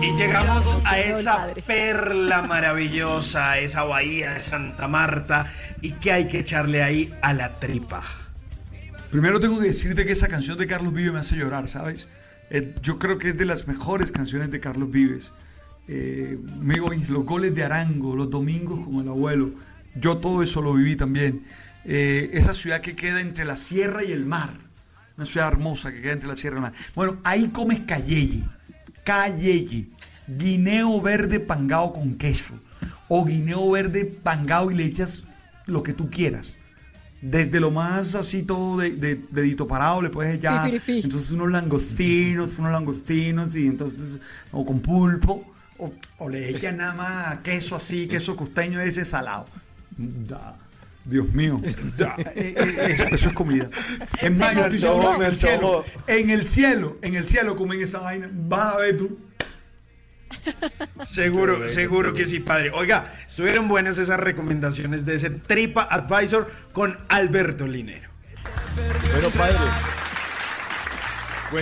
[0.01, 5.53] Y llegamos a esa perla maravillosa, esa bahía de Santa Marta.
[5.81, 8.05] ¿Y qué hay que echarle ahí a la tripa?
[9.11, 12.09] Primero tengo que decirte que esa canción de Carlos Vives me hace llorar, ¿sabes?
[12.49, 15.33] Eh, yo creo que es de las mejores canciones de Carlos Vives.
[15.89, 19.51] Eh, me digo, y los goles de Arango, los domingos con el abuelo.
[19.97, 21.45] Yo todo eso lo viví también.
[21.85, 24.51] Eh, esa ciudad que queda entre la sierra y el mar.
[25.17, 26.73] Una ciudad hermosa que queda entre la sierra y el mar.
[26.95, 28.45] Bueno, ahí comes cayeye.
[29.05, 29.89] Cayeye.
[30.27, 32.55] Guineo verde pangao con queso.
[33.09, 35.23] O guineo verde pangao y le echas
[35.67, 36.59] lo que tú quieras
[37.25, 41.05] desde lo más así todo de, de, dedito parado le puedes echar Pipiripi.
[41.05, 44.21] entonces unos langostinos, unos langostinos y entonces
[44.53, 49.47] o con pulpo o, o le echan nada más queso así, queso costeño ese salado.
[49.97, 50.57] Da,
[51.05, 51.61] Dios mío,
[51.99, 53.69] da, eh, eh, eso, eso es comida.
[54.21, 57.57] Es más, yo estoy seguro que en el cielo, en el cielo, en el cielo
[57.57, 58.31] comen esa vaina.
[58.33, 59.19] Vas a ver tú.
[61.05, 62.71] Seguro, seguro que sí, padre.
[62.71, 68.11] Oiga, estuvieron buenas esas recomendaciones de ese Tripa Advisor con Alberto Linero.
[69.13, 69.59] Bueno, padre.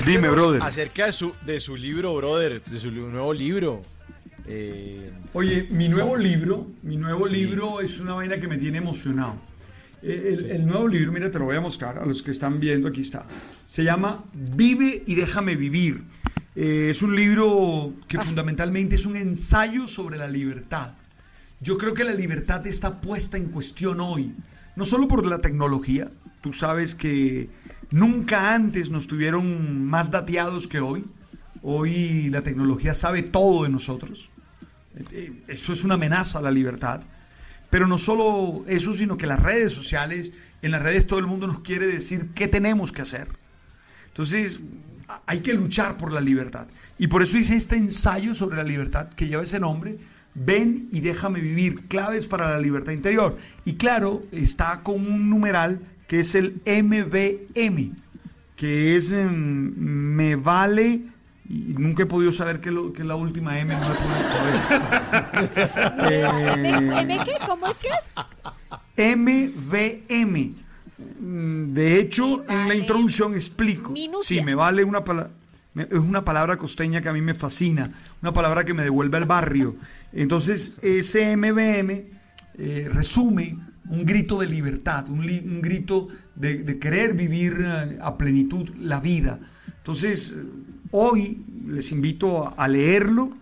[0.06, 0.62] Dime, brother.
[0.62, 3.82] Acerca de su, de su libro, brother, de su nuevo libro.
[4.47, 9.36] Eh, Oye, mi nuevo libro, mi nuevo libro es una vaina que me tiene emocionado.
[10.02, 12.60] Eh, El, el nuevo libro, mira, te lo voy a mostrar a los que están
[12.60, 13.24] viendo, aquí está.
[13.64, 16.02] Se llama Vive y déjame vivir.
[16.55, 20.93] Eh, es un libro que fundamentalmente es un ensayo sobre la libertad.
[21.60, 24.35] Yo creo que la libertad está puesta en cuestión hoy,
[24.77, 26.10] no solo por la tecnología,
[26.40, 27.48] tú sabes que
[27.90, 31.05] nunca antes nos tuvieron más dateados que hoy,
[31.62, 34.28] hoy la tecnología sabe todo de nosotros,
[35.12, 37.01] Eh, eso es una amenaza a la libertad,
[37.70, 41.47] pero no solo eso, sino que las redes sociales, en las redes todo el mundo
[41.47, 43.28] nos quiere decir qué tenemos que hacer.
[44.09, 44.60] Entonces,
[45.27, 46.66] hay que luchar por la libertad.
[46.98, 49.98] Y por eso hice este ensayo sobre la libertad que lleva ese nombre,
[50.35, 53.36] Ven y déjame vivir, claves para la libertad interior.
[53.64, 57.93] Y claro, está con un numeral que es el MVM,
[58.56, 61.02] que es em, me vale,
[61.52, 64.14] y nunca he podido saber qué, es la última M, no he podido
[67.00, 67.32] ¿M qué?
[67.46, 68.04] ¿Cómo es que es?
[69.16, 70.54] MVM.
[71.20, 73.90] Mm, De hecho, en la introducción explico.
[73.92, 74.38] Minucias.
[74.38, 75.30] Sí, me vale una palabra.
[75.74, 79.24] Es una palabra costeña que a mí me fascina, una palabra que me devuelve al
[79.24, 79.74] barrio.
[80.12, 81.90] Entonces, ese MVM
[82.58, 83.56] eh, resume
[83.88, 88.68] un grito de libertad, un, li- un grito de, de querer vivir eh, a plenitud
[88.78, 89.40] la vida.
[89.78, 90.36] Entonces,
[90.93, 93.32] hoy les invito a, leerlo.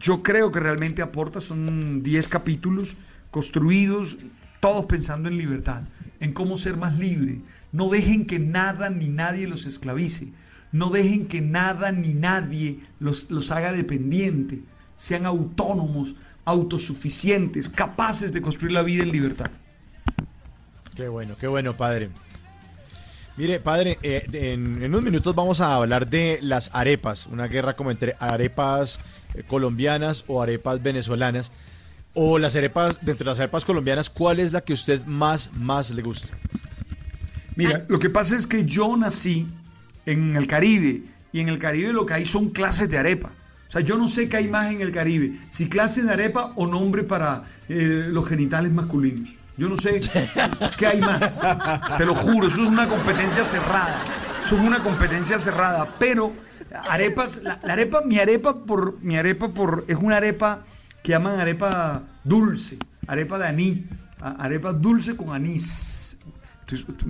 [0.00, 2.96] Yo creo que realmente aporta, son 10 capítulos
[3.30, 4.16] construidos,
[4.60, 5.84] todos pensando en libertad,
[6.18, 7.40] en cómo ser más libre.
[7.70, 10.32] No dejen que nada ni nadie los esclavice.
[10.72, 14.62] No dejen que nada ni nadie los, los haga dependiente.
[14.96, 19.50] Sean autónomos, autosuficientes, capaces de construir la vida en libertad.
[20.94, 22.10] Qué bueno, qué bueno, padre.
[23.38, 27.76] Mire, padre, eh, en, en unos minutos vamos a hablar de las arepas, una guerra
[27.76, 28.98] como entre arepas
[29.36, 31.52] eh, colombianas o arepas venezolanas.
[32.14, 35.52] O las arepas, de entre las arepas colombianas, ¿cuál es la que a usted más,
[35.52, 36.36] más le gusta?
[37.54, 39.46] Mira, lo que pasa es que yo nací
[40.04, 43.30] en el Caribe y en el Caribe lo que hay son clases de arepa.
[43.68, 46.54] O sea, yo no sé qué hay más en el Caribe, si clases de arepa
[46.56, 49.37] o nombre para eh, los genitales masculinos.
[49.58, 50.00] Yo no sé
[50.78, 51.40] qué hay más.
[51.98, 53.96] Te lo juro, eso es una competencia cerrada.
[54.44, 55.88] Eso es una competencia cerrada.
[55.98, 56.32] Pero
[56.88, 60.60] arepas, la, arepa, mi arepa por, mi arepa por, es una arepa
[61.02, 62.78] que llaman arepa dulce,
[63.08, 63.78] arepa de anís,
[64.20, 66.16] arepa dulce con anís.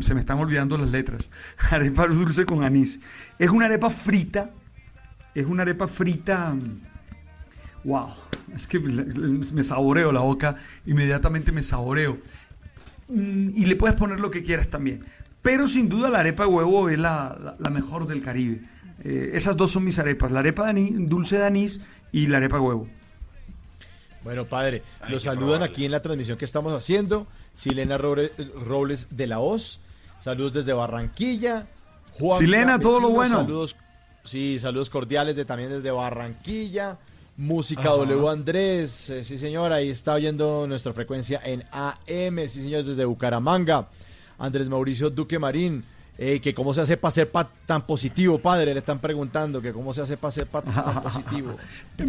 [0.01, 1.31] Se me están olvidando las letras.
[1.73, 3.01] Arepa dulce con anís.
[3.41, 4.51] Es una arepa frita.
[5.35, 6.55] Es una arepa frita.
[6.55, 6.81] mm,
[7.83, 8.28] Wow.
[8.55, 10.57] Es que me saboreo la boca.
[10.87, 12.19] Inmediatamente me saboreo.
[13.09, 15.05] Mm, Y le puedes poner lo que quieras también.
[15.43, 18.63] Pero sin duda la arepa de huevo es la, la- la mejor del Caribe.
[19.05, 20.31] Eh, esas dos son mis arepas.
[20.33, 21.81] La arepa de anís, dulce de anís
[22.13, 22.89] y la arepa de huevo.
[24.25, 27.27] Bueno, padre, lo saludan aquí en la transmisión que estamos haciendo.
[27.55, 29.81] Silena Robles, de la Hoz.
[30.19, 31.67] Saludos desde Barranquilla.
[32.19, 33.37] Juan Silena, todo lo bueno.
[33.39, 33.77] Saludos,
[34.25, 36.99] sí, saludos cordiales de, también desde Barranquilla.
[37.39, 37.83] Música.
[37.85, 43.05] W Andrés, eh, sí señor, ahí está oyendo nuestra frecuencia en AM, sí señor, desde
[43.05, 43.89] Bucaramanga.
[44.39, 45.85] Andrés Mauricio Duque Marín,
[46.19, 49.73] eh, que cómo se hace para ser pa- tan positivo, padre, le están preguntando que
[49.73, 51.57] cómo se hace para ser pa- tan positivo.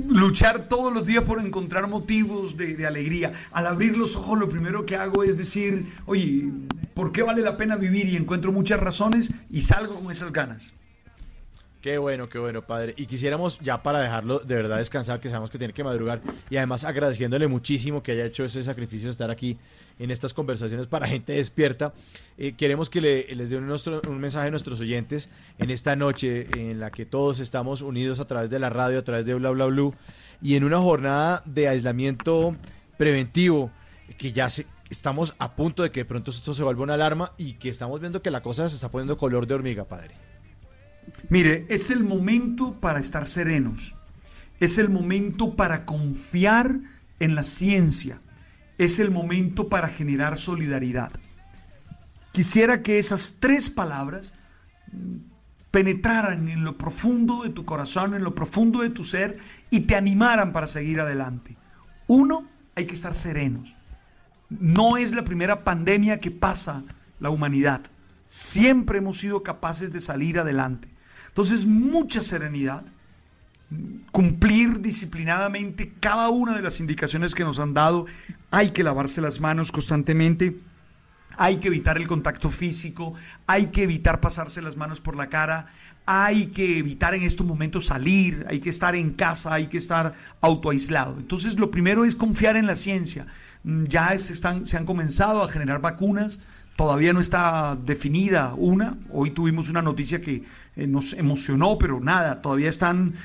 [0.08, 3.32] luchar todos los días por encontrar motivos de, de alegría.
[3.52, 6.50] Al abrir los ojos lo primero que hago es decir, oye,
[6.96, 8.08] ¿por qué vale la pena vivir?
[8.08, 10.74] Y encuentro muchas razones y salgo con esas ganas.
[11.82, 12.94] Qué bueno, qué bueno, padre.
[12.98, 16.58] Y quisiéramos ya para dejarlo de verdad descansar, que sabemos que tiene que madrugar, y
[16.58, 19.58] además agradeciéndole muchísimo que haya hecho ese sacrificio de estar aquí
[19.98, 21.94] en estas conversaciones para gente despierta.
[22.38, 23.72] eh, queremos que le- les dé un,
[24.10, 28.28] un mensaje a nuestros oyentes en esta noche en la que todos estamos unidos a
[28.28, 29.94] través de la radio, a través de Bla Bla Blue,
[30.42, 32.58] y en una jornada de aislamiento
[32.98, 33.72] preventivo
[34.18, 37.32] que ya se, estamos a punto de que de pronto esto se vuelva una alarma
[37.38, 40.16] y que estamos viendo que la cosa se está poniendo color de hormiga, padre.
[41.30, 43.96] Mire, es el momento para estar serenos.
[44.60, 46.80] Es el momento para confiar
[47.20, 48.22] en la ciencia.
[48.78, 51.12] Es el momento para generar solidaridad.
[52.32, 54.34] Quisiera que esas tres palabras
[55.72, 59.38] penetraran en lo profundo de tu corazón, en lo profundo de tu ser
[59.70, 61.56] y te animaran para seguir adelante.
[62.08, 63.76] Uno, hay que estar serenos.
[64.50, 66.84] No es la primera pandemia que pasa
[67.20, 67.82] la humanidad.
[68.28, 70.90] Siempre hemos sido capaces de salir adelante.
[71.30, 72.84] Entonces, mucha serenidad,
[74.12, 78.06] cumplir disciplinadamente cada una de las indicaciones que nos han dado.
[78.52, 80.58] Hay que lavarse las manos constantemente.
[81.38, 83.14] Hay que evitar el contacto físico,
[83.48, 85.68] hay que evitar pasarse las manos por la cara,
[86.06, 90.16] hay que evitar en estos momentos salir, hay que estar en casa, hay que estar
[90.42, 91.16] autoaislado.
[91.18, 93.28] Entonces, lo primero es confiar en la ciencia.
[93.64, 96.40] Ya se, están, se han comenzado a generar vacunas,
[96.80, 98.98] todavía no está definida una.
[99.12, 100.44] Hoy tuvimos una noticia que
[100.78, 103.16] eh, nos emocionó, pero nada, todavía están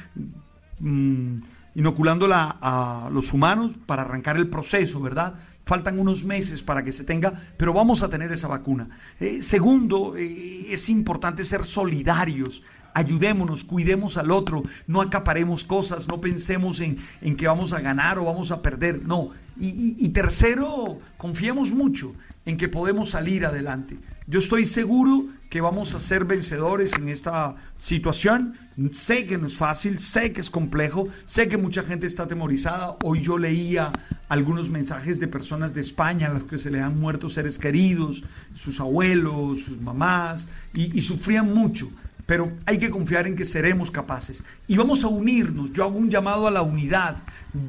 [0.80, 1.36] mm,
[1.76, 5.34] inoculándola a los humanos para arrancar el proceso, ¿verdad?
[5.62, 8.88] Faltan unos meses para que se tenga, pero vamos a tener esa vacuna.
[9.20, 12.64] Eh, segundo, eh, es importante ser solidarios.
[12.92, 18.18] Ayudémonos, cuidemos al otro, no acaparemos cosas, no pensemos en, en que vamos a ganar
[18.18, 19.30] o vamos a perder, no.
[19.56, 22.14] Y, tercero, confiemos mucho
[22.44, 23.96] en que podemos salir adelante.
[24.26, 28.54] Yo estoy seguro que vamos a ser vencedores en esta situación.
[28.92, 32.96] Sé que no es fácil, sé que es complejo, sé que mucha gente está atemorizada.
[33.04, 33.92] Hoy yo leía
[34.28, 38.24] algunos mensajes de personas de España a las que se le han muerto seres queridos,
[38.54, 41.90] sus abuelos, sus mamás, y sufrían mucho.
[42.26, 44.42] Pero hay que confiar en que seremos capaces.
[44.66, 45.72] Y vamos a unirnos.
[45.72, 47.18] Yo hago un llamado a la unidad.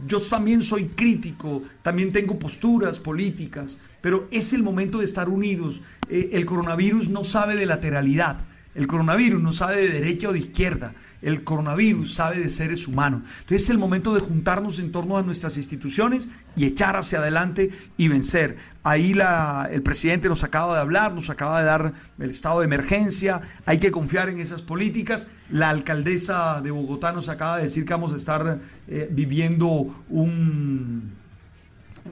[0.08, 5.82] Yo también soy crítico, también tengo posturas políticas, pero es el momento de estar unidos.
[6.10, 8.38] Eh, el coronavirus no sabe de lateralidad.
[8.76, 10.94] El coronavirus no sabe de derecha o de izquierda.
[11.22, 13.22] El coronavirus sabe de seres humanos.
[13.40, 16.28] Entonces es el momento de juntarnos en torno a nuestras instituciones
[16.58, 18.58] y echar hacia adelante y vencer.
[18.84, 22.66] Ahí la- el presidente nos acaba de hablar, nos acaba de dar el estado de
[22.66, 23.42] emergencia.
[23.66, 25.28] Hay que confiar en esas políticas.
[25.50, 31.14] La alcaldesa de Bogotá nos acaba de decir que vamos a estar eh, viviendo un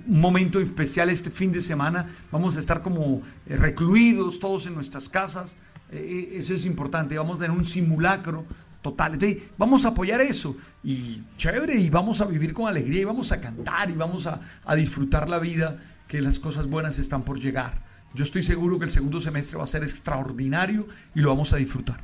[0.08, 2.08] momento especial este fin de semana.
[2.32, 5.56] Vamos a estar como eh, recluidos todos en nuestras casas.
[5.94, 7.18] Eh, eh, eso es importante.
[7.18, 8.46] Vamos a tener un simulacro
[8.82, 9.18] total.
[9.58, 10.56] Vamos a apoyar eso.
[10.84, 14.42] Y chévere, y vamos a vivir con alegría, y vamos a cantar, y vamos a,
[14.66, 17.82] a disfrutar la vida, que las cosas buenas están por llegar.
[18.14, 21.58] Yo estoy seguro que el segundo semestre va a ser extraordinario y lo vamos a
[21.58, 22.04] disfrutar.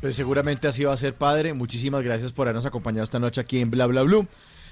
[0.00, 1.54] Pues seguramente así va a ser, padre.
[1.54, 4.28] Muchísimas gracias por habernos acompañado esta noche aquí en Bla Bla Blue.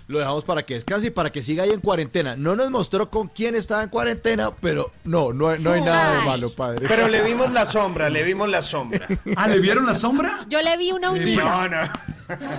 [0.08, 2.36] Lo dejamos para que descanse y para que siga ahí en cuarentena.
[2.36, 6.24] No nos mostró con quién estaba en cuarentena, pero no, no, no hay nada de
[6.24, 6.86] malo, padre.
[6.86, 9.06] Pero le vimos la sombra, le vimos la sombra.
[9.36, 10.46] Ah, ¿le vieron la sombra?
[10.48, 11.42] Yo le vi una uñita.
[11.42, 11.90] No, no.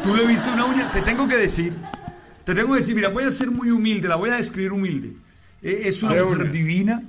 [0.04, 0.92] ¿Tú le viste una uña?
[0.92, 1.74] Te tengo que decir,
[2.44, 5.14] te tengo que decir, mira, voy a ser muy humilde, la voy a describir humilde.
[5.62, 7.02] Eh, Es una mujer divina,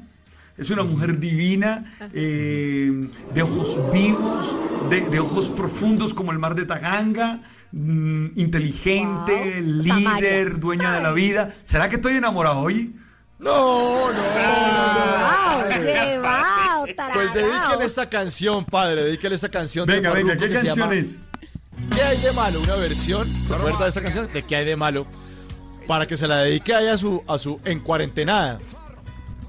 [0.57, 1.85] es una mujer divina,
[2.15, 4.55] eh, de ojos vivos,
[4.89, 7.41] de, de ojos profundos como el mar de Taganga,
[7.73, 9.83] mm, inteligente, Wow.
[9.83, 10.45] líder, Samaria.
[10.59, 11.55] dueña de la vida.
[11.65, 12.95] ¿Será que estoy enamorado hoy?
[13.39, 14.23] No, no.
[14.23, 17.33] Wow, llevado, Pues tararao.
[17.35, 19.03] dedíquele esta canción, padre.
[19.05, 19.87] Dedíquele esta canción.
[19.87, 21.23] de Venga, venga, Farruko ¿qué canción es?
[21.95, 22.61] ¿Qué hay de malo?
[22.61, 24.29] Una versión, ¿se acuerda de esta canción?
[24.33, 25.07] ¿De qué hay de malo?
[25.87, 28.59] Para que se la dedique ahí a su, a su en cuarentenada.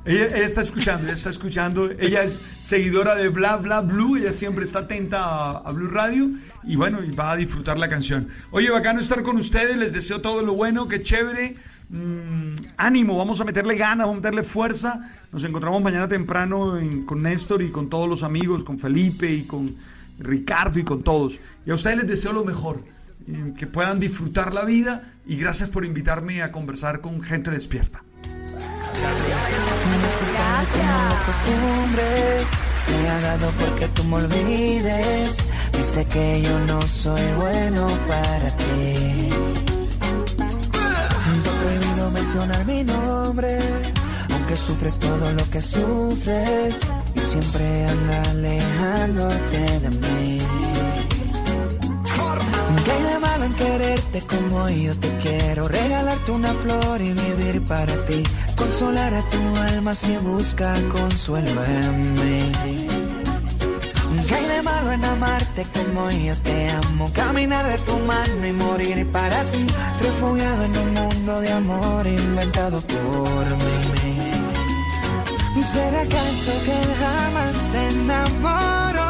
[0.05, 1.89] Ella, ella está escuchando, ella está escuchando.
[1.99, 4.15] Ella es seguidora de Bla Bla Blue.
[4.17, 6.27] Ella siempre está atenta a, a Blue Radio.
[6.63, 8.27] Y bueno, y va a disfrutar la canción.
[8.51, 9.75] Oye, bacano estar con ustedes.
[9.77, 11.55] Les deseo todo lo bueno, qué chévere.
[11.89, 15.09] Mm, ánimo, vamos a meterle ganas, vamos a meterle fuerza.
[15.31, 19.43] Nos encontramos mañana temprano en- con Néstor y con todos los amigos, con Felipe y
[19.43, 19.75] con
[20.19, 21.39] Ricardo y con todos.
[21.65, 22.83] Y a ustedes les deseo lo mejor.
[23.27, 25.03] eh, Que puedan disfrutar la vida.
[25.27, 28.01] Y gracias por invitarme a conversar con gente despierta.
[31.25, 32.45] costumbre
[34.27, 39.29] me Dice que yo no soy bueno para ti.
[41.43, 43.59] Te he prohibido mencionar mi nombre,
[44.33, 46.79] aunque sufres todo lo que sufres
[47.15, 50.39] y siempre anda alejándote de mí.
[52.85, 55.67] ¿Qué hay malo en quererte como yo te quiero?
[55.67, 58.23] Regalarte una flor y vivir para ti.
[58.55, 62.98] Consolar a tu alma si busca consuelo en mí.
[64.29, 67.11] ¿Qué de malo en amarte como yo te amo?
[67.13, 69.65] Caminar de tu mano y morir para ti.
[69.99, 73.79] Refugiado en un mundo de amor inventado por mí.
[75.73, 79.09] ¿Será acaso que jamás se enamoró?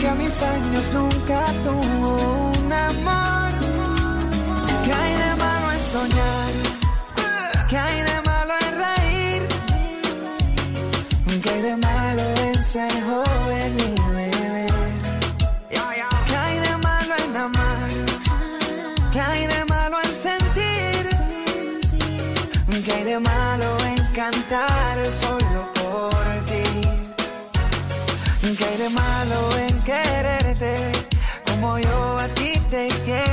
[0.00, 3.52] que a mis años nunca tuvo un amor.
[4.84, 6.45] ¿Qué de malo en soñar?
[12.76, 13.94] se joven y
[16.28, 17.90] ¿Qué hay de malo en amar?
[19.12, 21.04] ¿Qué hay de malo en sentir?
[22.84, 26.66] ¿Qué hay de malo en cantar solo por ti?
[28.58, 30.74] ¿Qué hay de malo en quererte
[31.46, 33.25] como yo a ti te quiero?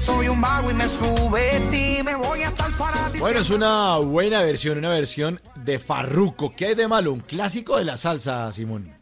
[0.00, 0.74] Soy un vago y
[2.02, 3.18] me voy a estar para ti.
[3.18, 6.54] Bueno, es una buena versión, una versión de Farruko.
[6.56, 7.12] ¿Qué hay de malo?
[7.12, 8.97] Un clásico de la salsa, Simón.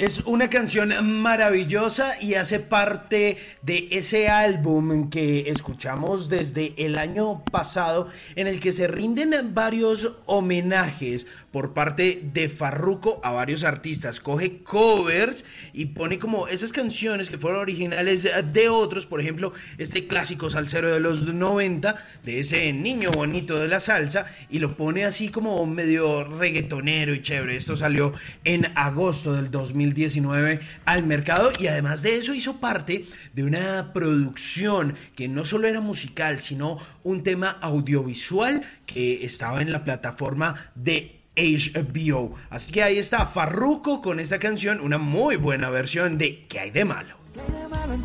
[0.00, 7.44] Es una canción maravillosa y hace parte de ese álbum que escuchamos desde el año
[7.44, 14.20] pasado en el que se rinden varios homenajes por parte de Farruko a varios artistas.
[14.20, 15.44] Coge covers
[15.74, 20.90] y pone como esas canciones que fueron originales de otros, por ejemplo, este clásico salsero
[20.94, 21.94] de los 90
[22.24, 27.20] de ese niño bonito de la salsa y lo pone así como medio reggaetonero y
[27.20, 27.56] chévere.
[27.56, 28.14] Esto salió
[28.44, 29.50] en agosto del
[29.90, 35.68] 2019 al mercado y además de eso hizo parte de una producción que no solo
[35.68, 42.34] era musical, sino un tema audiovisual que estaba en la plataforma de HBO.
[42.50, 46.70] Así que ahí está Farruko con esta canción, una muy buena versión de ¿Qué hay
[46.70, 47.20] de malo?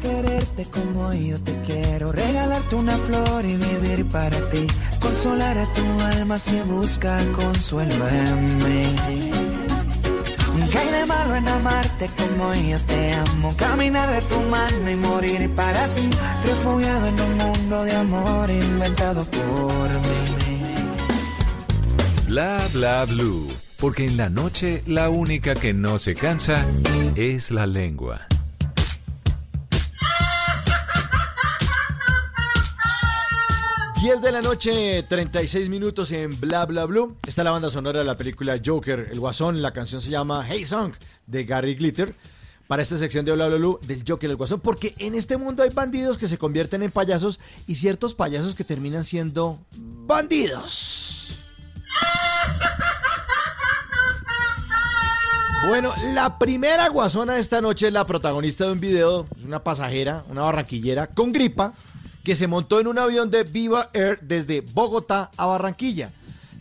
[0.01, 2.11] quererte como yo te quiero?
[2.11, 4.65] Regalarte una flor y vivir para ti.
[4.99, 9.44] Consolar a tu alma si busca consuelo en mí.
[10.75, 13.55] ¿Qué hay de malo en amarte como yo te amo?
[13.55, 16.09] Caminar de tu mano y morir para ti.
[16.43, 20.75] Refugiado en un mundo de amor inventado por mí.
[22.27, 23.49] Bla bla blue.
[23.79, 26.57] Porque en la noche la única que no se cansa
[27.15, 28.27] es la lengua.
[34.05, 37.17] ...10 de la noche, 36 minutos en Bla Bla Blue.
[37.25, 39.63] Está la banda sonora de la película Joker, El Guasón.
[39.63, 40.93] La canción se llama Hey Song
[41.25, 42.13] de Gary Glitter.
[42.67, 44.59] Para esta sección de Bla Bla Blue del Joker, El Guasón.
[44.59, 48.63] Porque en este mundo hay bandidos que se convierten en payasos y ciertos payasos que
[48.63, 51.41] terminan siendo bandidos.
[55.67, 60.23] Bueno, la primera guasona de esta noche es la protagonista de un video, una pasajera,
[60.29, 61.73] una barranquillera con gripa,
[62.25, 66.11] que se montó en un avión de Viva Air desde Bogotá a Barranquilla.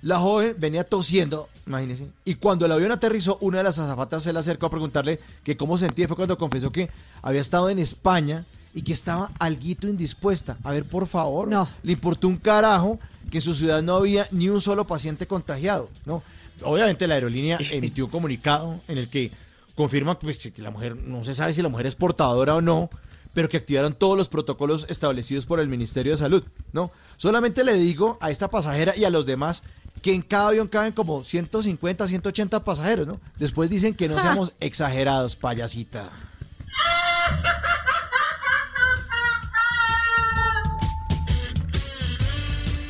[0.03, 4.33] La joven venía tosiendo, imagínense, y cuando el avión aterrizó, una de las azafatas se
[4.33, 6.91] le acercó a preguntarle que cómo sentía, fue cuando confesó que
[7.23, 10.59] había estado en España y que estaba alguito indispuesta.
[10.63, 11.67] A ver, por favor, No.
[11.83, 13.01] le importó un carajo
[13.31, 16.23] que en su ciudad no había ni un solo paciente contagiado, ¿no?
[16.63, 19.33] Obviamente la aerolínea emitió un comunicado en el que
[19.75, 22.91] confirma pues, que la mujer, no se sabe si la mujer es portadora o no,
[23.35, 26.91] pero que activaron todos los protocolos establecidos por el Ministerio de Salud, ¿no?
[27.17, 29.63] Solamente le digo a esta pasajera y a los demás
[30.01, 33.21] que en cada avión caben como 150, 180 pasajeros, ¿no?
[33.39, 36.11] Después dicen que no seamos exagerados, payasita.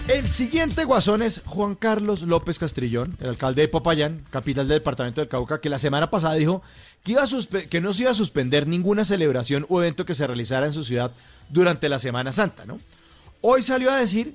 [0.06, 5.22] El siguiente guasón es Juan Carlos López Castrillón, el alcalde de Popayán, capital del departamento
[5.22, 6.62] del Cauca, que la semana pasada dijo
[7.02, 7.26] que, iba a
[7.70, 10.84] que no se iba a suspender ninguna celebración o evento que se realizara en su
[10.84, 11.10] ciudad
[11.48, 12.80] durante la Semana Santa, ¿no?
[13.40, 14.34] Hoy salió a decir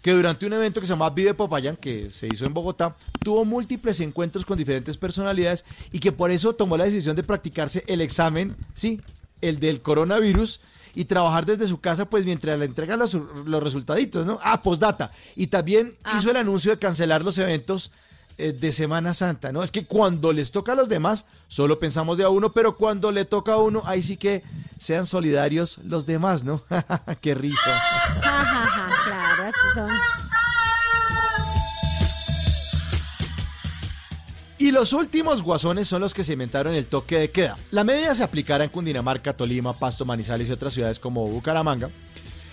[0.00, 3.44] que durante un evento que se llama Vive Popayán, que se hizo en Bogotá, tuvo
[3.44, 8.00] múltiples encuentros con diferentes personalidades y que por eso tomó la decisión de practicarse el
[8.00, 9.02] examen, sí,
[9.42, 10.60] el del coronavirus,
[10.94, 14.38] y trabajar desde su casa, pues mientras le entregan los, los resultaditos, ¿no?
[14.42, 15.12] Ah, postdata.
[15.36, 17.90] Y también hizo el anuncio de cancelar los eventos
[18.38, 19.62] eh, de Semana Santa, ¿no?
[19.62, 23.10] Es que cuando les toca a los demás, solo pensamos de a uno, pero cuando
[23.10, 24.42] le toca a uno, ahí sí que
[24.78, 26.62] sean solidarios los demás, ¿no?
[27.20, 27.78] Qué risa.
[28.22, 29.90] Ja, ja, ja, claro, así son.
[34.60, 37.56] Y los últimos guasones son los que se inventaron el toque de queda.
[37.70, 41.88] La medida se aplicará en Cundinamarca, Tolima, Pasto, Manizales y otras ciudades como Bucaramanga.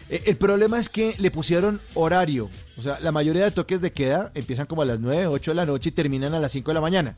[0.09, 2.49] Eh, El problema es que le pusieron horario.
[2.77, 5.55] O sea, la mayoría de toques de queda empiezan como a las 9, 8 de
[5.55, 7.17] la noche y terminan a las 5 de la mañana.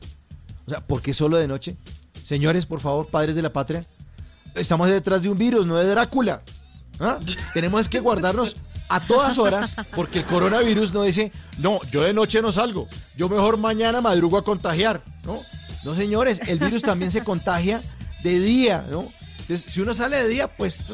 [0.66, 1.76] O sea, ¿por qué solo de noche?
[2.24, 3.86] Señores, por favor, padres de la patria.
[4.56, 6.42] Estamos detrás de un virus, no de Drácula.
[6.98, 7.20] ¿Ah?
[7.54, 8.56] Tenemos que guardarnos
[8.90, 13.28] a todas horas porque el coronavirus no dice, no, yo de noche no salgo, yo
[13.28, 15.00] mejor mañana madrugo a contagiar.
[15.24, 15.40] No,
[15.84, 17.82] no señores, el virus también se contagia
[18.22, 19.08] de día, ¿no?
[19.38, 20.84] Entonces, si uno sale de día, pues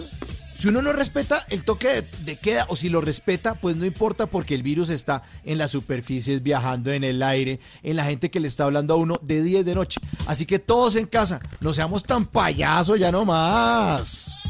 [0.58, 4.26] Si uno no respeta el toque de, queda o si lo respeta, pues no importa
[4.26, 8.40] porque el virus está en las superficies, viajando en el aire, en la gente que
[8.40, 10.00] le está hablando a uno de día y de noche.
[10.26, 14.44] Así que todos en casa, no seamos tan payasos ya no más.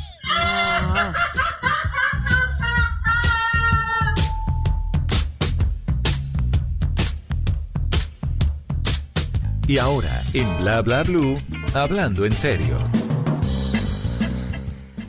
[9.68, 11.36] Y ahora, en Bla Bla Blue,
[11.74, 12.76] hablando en serio.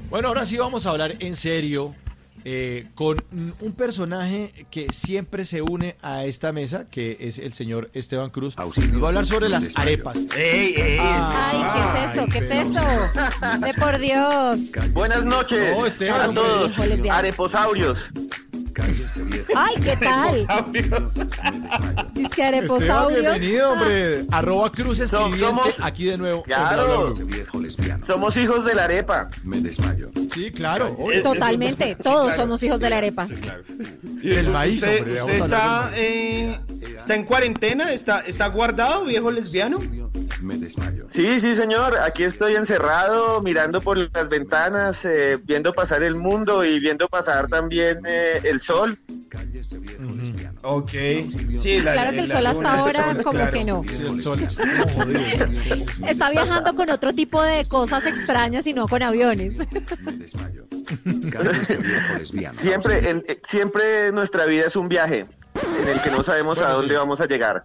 [0.10, 1.94] Bueno, ahora sí vamos a hablar en serio
[2.44, 7.92] eh, con un personaje que siempre se une a esta mesa, que es el señor
[7.94, 8.56] Esteban Cruz.
[8.78, 10.26] Y va a hablar sobre las arepas.
[10.36, 10.98] ¡Ey, ey!
[11.00, 12.28] Ay, ¿qué es eso?
[12.28, 12.82] ¿Qué es eso?
[13.64, 14.72] De por Dios.
[14.92, 17.94] Buenas noches No, Esteban, a todos, Hijo
[19.56, 20.36] Ay, ¿qué tal?
[22.14, 23.22] Dice que Esteban, areposaurios.
[23.22, 24.26] bienvenido, hombre.
[24.32, 26.44] Arroba Cruz So- somos- aquí de nuevo.
[26.44, 27.16] Claro.
[28.06, 29.30] Somos hijos de la arepa.
[29.44, 30.10] Me desmayo.
[30.34, 30.96] Sí, claro.
[31.00, 31.24] obvio.
[31.24, 33.28] Totalmente, todos somos hijos de la arepa.
[34.22, 35.22] Y del maíz, ¿Usted, hombre.
[35.22, 36.60] usted vamos a hablar eh,
[36.98, 37.92] está en cuarentena?
[37.94, 39.80] ¿Está, ¿Está guardado, viejo lesbiano?
[40.42, 41.06] Me desmayo.
[41.10, 41.98] Sí, sí, señor.
[42.00, 47.48] Aquí estoy encerrado, mirando por las ventanas, eh, viendo pasar el mundo y viendo pasar
[47.48, 49.00] también eh, el sol.
[50.64, 50.92] Ok.
[51.62, 53.52] Sí, la- Claro que el sol hasta el ahora sol, como claro.
[53.54, 53.82] que no.
[53.82, 55.48] del- Sí, el sol está como jodido.
[56.08, 59.58] Está viajando con otro tipo de cosas extrañas y no con aviones.
[62.52, 65.26] Siempre, en- eh, siempre nuestra vida es un viaje
[65.82, 66.98] en el que no sabemos a dónde sí.
[66.98, 67.64] vamos a llegar.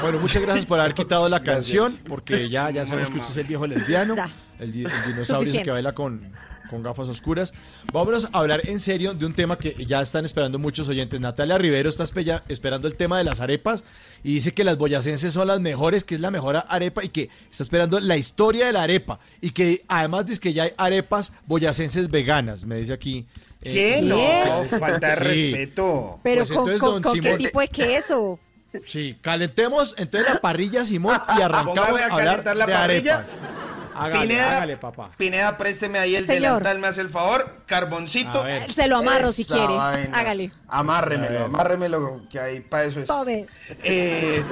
[0.00, 3.36] Bueno, muchas gracias por haber quitado la canción, porque ya, ya sabemos que usted es
[3.38, 4.14] el viejo lesbiano,
[4.58, 5.62] el, el dinosaurio ese Suficiente.
[5.64, 6.32] que baila con,
[6.68, 7.54] con gafas oscuras.
[7.92, 11.20] Vámonos a hablar en serio de un tema que ya están esperando muchos oyentes.
[11.20, 13.84] Natalia Rivero está espe- esperando el tema de las arepas
[14.22, 17.30] y dice que las boyacenses son las mejores, que es la mejor arepa y que
[17.50, 21.32] está esperando la historia de la arepa y que además dice que ya hay arepas
[21.46, 23.26] boyacenses veganas, me dice aquí.
[23.62, 24.02] eh, ¿Qué?
[24.02, 24.76] No, ¿Qué?
[24.78, 25.50] falta de Sí.
[25.52, 26.20] respeto.
[26.22, 28.38] Pero Pues con, entonces, con- don con qué Simón- tipo de queso.
[28.84, 33.26] Sí, calentemos entonces la parrilla, Simón, y arrancamos a a hablar calentar la de arepas.
[33.98, 35.10] Hágale, Pineda, hágale, papá.
[35.16, 36.62] Pineda, présteme ahí el Señor.
[36.62, 37.62] delantal, me hace el favor.
[37.66, 38.44] Carboncito.
[38.68, 39.74] Se lo amarro si quiere.
[39.74, 40.18] vaina.
[40.18, 40.50] Hágale.
[40.68, 43.08] Amárremelo, amárremelo, que ahí para eso es.
[43.08, 43.46] Tome.
[43.82, 44.42] Eh,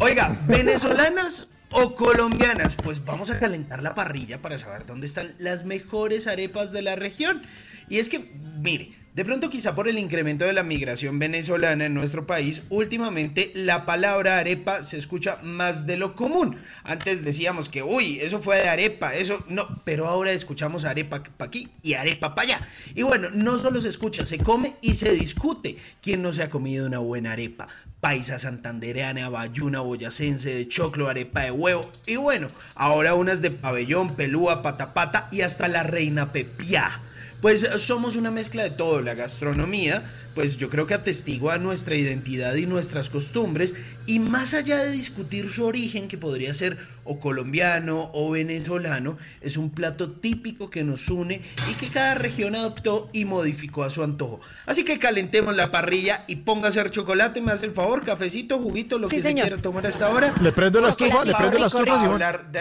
[0.00, 5.64] oiga, venezolanas o colombianas, pues vamos a calentar la parrilla para saber dónde están las
[5.64, 7.42] mejores arepas de la región.
[7.88, 11.94] Y es que, mire, de pronto quizá por el incremento de la migración venezolana en
[11.94, 16.56] nuestro país, últimamente la palabra arepa se escucha más de lo común.
[16.82, 21.46] Antes decíamos que, uy, eso fue de arepa, eso no, pero ahora escuchamos arepa para
[21.46, 22.68] aquí y arepa para allá.
[22.96, 25.76] Y bueno, no solo se escucha, se come y se discute.
[26.02, 27.68] ¿Quién no se ha comido una buena arepa?
[28.00, 31.82] Paisa santandereana, bayuna, boyacense, de choclo, arepa de huevo.
[32.08, 37.00] Y bueno, ahora unas de pabellón, pelúa, patapata y hasta la reina pepiá.
[37.44, 40.02] Pues somos una mezcla de todo, la gastronomía,
[40.34, 43.74] pues yo creo que atestigua nuestra identidad y nuestras costumbres,
[44.06, 49.58] y más allá de discutir su origen, que podría ser o colombiano o venezolano, es
[49.58, 54.02] un plato típico que nos une y que cada región adoptó y modificó a su
[54.02, 54.40] antojo.
[54.64, 58.58] Así que calentemos la parrilla y ponga a hacer chocolate, me hace el favor, cafecito,
[58.58, 59.44] juguito, lo Sí, que señor.
[59.44, 60.32] se quiera tomar a esta hora.
[60.40, 62.00] Le prendo la estufa, le prendo la estufa,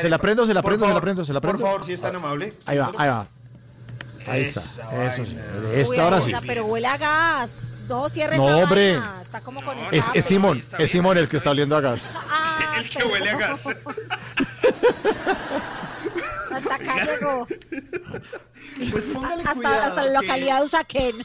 [0.01, 1.57] Se la prendo, se la prendo, se la prendo, se la prendo.
[1.60, 2.49] Por favor, si es tan amable.
[2.65, 3.26] Ahí va, ahí va.
[4.27, 4.59] Ahí está.
[4.61, 5.37] Esa Eso sí.
[5.75, 6.31] Esta ahora sí.
[6.47, 7.49] Pero huele a gas.
[7.89, 8.91] No cierres No, esa hombre.
[8.97, 9.21] vaina.
[9.21, 10.19] Está como con Es, escape.
[10.19, 12.15] es Simón, es Simón el que está oliendo a gas.
[12.29, 13.61] Ah, El que huele a gas.
[16.51, 17.47] Hasta acá llegó.
[18.91, 19.81] Pues póngale Hasta, cuidado.
[19.83, 21.15] hasta la localidad de Usaquén.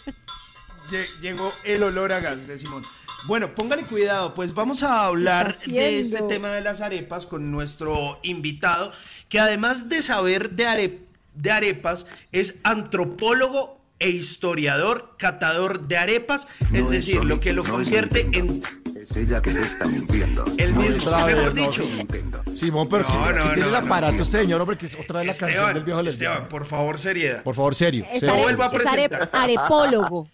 [0.90, 2.82] lle- Llegó el olor a gas de Simón.
[3.26, 7.26] Bueno, póngale cuidado, pues vamos a hablar ¿Qué está de este tema de las arepas
[7.26, 8.92] con nuestro invitado,
[9.28, 10.98] que además de saber de, are-
[11.38, 17.70] de arepas, es antropólogo e historiador, catador de arepas, es decir, lo que lo no
[17.72, 18.62] convierte en
[18.94, 20.44] Es ella que te está mintiendo.
[20.56, 21.82] el No mismo, mejor dicho.
[21.82, 22.42] Nintendo.
[22.54, 24.22] Simón, pero No, que- no, que tiene no, el no, aparato no.
[24.22, 26.34] este señor, hombre, que es otra vez la canción Esteban, del viejo lesbiano.
[26.34, 27.42] Esteban, por favor, seriedad.
[27.42, 28.04] Por favor, serio.
[28.12, 28.62] Es, serio.
[28.62, 29.30] a presentar.
[29.32, 30.28] arepólogo.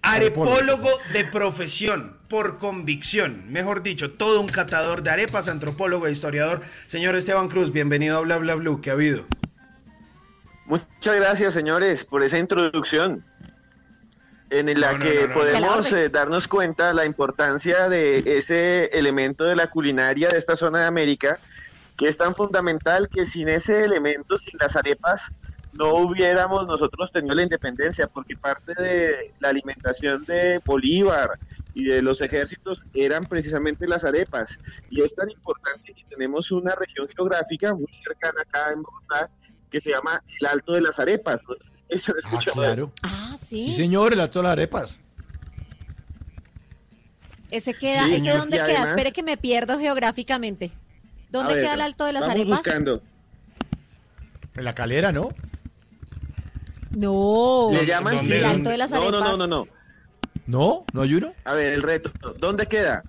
[0.00, 6.60] Arepólogo de profesión, por convicción, mejor dicho, todo un catador de arepas, antropólogo e historiador.
[6.86, 9.26] Señor Esteban Cruz, bienvenido a Bla Bla Blue, ¿qué ha habido?
[10.66, 13.24] Muchas gracias, señores, por esa introducción
[14.50, 15.34] en la No, que no, no, no.
[15.34, 20.80] podemos eh, darnos cuenta la importancia de ese elemento de la culinaria de esta zona
[20.80, 21.38] de América,
[21.96, 25.32] que es tan fundamental que sin ese elemento, sin las arepas,
[25.72, 31.30] no hubiéramos nosotros tenido la independencia, porque parte de la alimentación de Bolívar
[31.74, 34.60] y de los ejércitos eran precisamente las arepas.
[34.88, 39.28] Y es tan importante que tenemos una región geográfica muy cercana acá en Bogotá,
[39.74, 41.42] que se llama el Alto de las Arepas.
[41.48, 42.92] No ¿Se han Ah, claro.
[43.02, 43.64] Ah, sí.
[43.66, 45.00] Sí, señor, el alto de las arepas.
[47.50, 48.64] Ese queda, Sí, ¿ese dónde queda?
[48.66, 50.70] además- Espere que me pierdo geográficamente.
[51.30, 52.58] ¿Dónde ver, queda el Alto de las vamos Arepas?
[52.60, 53.02] buscando.
[54.54, 55.30] En la calera, ¿no?
[56.96, 57.68] No.
[57.72, 59.20] Le llaman Sí, el Alto de las no, Arepas.
[59.20, 59.68] no, no, no, no.
[60.46, 60.84] ¿No?
[60.92, 61.32] ¿No hay uno?
[61.44, 62.12] A ver, el reto.
[62.38, 63.02] ¿Dónde queda?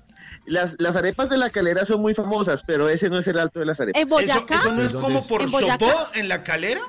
[0.45, 3.59] Las, las arepas de la calera son muy famosas, pero ese no es el alto
[3.59, 4.01] de las arepas.
[4.01, 4.55] ¿En Boyacá?
[4.55, 5.27] ¿Eso, eso no es ¿Dónde como es?
[5.27, 5.87] por ¿En Boyacá?
[5.91, 6.81] Sopó en la calera?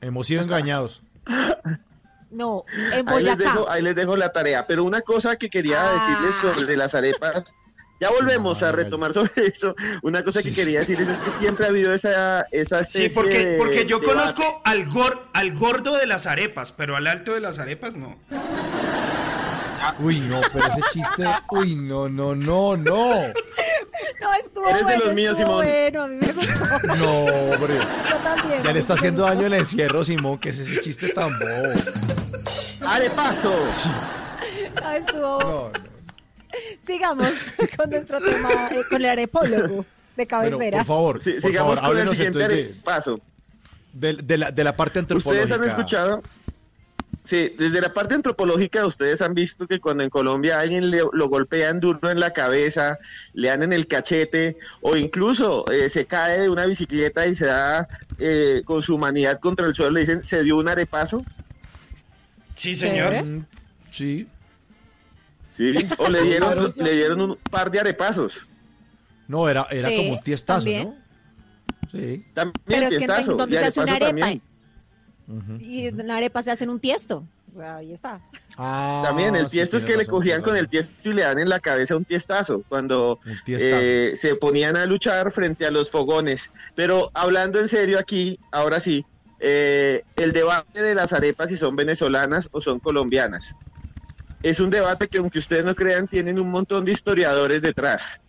[0.00, 1.02] Hemos sido engañados.
[2.32, 3.42] No, en Ahí les, Boyacá.
[3.42, 4.68] dejo, ahí les dejo la tarea.
[4.68, 5.94] Pero una cosa que quería Ah.
[5.94, 7.42] decirles sobre las arepas,
[8.00, 9.74] ya volvemos a retomar sobre eso.
[10.04, 13.44] Una cosa que quería decirles es que siempre ha habido esa, esa Sí, especie porque,
[13.46, 14.06] de porque yo debate.
[14.20, 18.16] conozco al, gor- al gordo de las arepas, pero al alto de las arepas no.
[20.00, 21.24] Uy, no, pero ese chiste.
[21.50, 23.14] Uy, no, no, no, no.
[24.20, 25.56] No, estuvo Eres de bueno, los míos, Simón.
[25.56, 26.86] bueno, a mí me gustó.
[26.96, 27.14] No,
[27.54, 27.74] hombre.
[28.10, 28.62] Yo también.
[28.62, 31.72] Ya le está haciendo daño el encierro, Simón, que es ese chiste tan bobo.
[32.86, 33.52] ¡Arepaso!
[34.82, 35.38] Ah, estuvo...
[35.40, 35.72] No, no.
[36.86, 37.28] Sigamos
[37.76, 39.84] con nuestro tema, eh, con el arepólogo
[40.16, 40.78] de Bueno, cabecera.
[40.78, 42.74] por favor, Sí, por sigamos favor, con el siguiente de,
[43.92, 45.42] de- de la, de la parte antropológica.
[45.44, 46.22] ¿Ustedes han escuchado?
[47.22, 51.02] Sí, desde la parte antropológica ustedes han visto que cuando en Colombia a alguien le-
[51.12, 52.98] lo golpean duro en la cabeza,
[53.34, 57.44] le dan en el cachete o incluso eh, se cae de una bicicleta y se
[57.46, 57.86] da
[58.18, 61.24] eh, con su humanidad contra el suelo, le dicen, se dio un arepaso,
[62.54, 63.24] Sí, señor.
[63.24, 63.46] Mm,
[63.92, 64.26] Sí.
[65.50, 65.74] ¿sí?
[65.98, 68.46] O le dieron, le dieron un par de arepazos.
[69.28, 70.84] No, era, era Sí, como un tiestazo, también.
[70.88, 70.96] ¿no?
[71.92, 72.24] Sí.
[72.34, 74.42] También Pero es que tiestazo, en donde y se hace una arepa también.
[75.60, 77.24] Y en una arepa se hacen un tiesto.
[77.60, 78.20] Ahí está.
[78.56, 81.38] Ah, También el sí, tiesto es que le cogían con el tiesto y le dan
[81.38, 83.76] en la cabeza un tiestazo cuando tiestazo.
[83.76, 86.50] eh, se ponían a luchar frente a los fogones.
[86.76, 89.04] Pero hablando en serio aquí, ahora sí,
[89.40, 93.56] eh, el debate de las arepas si son venezolanas o son colombianas.
[94.42, 98.20] Es un debate que aunque ustedes no crean, tienen un montón de historiadores detrás.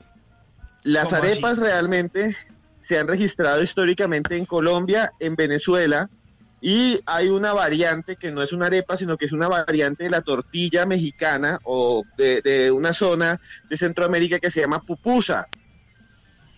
[0.83, 2.35] Las arepas realmente
[2.79, 6.09] se han registrado históricamente en Colombia, en Venezuela,
[6.61, 10.11] y hay una variante que no es una arepa, sino que es una variante de
[10.11, 15.47] la tortilla mexicana o de, de una zona de Centroamérica que se llama pupusa.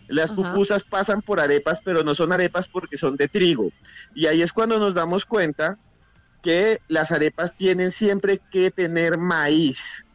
[0.09, 0.51] Las Ajá.
[0.51, 3.71] pupusas pasan por arepas, pero no son arepas porque son de trigo.
[4.13, 5.77] Y ahí es cuando nos damos cuenta
[6.41, 10.05] que las arepas tienen siempre que tener maíz.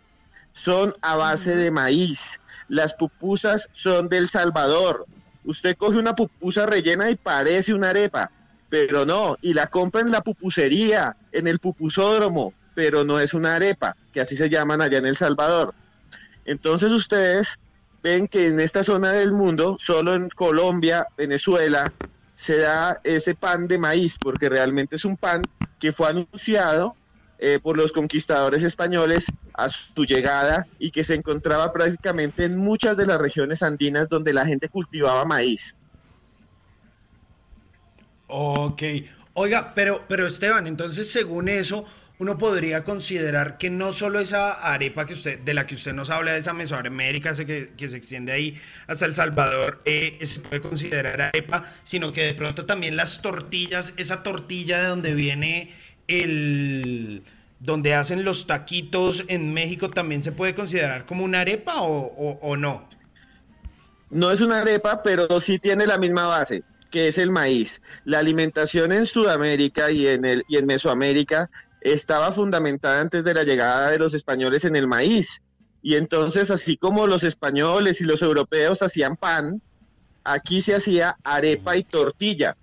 [0.52, 2.40] Son a base de maíz.
[2.69, 5.06] Las pupusas son del Salvador.
[5.44, 8.31] Usted coge una pupusa rellena y parece una arepa,
[8.69, 9.36] pero no.
[9.43, 14.20] Y la compra en la pupusería, en el pupusódromo, pero no es una arepa, que
[14.20, 15.74] así se llaman allá en El Salvador.
[16.45, 17.59] Entonces ustedes
[18.03, 21.93] ven que en esta zona del mundo, solo en Colombia, Venezuela,
[22.35, 25.43] se da ese pan de maíz, porque realmente es un pan
[25.81, 26.97] que fue anunciado
[27.40, 32.97] eh, por los conquistadores españoles a su llegada y que se encontraba prácticamente en muchas
[32.97, 35.77] de las regiones andinas donde la gente cultivaba maíz.
[38.28, 38.82] Ok.
[39.34, 41.84] Oiga, pero, pero Esteban, entonces según eso,
[42.18, 46.10] uno podría considerar que no solo esa arepa que usted, de la que usted nos
[46.10, 50.60] habla, de esa Mesoamérica que, que se extiende ahí hasta El Salvador, eh, se puede
[50.62, 55.72] considerar arepa, sino que de pronto también las tortillas, esa tortilla de donde viene
[56.09, 57.24] el
[57.60, 62.56] donde hacen los taquitos en México también se puede considerar como una arepa o- o
[62.56, 62.88] no.
[64.10, 67.82] No es una arepa, pero sí tiene la misma base, que es el maíz.
[68.05, 71.51] La alimentación en Sudamérica y en, el, y en Mesoamérica
[71.81, 75.43] estaba fundamentada antes de la llegada de los españoles en el maíz.
[75.82, 79.62] Y entonces, así como los españoles y los europeos hacían pan,
[80.24, 82.56] aquí se hacía arepa y tortilla.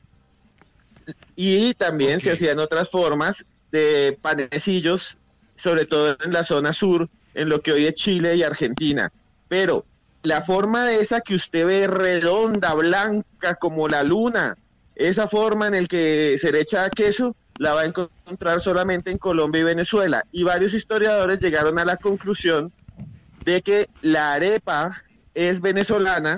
[1.35, 5.17] Y también se hacían otras formas de panecillos,
[5.55, 9.11] sobre todo en la zona sur, en lo que hoy es Chile y Argentina.
[9.47, 9.85] Pero
[10.25, 14.55] la forma de esa que usted ve redonda, blanca, como la luna,
[14.95, 19.17] esa forma en el que se le echa queso, la va a encontrar solamente en
[19.17, 20.23] Colombia y Venezuela.
[20.31, 22.73] Y varios historiadores llegaron a la conclusión
[23.43, 24.95] de que la arepa
[25.33, 26.37] es venezolana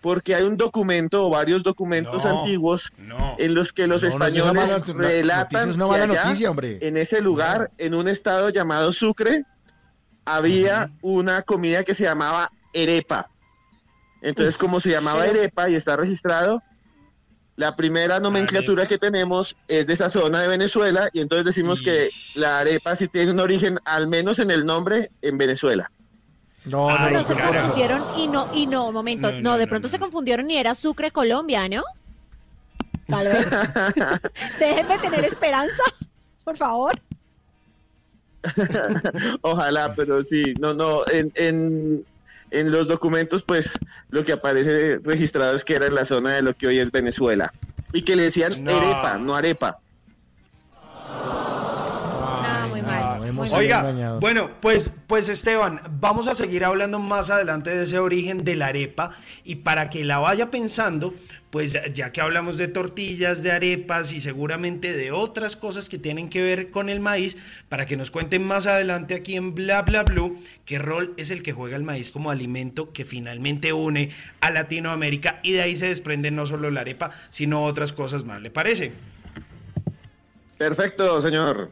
[0.00, 3.34] porque hay un documento o varios documentos No, antiguos no.
[3.38, 7.94] en los que los No, españoles mala relatan que allá, noticia, en ese lugar, en
[7.94, 9.44] un estado llamado Sucre,
[10.24, 12.52] había una comida que se llamaba
[12.82, 13.30] arepa.
[14.20, 16.62] Entonces, como se llamaba arepa y está registrado,
[17.56, 22.08] la primera nomenclatura que tenemos es de esa zona de Venezuela y entonces decimos que
[22.34, 25.90] la arepa sí tiene un origen, al menos en el nombre, en Venezuela.
[26.64, 29.70] No, Ay, Pero se confundieron y no, y no, momento, No, no, no, de no,
[29.70, 30.04] pronto no, se no.
[30.04, 31.82] confundieron y era Sucre, Colombia, ¿no?
[33.08, 33.46] Tal vez.
[34.60, 35.82] Déjenme tener esperanza.
[36.44, 37.00] por favor.
[39.42, 42.06] Ojalá, pero sí, no, no, en, en,
[42.50, 43.78] en los documentos, pues
[44.10, 46.90] lo que aparece registrado es que era en la zona de lo que hoy es
[46.90, 47.52] Venezuela.
[47.92, 48.76] Y que le decían No.
[48.76, 49.78] arepa, no arepa.
[53.36, 58.56] Oiga, bueno, pues, pues Esteban, vamos a seguir hablando más adelante de ese origen de
[58.56, 59.10] la arepa
[59.44, 61.14] y para que la vaya pensando,
[61.50, 66.28] pues ya que hablamos de tortillas, de arepas y seguramente de otras cosas que tienen
[66.28, 67.36] que ver con el maíz,
[67.68, 71.42] para que nos cuenten más adelante aquí en Bla Bla Blue qué rol es el
[71.42, 74.10] que juega el maíz como alimento que finalmente une
[74.40, 78.40] a Latinoamérica y de ahí se desprende no solo la arepa, sino otras cosas más,
[78.42, 78.92] ¿le parece?
[80.58, 81.70] Perfecto, señor.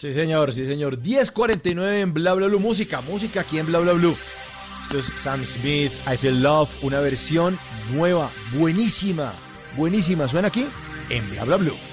[0.00, 1.02] Sí, señor, sí, señor.
[1.02, 2.58] 10.49 en Bla Bla Blue.
[2.58, 4.16] Música, música aquí en Bla Bla Blue.
[4.82, 7.58] Esto es Sam Smith, I Feel Love, una versión
[7.92, 9.30] nueva, buenísima,
[9.76, 10.26] buenísima.
[10.26, 10.66] Suena aquí
[11.10, 11.89] en Bla Bla Blue.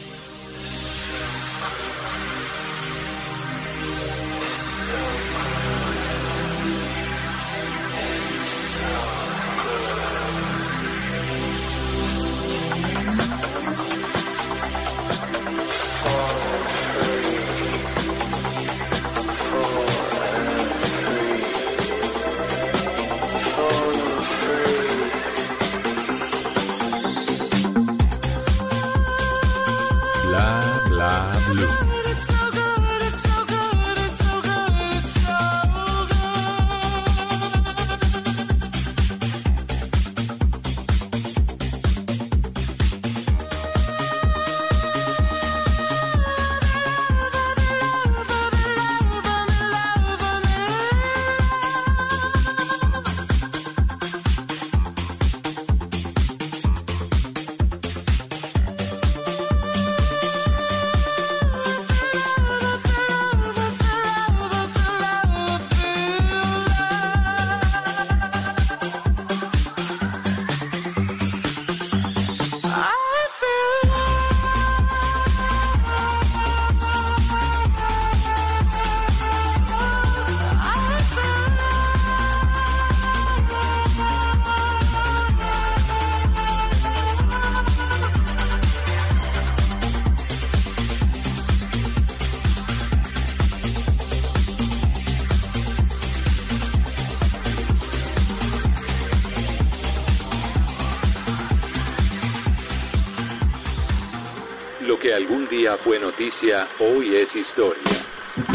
[105.67, 107.83] Día fue noticia, hoy es historia.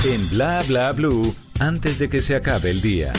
[0.02, 3.12] En Bla Bla Blue, antes de que se acabe el día.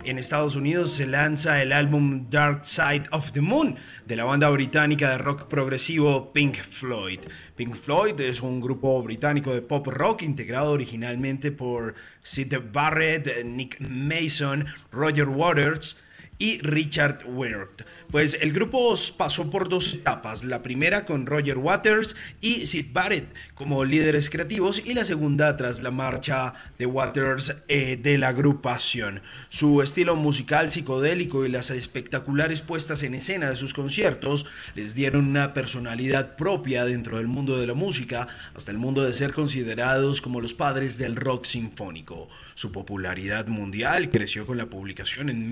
[0.10, 3.76] en Estados Unidos se lanza el álbum Dark Side of the Moon
[4.06, 7.20] de la banda británica de rock progresivo Pink Floyd.
[7.58, 13.82] Pink Floyd es un grupo británico de pop rock integrado originalmente por Sid Barrett, Nick
[13.82, 16.02] Mason, Roger Waters,
[16.38, 17.82] y Richard Wirt.
[18.12, 23.28] Pues el grupo pasó por dos etapas, la primera con Roger Waters y Sid Barrett
[23.56, 29.22] como líderes creativos y la segunda tras la marcha de Waters eh, de la agrupación.
[29.50, 34.46] Su estilo musical psicodélico y las espectaculares puestas en escena de sus conciertos
[34.76, 39.14] les dieron una personalidad propia dentro del mundo de la música, hasta el mundo de
[39.14, 42.30] ser considerados como los padres del rock sinfónico.
[42.56, 45.50] Su popularidad mundial creció con la publicación en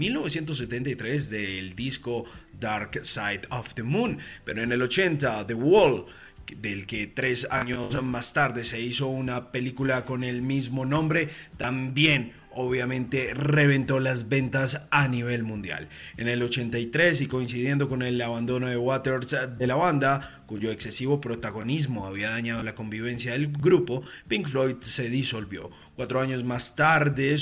[0.81, 2.25] 1973 del disco
[2.59, 6.05] Dark Side of the Moon, pero en el 80 The Wall
[6.61, 12.33] del que tres años más tarde se hizo una película con el mismo nombre, también
[12.55, 15.89] obviamente reventó las ventas a nivel mundial.
[16.17, 21.19] En el 83 y coincidiendo con el abandono de Waters de la banda, cuyo excesivo
[21.19, 25.69] protagonismo había dañado la convivencia del grupo, Pink Floyd se disolvió.
[25.95, 27.35] Cuatro años más tarde,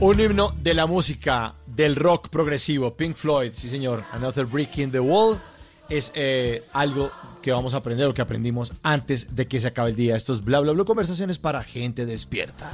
[0.00, 4.92] Un himno de la música, del rock progresivo, Pink Floyd, sí señor, Another Brick in
[4.92, 5.40] the Wall,
[5.88, 7.10] es eh, algo
[7.42, 10.14] que vamos a aprender o que aprendimos antes de que se acabe el día.
[10.14, 12.70] Estos es bla bla bla conversaciones para gente despierta.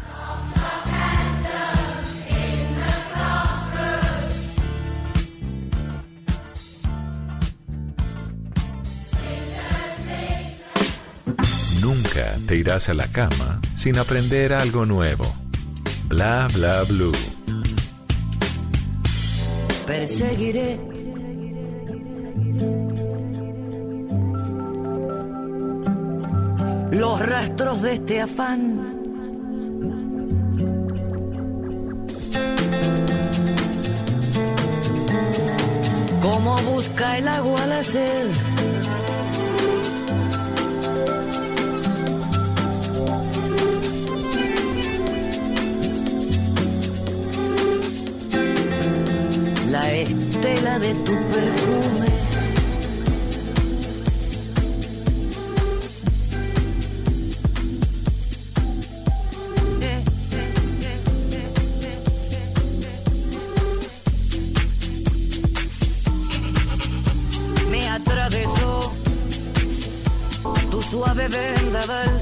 [11.81, 15.44] Nunca te irás a la cama sin aprender algo nuevo.
[16.15, 17.13] Bla bla blue.
[19.85, 20.79] perseguiré.
[26.93, 28.61] Los rastros de este afán.
[36.23, 38.54] Como busca el agua la sed.
[49.75, 52.07] La estela de tu perfume.
[67.69, 68.93] Me atravesó
[70.71, 72.14] tu suave vendaval.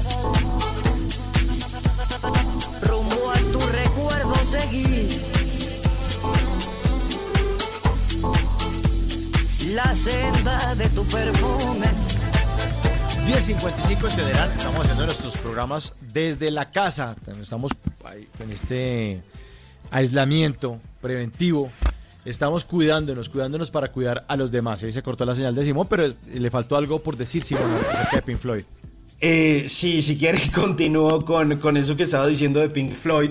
[9.73, 11.87] La senda de tu perfume.
[13.25, 17.15] 10.55 en Federal, estamos haciendo nuestros programas desde la casa.
[17.41, 17.71] Estamos
[18.05, 19.23] ahí con este
[19.89, 21.71] aislamiento preventivo.
[22.23, 24.83] Estamos cuidándonos, cuidándonos para cuidar a los demás.
[24.83, 28.17] Ahí se cortó la señal de Simón, pero le faltó algo por decir, Simón, acerca
[28.17, 28.63] de Pink Floyd.
[29.25, 33.29] Eh, sí, si quiere continúo con, con eso que estaba diciendo de Pink Floyd.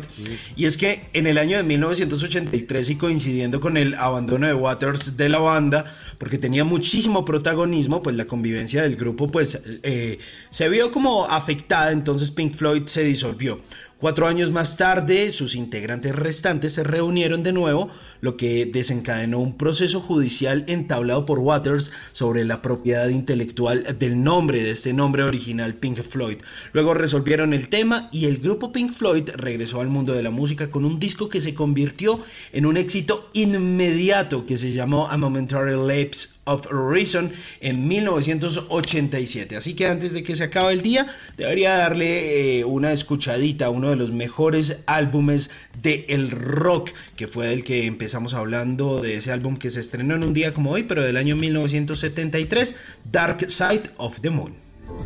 [0.56, 5.18] Y es que en el año de 1983 y coincidiendo con el abandono de Waters
[5.18, 5.84] de la banda,
[6.22, 10.18] porque tenía muchísimo protagonismo, pues la convivencia del grupo pues eh,
[10.50, 13.60] se vio como afectada, entonces Pink Floyd se disolvió.
[14.02, 17.88] Cuatro años más tarde, sus integrantes restantes se reunieron de nuevo,
[18.20, 24.64] lo que desencadenó un proceso judicial entablado por Waters sobre la propiedad intelectual del nombre,
[24.64, 26.38] de este nombre original Pink Floyd.
[26.72, 30.68] Luego resolvieron el tema y el grupo Pink Floyd regresó al mundo de la música
[30.68, 32.18] con un disco que se convirtió
[32.52, 39.56] en un éxito inmediato que se llamó A Momentary Lapse of Reason en 1987.
[39.56, 41.06] Así que antes de que se acabe el día,
[41.36, 45.50] debería darle eh, una escuchadita a uno de los mejores álbumes
[45.80, 50.16] de el rock, que fue del que empezamos hablando de ese álbum que se estrenó
[50.16, 52.76] en un día como hoy, pero del año 1973,
[53.10, 54.54] Dark Side of the Moon.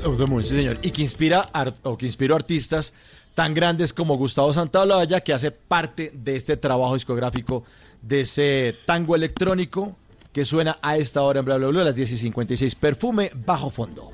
[0.05, 0.79] Of the Moon, sí señor.
[0.83, 1.51] Y que inspira
[1.83, 2.95] o que inspiró artistas
[3.35, 7.65] tan grandes como Gustavo Santaolalla, que hace parte de este trabajo discográfico
[8.01, 9.97] de ese tango electrónico
[10.37, 12.75] que suena a esta hora en bla bla bla, a las 10 y 56.
[12.75, 14.13] Perfume bajo fondo.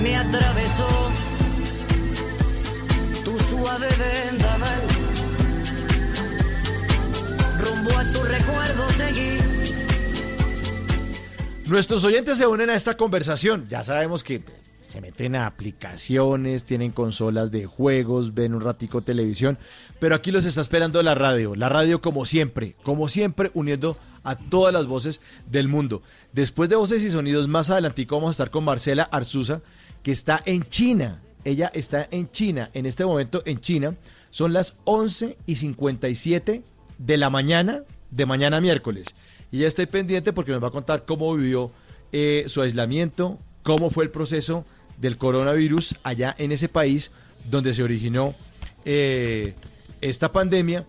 [0.00, 0.86] Me atravesó
[3.24, 4.80] tu suave vendaval.
[7.58, 9.38] Rumbo a tu recuerdo seguí.
[11.66, 13.66] Nuestros oyentes se unen a esta conversación.
[13.68, 14.40] Ya sabemos que
[14.94, 19.58] se meten a aplicaciones, tienen consolas de juegos, ven un ratico televisión,
[19.98, 21.56] pero aquí los está esperando la radio.
[21.56, 26.02] La radio como siempre, como siempre uniendo a todas las voces del mundo.
[26.32, 29.62] Después de Voces y Sonidos, más adelantico vamos a estar con Marcela Arzuza,
[30.04, 31.20] que está en China.
[31.42, 33.96] Ella está en China, en este momento en China.
[34.30, 36.62] Son las 11 y 57
[36.98, 39.08] de la mañana de mañana miércoles.
[39.50, 41.72] Y ya estoy pendiente porque nos va a contar cómo vivió
[42.12, 44.64] eh, su aislamiento, cómo fue el proceso
[44.98, 47.10] del coronavirus allá en ese país
[47.50, 48.34] donde se originó
[48.84, 49.54] eh,
[50.00, 50.86] esta pandemia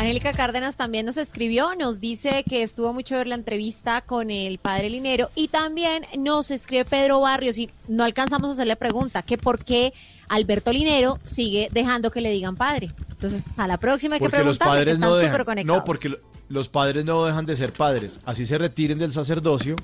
[0.00, 4.56] Angélica Cárdenas también nos escribió, nos dice que estuvo mucho ver la entrevista con el
[4.58, 9.36] padre Linero y también nos escribe Pedro Barrios y no alcanzamos a hacerle pregunta, que
[9.36, 9.92] por qué
[10.28, 12.90] Alberto Linero sigue dejando que le digan padre.
[13.10, 15.44] Entonces, a la próxima hay que Porque los preguntarle, que padres están no dejan.
[15.44, 15.78] conectados.
[15.80, 16.18] No, porque lo-
[16.48, 18.20] los padres no dejan de ser padres.
[18.24, 19.76] Así se retiren del sacerdocio,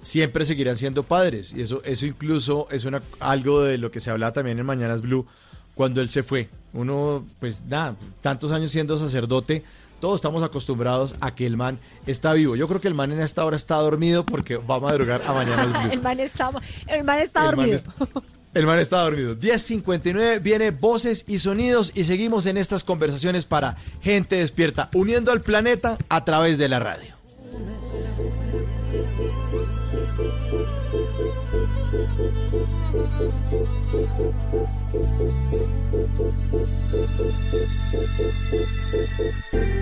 [0.00, 1.52] siempre seguirán siendo padres.
[1.52, 5.02] Y eso, eso incluso es una, algo de lo que se hablaba también en Mañanas
[5.02, 5.26] Blue
[5.78, 6.48] cuando él se fue.
[6.72, 9.62] Uno, pues nada, tantos años siendo sacerdote,
[10.00, 12.56] todos estamos acostumbrados a que el man está vivo.
[12.56, 15.32] Yo creo que el man en esta hora está dormido porque va a madrugar a
[15.32, 15.92] Mañanas Blue.
[15.92, 16.50] el man está,
[16.88, 17.76] el man está El man dormido.
[17.76, 17.84] es-
[18.54, 19.36] El man está dormido.
[19.36, 25.42] 10.59 viene voces y sonidos y seguimos en estas conversaciones para gente despierta, uniendo al
[25.42, 27.14] planeta a través de la radio.
[39.18, 39.77] Me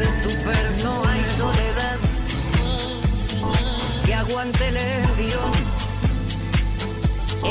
[0.00, 1.98] de tu perno hay soledad
[4.04, 5.52] que aguante el envión.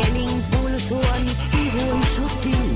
[0.05, 2.75] El impulso antiguo y sutil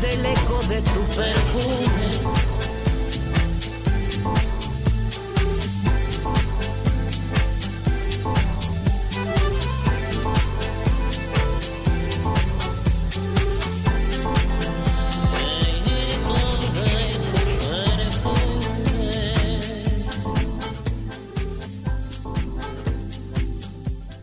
[0.00, 2.41] del eco de tu perfume.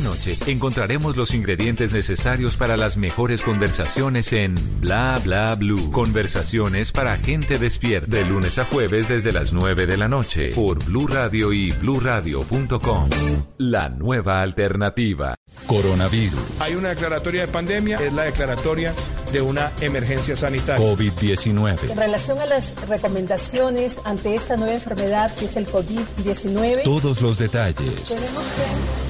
[0.00, 5.90] Cada noche encontraremos los ingredientes necesarios para las mejores conversaciones en Bla Bla Blue.
[5.90, 8.10] Conversaciones para gente despierta.
[8.10, 13.10] De lunes a jueves desde las 9 de la noche por Blue Radio y bluradio.com.
[13.58, 15.34] La nueva alternativa.
[15.66, 16.60] Coronavirus.
[16.60, 18.94] Hay una declaratoria de pandemia, es la declaratoria
[19.32, 20.84] de una emergencia sanitaria.
[20.84, 21.90] COVID-19.
[21.90, 27.38] En relación a las recomendaciones ante esta nueva enfermedad que es el COVID-19, Todos los
[27.38, 28.04] detalles.
[28.04, 29.09] Tenemos que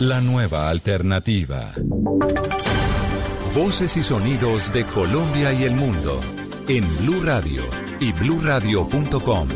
[0.00, 1.74] La nueva alternativa.
[3.54, 6.18] Voces y sonidos de Colombia y el mundo
[6.68, 7.64] en Blue Radio
[8.00, 9.48] y bluradio.com,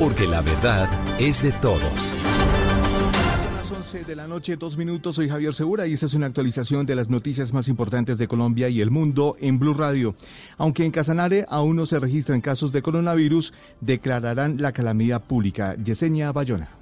[0.00, 0.88] porque la verdad
[1.20, 2.12] es de todos.
[3.38, 5.14] Son las 11 de la noche, dos minutos.
[5.14, 8.68] Soy Javier Segura y esta es una actualización de las noticias más importantes de Colombia
[8.68, 10.16] y el mundo en Blue Radio.
[10.56, 15.76] Aunque en Casanare aún no se registran casos de coronavirus, declararán la calamidad pública.
[15.76, 16.77] Yesenia Bayona.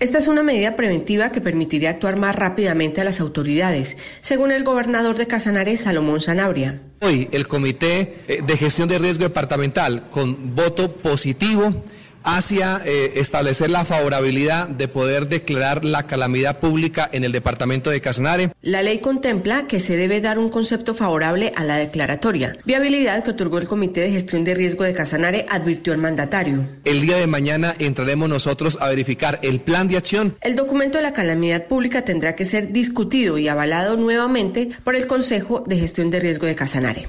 [0.00, 4.64] Esta es una medida preventiva que permitiría actuar más rápidamente a las autoridades, según el
[4.64, 6.80] gobernador de Casanare, Salomón Sanabria.
[7.02, 11.82] Hoy el Comité eh, de Gestión de Riesgo Departamental, con voto positivo,
[12.22, 18.00] hacia eh, establecer la favorabilidad de poder declarar la calamidad pública en el departamento de
[18.00, 18.52] Casanare.
[18.62, 23.30] La ley contempla que se debe dar un concepto favorable a la declaratoria, viabilidad que
[23.30, 26.66] otorgó el Comité de Gestión de Riesgo de Casanare, advirtió el mandatario.
[26.84, 30.36] El día de mañana entraremos nosotros a verificar el plan de acción.
[30.40, 35.06] El documento de la calamidad pública tendrá que ser discutido y avalado nuevamente por el
[35.06, 37.08] Consejo de Gestión de Riesgo de Casanare.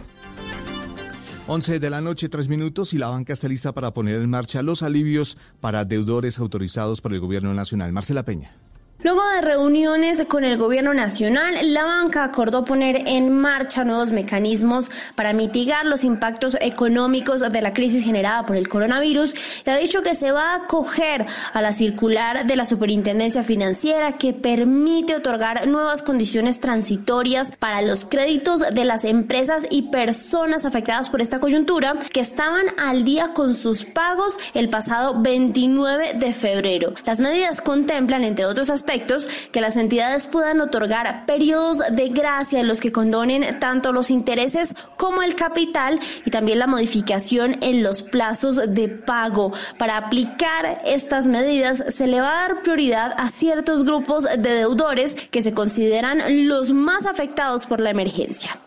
[1.54, 4.62] 11 de la noche, tres minutos y la banca está lista para poner en marcha
[4.62, 7.92] los alivios para deudores autorizados por el gobierno nacional.
[7.92, 8.61] Marcela Peña.
[9.04, 14.92] Luego de reuniones con el gobierno nacional, la banca acordó poner en marcha nuevos mecanismos
[15.16, 19.34] para mitigar los impactos económicos de la crisis generada por el coronavirus
[19.66, 24.20] y ha dicho que se va a acoger a la circular de la Superintendencia Financiera
[24.20, 31.10] que permite otorgar nuevas condiciones transitorias para los créditos de las empresas y personas afectadas
[31.10, 36.94] por esta coyuntura que estaban al día con sus pagos el pasado 29 de febrero.
[37.04, 38.91] Las medidas contemplan, entre otros aspectos,
[39.52, 44.74] que las entidades puedan otorgar periodos de gracia en los que condonen tanto los intereses
[44.98, 49.54] como el capital y también la modificación en los plazos de pago.
[49.78, 55.16] Para aplicar estas medidas se le va a dar prioridad a ciertos grupos de deudores
[55.16, 58.60] que se consideran los más afectados por la emergencia.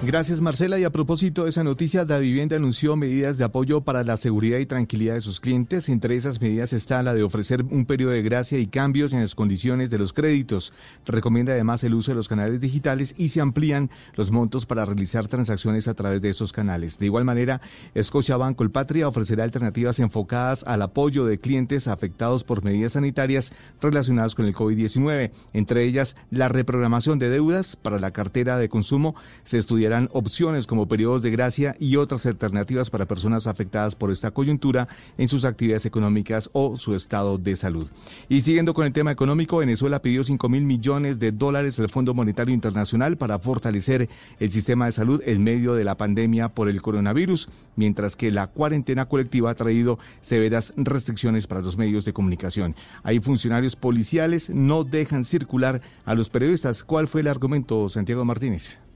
[0.00, 4.04] Gracias Marcela y a propósito de esa noticia, Da Vivienda anunció medidas de apoyo para
[4.04, 5.88] la seguridad y tranquilidad de sus clientes.
[5.88, 9.34] Entre esas medidas está la de ofrecer un periodo de gracia y cambios en las
[9.34, 10.72] condiciones de los créditos.
[11.04, 15.26] Recomienda además el uso de los canales digitales y se amplían los montos para realizar
[15.26, 17.00] transacciones a través de esos canales.
[17.00, 17.60] De igual manera,
[18.00, 24.46] Scotiabank Colpatria ofrecerá alternativas enfocadas al apoyo de clientes afectados por medidas sanitarias relacionadas con
[24.46, 25.32] el COVID-19.
[25.54, 29.58] Entre ellas, la reprogramación de deudas para la cartera de consumo se
[29.88, 34.88] estudiará opciones como periodos de gracia y otras alternativas para personas afectadas por esta coyuntura
[35.16, 37.88] en sus actividades económicas o su estado de salud.
[38.28, 42.12] Y siguiendo con el tema económico, Venezuela pidió 5 mil millones de dólares al Fondo
[42.12, 44.08] Monetario Internacional para fortalecer
[44.38, 48.48] el sistema de salud en medio de la pandemia por el coronavirus, mientras que la
[48.48, 52.76] cuarentena colectiva ha traído severas restricciones para los medios de comunicación.
[53.02, 56.84] Hay funcionarios policiales no dejan circular a los periodistas.
[56.84, 58.87] ¿Cuál fue el argumento, Santiago Martínez?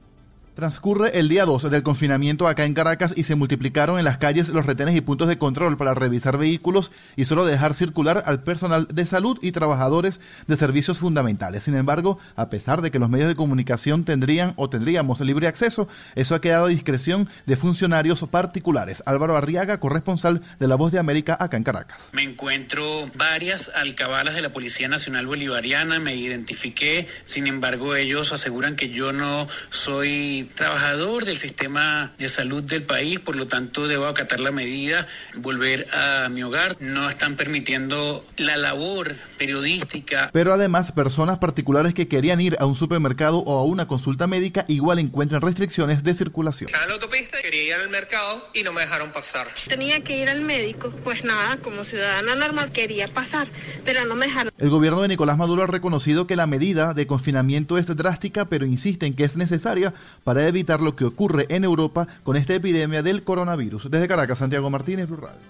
[0.54, 4.50] Transcurre el día 2 del confinamiento acá en Caracas y se multiplicaron en las calles
[4.50, 8.86] los retenes y puntos de control para revisar vehículos y solo dejar circular al personal
[8.92, 11.64] de salud y trabajadores de servicios fundamentales.
[11.64, 15.88] Sin embargo, a pesar de que los medios de comunicación tendrían o tendríamos libre acceso,
[16.16, 19.02] eso ha quedado a discreción de funcionarios particulares.
[19.06, 22.10] Álvaro Arriaga, corresponsal de La Voz de América acá en Caracas.
[22.12, 28.76] Me encuentro varias alcabalas de la Policía Nacional Bolivariana, me identifiqué, sin embargo ellos aseguran
[28.76, 34.06] que yo no soy trabajador del sistema de salud del país, por lo tanto debo
[34.06, 35.06] acatar la medida,
[35.36, 36.76] volver a mi hogar.
[36.80, 40.30] No están permitiendo la labor periodística.
[40.32, 44.64] Pero además, personas particulares que querían ir a un supermercado o a una consulta médica
[44.68, 46.68] igual encuentran restricciones de circulación.
[46.68, 49.48] Estaba en la autopista, quería ir al mercado y no me dejaron pasar.
[49.68, 53.48] Tenía que ir al médico, pues nada, como ciudadana normal quería pasar,
[53.84, 54.52] pero no me dejaron.
[54.58, 58.64] El gobierno de Nicolás Maduro ha reconocido que la medida de confinamiento es drástica, pero
[58.64, 59.92] insiste en que es necesaria
[60.24, 63.90] para para evitar lo que ocurre en Europa con esta epidemia del coronavirus.
[63.90, 65.42] Desde Caracas, Santiago Martínez, Blue Radio.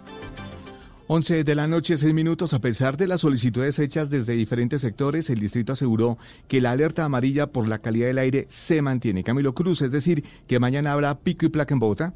[1.06, 2.52] 11 de la noche, 6 minutos.
[2.52, 6.18] A pesar de las solicitudes hechas desde diferentes sectores, el distrito aseguró
[6.48, 9.22] que la alerta amarilla por la calidad del aire se mantiene.
[9.22, 12.12] Camilo Cruz, es decir, que mañana habrá pico y placa en Bogotá.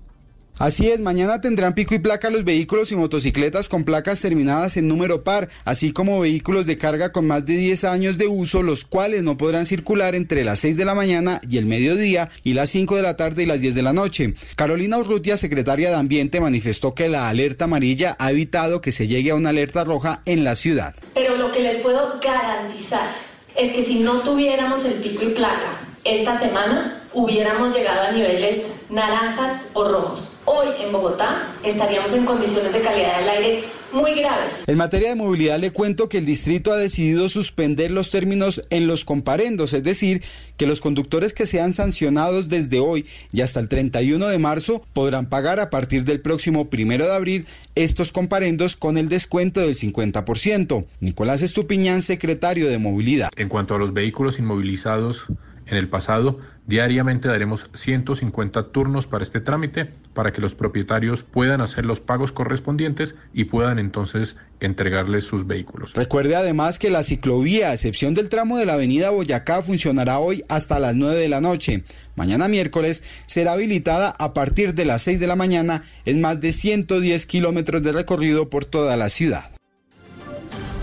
[0.58, 4.88] Así es, mañana tendrán pico y placa los vehículos y motocicletas con placas terminadas en
[4.88, 8.86] número par, así como vehículos de carga con más de 10 años de uso, los
[8.86, 12.70] cuales no podrán circular entre las 6 de la mañana y el mediodía y las
[12.70, 14.32] 5 de la tarde y las 10 de la noche.
[14.54, 19.32] Carolina Urrutia, secretaria de Ambiente, manifestó que la alerta amarilla ha evitado que se llegue
[19.32, 20.94] a una alerta roja en la ciudad.
[21.12, 23.10] Pero lo que les puedo garantizar
[23.54, 28.68] es que si no tuviéramos el pico y placa esta semana, hubiéramos llegado a niveles
[28.88, 30.35] naranjas o rojos.
[30.48, 34.62] Hoy en Bogotá estaríamos en condiciones de calidad del aire muy graves.
[34.68, 38.86] En materia de movilidad le cuento que el distrito ha decidido suspender los términos en
[38.86, 40.22] los comparendos, es decir,
[40.56, 45.26] que los conductores que sean sancionados desde hoy y hasta el 31 de marzo podrán
[45.26, 50.86] pagar a partir del próximo primero de abril estos comparendos con el descuento del 50%.
[51.00, 53.30] Nicolás Estupiñán, secretario de Movilidad.
[53.36, 55.24] En cuanto a los vehículos inmovilizados,
[55.66, 61.60] en el pasado, diariamente daremos 150 turnos para este trámite para que los propietarios puedan
[61.60, 65.92] hacer los pagos correspondientes y puedan entonces entregarles sus vehículos.
[65.94, 70.44] Recuerde además que la ciclovía, a excepción del tramo de la avenida Boyacá, funcionará hoy
[70.48, 71.84] hasta las 9 de la noche.
[72.14, 76.52] Mañana miércoles será habilitada a partir de las 6 de la mañana en más de
[76.52, 79.55] 110 kilómetros de recorrido por toda la ciudad.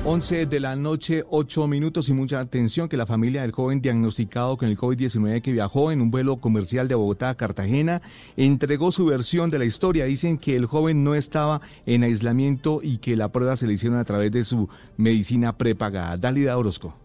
[0.06, 4.58] 11 de la noche, 8 minutos y mucha atención que la familia del joven diagnosticado
[4.58, 8.02] con el COVID-19 que viajó en un vuelo comercial de Bogotá a Cartagena
[8.36, 10.04] entregó su versión de la historia.
[10.04, 13.98] Dicen que el joven no estaba en aislamiento y que la prueba se le hicieron
[13.98, 14.68] a través de su
[14.98, 16.18] medicina prepagada.
[16.18, 17.03] Dálida Orozco.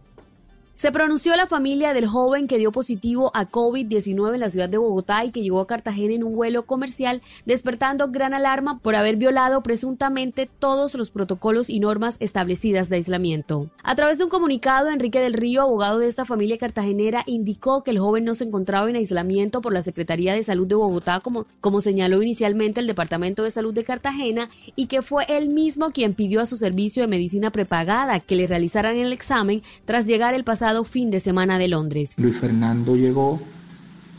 [0.78, 4.78] Se pronunció la familia del joven que dio positivo a COVID-19 en la ciudad de
[4.78, 9.16] Bogotá y que llegó a Cartagena en un vuelo comercial, despertando gran alarma por haber
[9.16, 13.68] violado presuntamente todos los protocolos y normas establecidas de aislamiento.
[13.82, 17.90] A través de un comunicado, Enrique del Río, abogado de esta familia cartagenera, indicó que
[17.90, 21.46] el joven no se encontraba en aislamiento por la Secretaría de Salud de Bogotá, como,
[21.60, 26.14] como señaló inicialmente el Departamento de Salud de Cartagena, y que fue él mismo quien
[26.14, 30.44] pidió a su servicio de medicina prepagada que le realizaran el examen tras llegar el
[30.44, 32.14] pasado fin de semana de Londres.
[32.18, 33.40] Luis Fernando llegó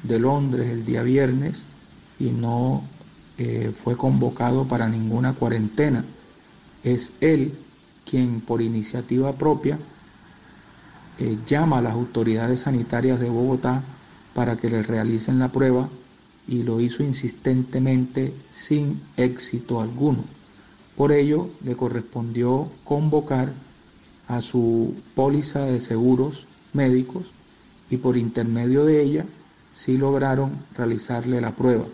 [0.04, 1.64] de Londres el día viernes
[2.20, 2.84] y no
[3.38, 6.04] eh, fue convocado para ninguna cuarentena.
[6.84, 7.54] Es él
[8.04, 9.78] quien por iniciativa propia
[11.20, 13.84] eh, llama a las autoridades sanitarias de Bogotá
[14.34, 15.88] para que le realicen la prueba
[16.48, 20.24] y lo hizo insistentemente sin éxito alguno.
[20.98, 23.54] Por ello le correspondió convocar
[24.30, 27.34] a su póliza de seguros médicos
[27.90, 29.26] y por intermedio de ella
[29.74, 31.86] sí lograron realizarle la prueba.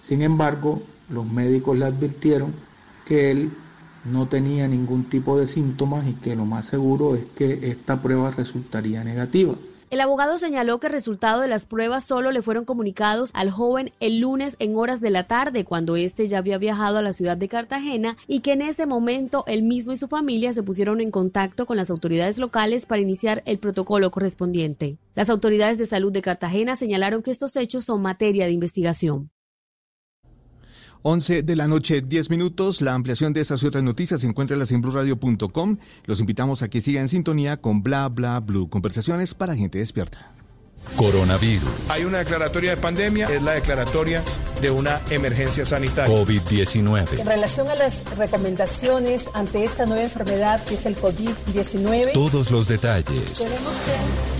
[0.00, 2.54] Sin embargo, los médicos le advirtieron
[3.04, 3.50] que él
[4.04, 8.30] no tenía ningún tipo de síntomas y que lo más seguro es que esta prueba
[8.30, 9.54] resultaría negativa.
[9.90, 13.90] El abogado señaló que el resultado de las pruebas solo le fueron comunicados al joven
[13.98, 17.36] el lunes en horas de la tarde, cuando éste ya había viajado a la ciudad
[17.36, 21.10] de Cartagena y que en ese momento él mismo y su familia se pusieron en
[21.10, 24.96] contacto con las autoridades locales para iniciar el protocolo correspondiente.
[25.16, 29.32] Las autoridades de salud de Cartagena señalaron que estos hechos son materia de investigación.
[31.02, 32.80] 11 de la noche, 10 minutos.
[32.82, 36.80] La ampliación de estas y otras noticias se encuentra en la Los invitamos a que
[36.80, 38.68] sigan en sintonía con Bla Bla Blue.
[38.68, 40.32] Conversaciones para gente despierta.
[40.96, 41.68] Coronavirus.
[41.90, 44.22] Hay una declaratoria de pandemia, es la declaratoria
[44.60, 46.14] de una emergencia sanitaria.
[46.14, 47.20] COVID-19.
[47.20, 52.12] En relación a las recomendaciones ante esta nueva enfermedad que es el COVID-19.
[52.12, 53.34] Todos los detalles.
[53.34, 54.39] Tenemos que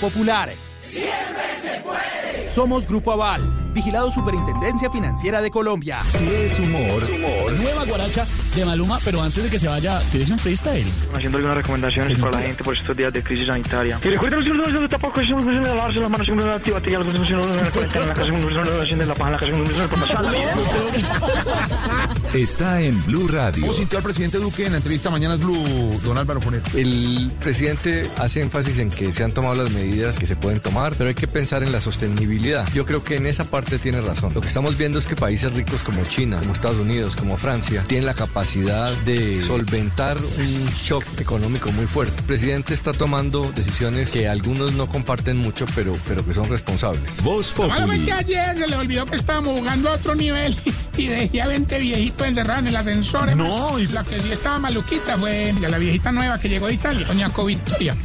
[0.00, 0.50] Popular.
[0.82, 2.50] Siempre se puede.
[2.54, 6.00] Somos Grupo Aval, vigilado Superintendencia Financiera de Colombia.
[6.08, 7.52] Si es humor, humor.
[7.52, 8.26] Nueva guaracha
[8.56, 10.84] de Maluma, pero antes de que se vaya, ¿tienes un freestyle?
[11.14, 14.00] Haciendo algunas recomendaciones para la gente por estos días de crisis sanitaria.
[14.02, 17.04] Y recuerden los unos de tapaco, si uno de lavarse las manos, uno de antibacterial,
[17.04, 20.32] si uno de la cuarentena en la casa, uno de la paja la casa, de
[20.32, 23.62] la Está en Blue Radio.
[23.62, 26.64] ¿Cómo sintió al presidente Duque en la entrevista mañana es Blue, don Álvaro Forero?
[26.74, 30.94] El presidente hace énfasis en que se han tomado las medidas que se pueden tomar,
[30.96, 32.68] pero hay que pensar en la sostenibilidad.
[32.74, 34.32] Yo creo que en esa parte tiene razón.
[34.34, 37.84] Lo que estamos viendo es que países ricos como China, como Estados Unidos, como Francia,
[37.86, 42.16] tienen la capacidad de solventar un shock económico muy fuerte.
[42.18, 47.22] El presidente está tomando decisiones que algunos no comparten mucho, pero, pero que son responsables.
[47.22, 48.10] Voz Populi.
[48.10, 50.56] ayer se le olvidó que estábamos jugando a otro nivel
[50.96, 53.36] y dejé a 20 viejitos encerrados en el ascensor.
[53.36, 57.06] No, y la que sí estaba maluquita fue la viejita nueva que llegó de Italia,
[57.06, 57.96] doña Victoria.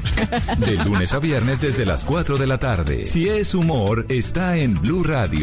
[0.57, 3.05] De lunes a viernes desde las 4 de la tarde.
[3.05, 5.42] Si es humor, está en Blue Radio,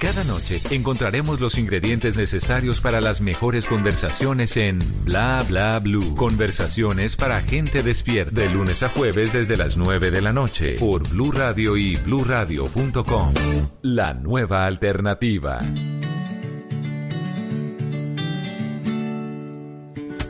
[0.00, 6.16] Cada noche encontraremos los ingredientes necesarios para las mejores conversaciones en Bla Bla Blue.
[6.16, 8.40] Conversaciones para gente despierta.
[8.40, 13.34] De lunes a jueves desde las 9 de la noche por Blue Radio y bluradio.com.
[13.82, 15.58] La nueva alternativa.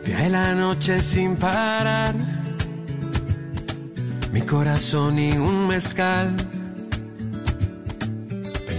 [0.05, 2.17] Viaje la noche sin parar.
[4.33, 6.35] Mi corazón y un mezcal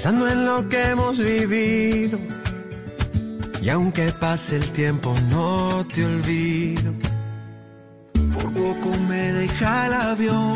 [0.04, 2.18] pensando en lo que hemos vivido.
[3.62, 6.92] Y aunque pase el tiempo, no te olvido.
[8.34, 10.56] Por poco me deja el avión.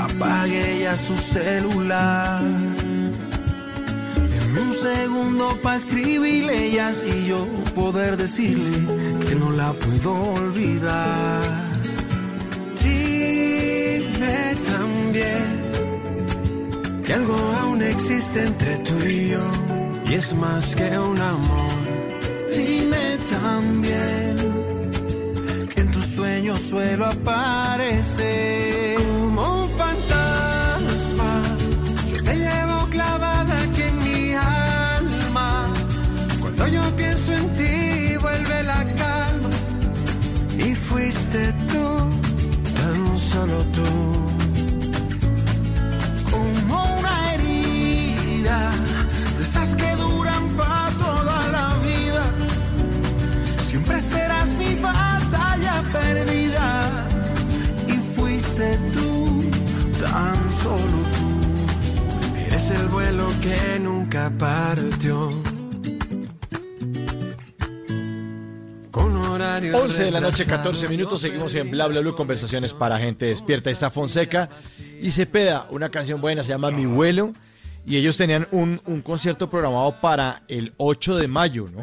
[0.00, 2.42] apague ya su celular.
[4.38, 7.46] En un segundo para escribirle y así yo
[7.76, 8.80] poder decirle
[9.28, 11.42] que no la puedo olvidar.
[12.82, 15.57] Dime también
[17.08, 19.40] que algo aún existe entre tú y yo
[20.10, 21.78] y es más que un amor.
[22.54, 24.36] Dime también
[25.74, 28.98] que en tus sueños suelo aparecer
[63.48, 65.30] que nunca partió.
[68.90, 71.20] Con horario 11 de la noche, 14 minutos.
[71.20, 73.70] Seguimos en Bla Bla Blue, conversaciones para gente despierta.
[73.70, 74.50] Está Fonseca
[75.00, 77.32] y Cepeda, una canción buena, se llama Mi Vuelo.
[77.86, 81.80] Y ellos tenían un, un concierto programado para el 8 de mayo, ¿no?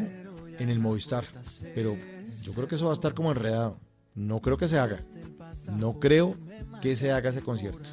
[0.60, 1.26] En el Movistar.
[1.74, 1.98] Pero
[2.44, 3.80] yo creo que eso va a estar como enredado.
[4.14, 5.00] No creo que se haga.
[5.76, 6.36] No creo
[6.82, 7.90] que se haga ese concierto.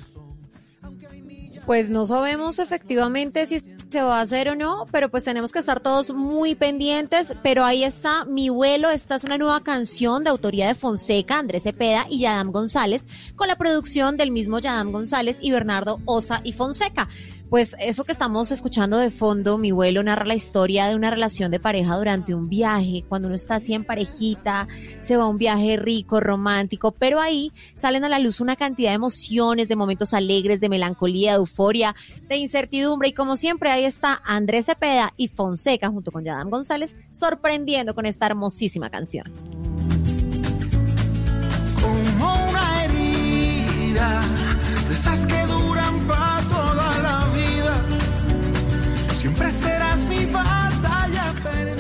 [1.67, 5.61] Pues no sabemos efectivamente si se va a hacer o no, pero pues tenemos que
[5.61, 7.35] estar todos muy pendientes.
[7.43, 11.63] Pero ahí está Mi Vuelo, esta es una nueva canción de autoría de Fonseca, Andrés
[11.63, 13.07] Cepeda y Yadam González,
[13.37, 17.09] con la producción del mismo Yadam González y Bernardo Osa y Fonseca.
[17.53, 21.51] Pues eso que estamos escuchando de fondo, mi vuelo narra la historia de una relación
[21.51, 24.69] de pareja durante un viaje, cuando uno está así en parejita,
[25.03, 28.93] se va a un viaje rico, romántico, pero ahí salen a la luz una cantidad
[28.93, 31.95] de emociones, de momentos alegres, de melancolía, de euforia,
[32.27, 36.97] de incertidumbre y como siempre ahí está Andrés Cepeda y Fonseca junto con Yadam González
[37.11, 39.31] sorprendiendo con esta hermosísima canción.
[41.83, 44.42] como una herida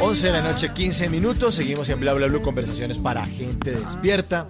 [0.02, 1.54] 11 de la noche, 15 minutos.
[1.54, 4.46] Seguimos en Bla Bla Blue, conversaciones para gente despierta.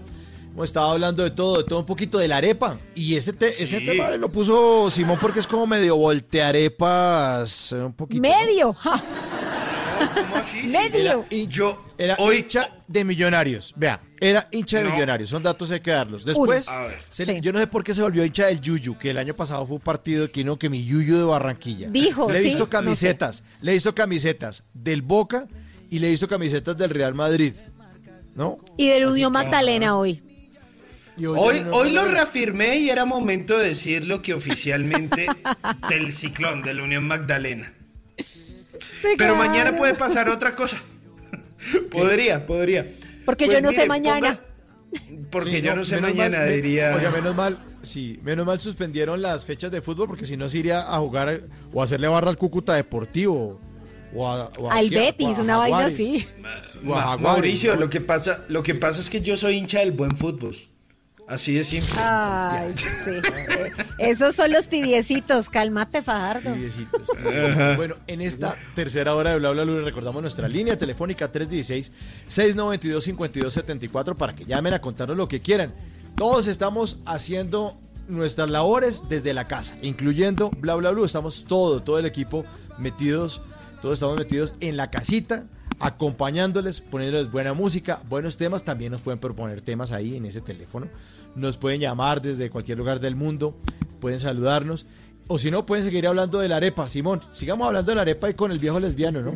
[0.53, 2.79] Hemos estado hablando de todo, de todo un poquito de la arepa.
[2.95, 3.85] Y ese, te- ese Sí.
[3.85, 7.73] tema lo puso Simón porque es como medio voltearepas.
[7.73, 8.21] eh, Un poquito.
[8.21, 8.77] Medio.
[10.09, 10.45] Ja.
[10.65, 11.27] Medio.
[11.49, 13.73] yo era hincha de millonarios.
[13.77, 14.91] Vea, era hincha de No.
[14.93, 15.31] millonarios.
[15.31, 16.25] Son datos hay que darlos.
[16.25, 16.99] Después, A ver.
[17.11, 17.41] se- Sí.
[17.41, 19.77] yo no sé por qué se volvió hincha del Yuyu, que el año pasado fue
[19.77, 21.89] un partido que no, que mi Yuyu de Barranquilla.
[21.91, 25.47] Dijo, Le he sí, visto no camisetas, le he visto camisetas del Boca
[25.91, 27.55] y le he visto camisetas del Real Madrid.
[28.35, 28.59] ¿No?
[28.79, 30.23] Y del Unión Magdalena hoy.
[31.19, 35.27] Hoy, hoy lo reafirmé y era momento de decirlo que oficialmente
[35.91, 37.75] del ciclón de la Unión Magdalena.
[39.19, 40.79] Pero mañana puede pasar otra cosa.
[41.91, 42.87] podría, podría.
[43.25, 44.41] Porque Pues yo no sé mañana.
[44.93, 46.95] ponga- Porque Sí, yo no sé mañana, mal, diría.
[46.97, 50.59] Oiga, menos mal, sí, menos mal suspendieron las fechas de fútbol porque si no se
[50.59, 53.59] iría a jugar o a hacerle barra al Cúcuta Deportivo
[54.15, 54.91] o a, o a- Al.
[54.91, 56.27] Betis, a una vaina así.
[56.83, 60.17] Ma- Mauricio, lo que pasa, lo que pasa es que yo soy hincha del buen
[60.17, 60.57] fútbol.
[61.29, 61.95] Así de simple.
[61.99, 63.11] Ay, sí.
[63.11, 65.49] Eh, Esos son los tibiecitos.
[65.49, 66.53] Cálmate, Fajardo.
[66.53, 67.09] Tibiecitos.
[67.11, 67.77] Ajá.
[67.77, 74.35] Bueno, en esta tercera hora de Bla Bla Blue recordamos nuestra línea telefónica 316-692-5274 para
[74.35, 75.73] que llamen a contarnos lo que quieran.
[76.17, 77.77] Todos estamos haciendo
[78.09, 81.05] nuestras labores desde la casa, incluyendo Bla Bla Blue.
[81.05, 82.45] Estamos todo, todo el equipo
[82.79, 83.41] metidos,
[83.81, 85.45] todos estamos metidos en la casita,
[85.83, 88.63] acompañándoles, poniéndoles buena música, buenos temas.
[88.63, 90.87] También nos pueden proponer temas ahí en ese teléfono.
[91.35, 93.57] Nos pueden llamar desde cualquier lugar del mundo,
[94.01, 94.87] pueden saludarnos.
[95.27, 96.89] O si no, pueden seguir hablando de la arepa.
[96.89, 99.35] Simón, sigamos hablando de la arepa y con el viejo lesbiano, ¿no?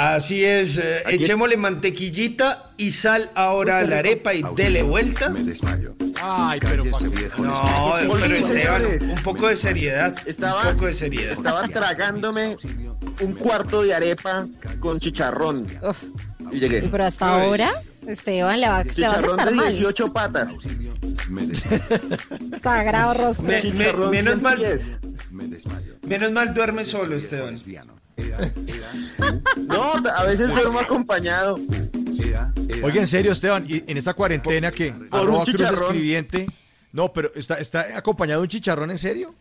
[0.00, 5.32] Así es, eh, echémosle mantequillita y sal ahora a la arepa y dele vuelta.
[6.22, 8.82] Ay, pero No, Oye, pero Esteban,
[9.16, 10.16] un poco de seriedad.
[10.26, 11.32] Estaba, un poco de seriedad.
[11.32, 12.56] estaba tragándome
[13.20, 14.46] un cuarto de arepa
[14.78, 15.66] con chicharrón.
[16.50, 16.82] Y llegué.
[16.82, 17.70] Pero hasta ahora,
[18.06, 19.68] Esteban le va, le va a Chicharrón de mal.
[19.68, 20.56] 18 patas.
[22.62, 23.46] Sagrado rostro.
[23.46, 25.00] Me- me- Chicharrón menos mal, pies.
[26.02, 27.58] menos mal duerme solo, Esteban.
[29.66, 31.58] No, a veces duermo acompañado.
[32.82, 35.84] Oiga, en serio, Esteban, y en esta cuarentena que Por un chicharrón.
[35.84, 36.46] escribiente.
[36.92, 39.34] No, pero ¿está, ¿está acompañado de un chicharrón en serio?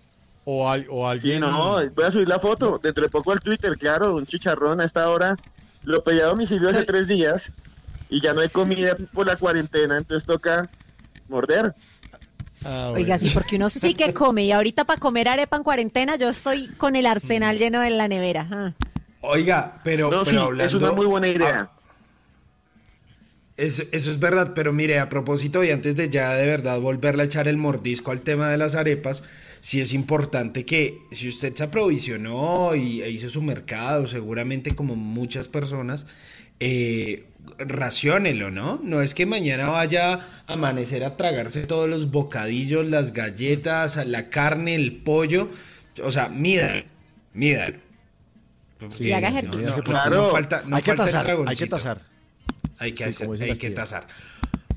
[0.45, 1.35] ¿O, al- o alguien?
[1.35, 2.79] Sí, no, voy a subir la foto.
[2.81, 5.35] Dentro de poco al Twitter, claro, un chicharrón a esta hora.
[5.83, 7.51] Lo pedí a domicilio hace tres días
[8.09, 10.69] y ya no hay comida por la cuarentena, entonces toca
[11.27, 11.73] morder.
[12.65, 16.17] Ah, Oiga, sí, porque uno sí que come y ahorita para comer arepa en cuarentena
[16.17, 18.47] yo estoy con el arsenal lleno de la nevera.
[18.51, 18.73] ah.
[19.21, 21.59] Oiga, pero, No, pero sí, hablando- es una muy buena idea.
[21.71, 21.71] Ah,
[23.57, 27.23] es- eso es verdad, pero mire, a propósito, y antes de ya de verdad volverle
[27.23, 29.23] a echar el mordisco al tema de las arepas,
[29.59, 34.95] sí es importante que si usted se aprovisionó y e hizo su mercado, seguramente como
[34.95, 36.07] muchas personas,
[36.59, 37.25] eh,
[37.57, 38.79] raciónelo, ¿no?
[38.83, 40.13] No es que mañana vaya
[40.47, 45.49] a amanecer a tragarse todos los bocadillos, las galletas, la carne, el pollo,
[46.03, 46.83] o sea, mídalo,
[47.33, 47.77] mídalo.
[48.99, 49.71] Y haga ejercicio.
[49.71, 50.15] No, no, Claro.
[50.15, 52.01] no falta, no hay que falta el tasar, hay que tasar.
[52.77, 54.07] Hay que, Sí, dicen hay que tasar.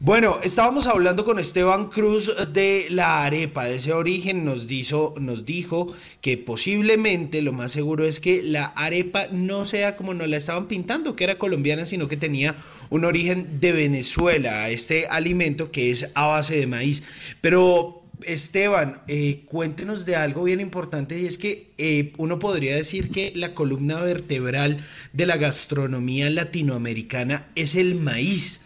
[0.04, 5.46] Bueno, estábamos hablando con Esteban Cruz de la arepa, de ese origen, nos dijo, nos
[5.46, 10.38] dijo que posiblemente lo más seguro es que la arepa no sea como nos la
[10.38, 12.56] estaban pintando, que era colombiana, sino que tenía
[12.90, 17.04] un origen de Venezuela, este alimento que es a base de maíz.
[17.40, 23.12] Pero Esteban, eh, cuéntenos de algo bien importante y es que eh, uno podría decir
[23.12, 24.78] que la columna vertebral
[25.12, 28.61] de la gastronomía latinoamericana es el maíz.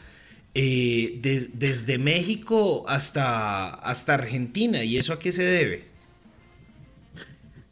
[0.58, 4.82] Eh, de- desde México hasta, hasta Argentina.
[4.84, 5.96] ¿Y eso a qué se debe?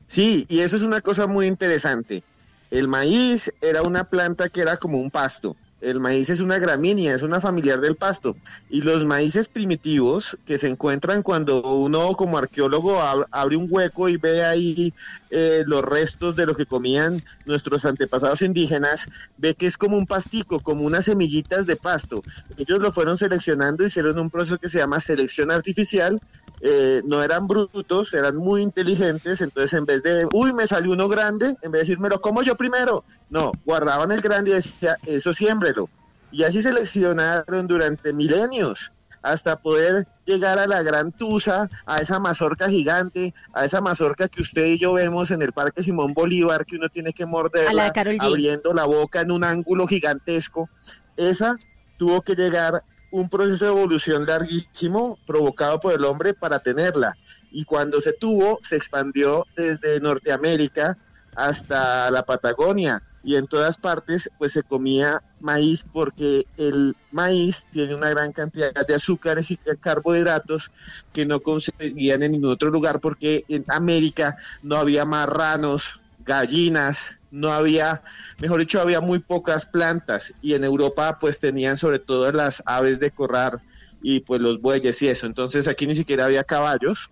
[0.06, 2.24] Sí, y eso es una cosa muy interesante.
[2.70, 5.58] El maíz era una planta que era como un pasto.
[5.84, 8.38] El maíz es una gramínea, es una familiar del pasto.
[8.68, 14.08] Y los maíces primitivos que se encuentran cuando uno como arqueólogo ab- abre un hueco
[14.08, 14.94] y ve ahí
[15.30, 20.06] eh, los restos de lo que comían nuestros antepasados indígenas, ve que es como un
[20.06, 22.24] pastico, como unas semillitas de pasto.
[22.56, 26.20] Ellos lo fueron seleccionando, hicieron un proceso que se llama selección artificial.
[26.60, 31.08] Eh, no eran brutos, eran muy inteligentes, entonces en vez de, uy, me salió uno
[31.08, 34.54] grande, en vez de decir, me lo como yo primero, no, guardaban el grande y
[34.54, 35.88] decía, eso siémbrelo.
[36.30, 38.92] Y así seleccionaron durante milenios
[39.24, 44.42] hasta poder llegar a la gran tusa, a esa mazorca gigante, a esa mazorca que
[44.42, 47.92] usted y yo vemos en el Parque Simón Bolívar, que uno tiene que la morderla
[47.92, 48.18] G.
[48.20, 50.68] abriendo la boca en un ángulo gigantesco.
[51.16, 51.56] Esa
[51.96, 52.84] tuvo que llegar
[53.14, 57.16] un proceso de evolución larguísimo provocado por el hombre para tenerla.
[57.52, 60.98] Y cuando se tuvo, se expandió desde Norteamérica
[61.36, 67.94] hasta la Patagonia y en todas partes pues se comía maíz porque el maíz tiene
[67.94, 70.72] una gran cantidad de azúcares y carbohidratos
[71.12, 77.52] que no conseguían en ningún otro lugar porque en América no había marranos, gallinas, no
[77.52, 78.02] había,
[78.40, 83.00] mejor dicho, había muy pocas plantas y en Europa pues tenían sobre todo las aves
[83.00, 83.60] de corral
[84.02, 85.26] y pues los bueyes y eso.
[85.26, 87.10] Entonces aquí ni siquiera había caballos.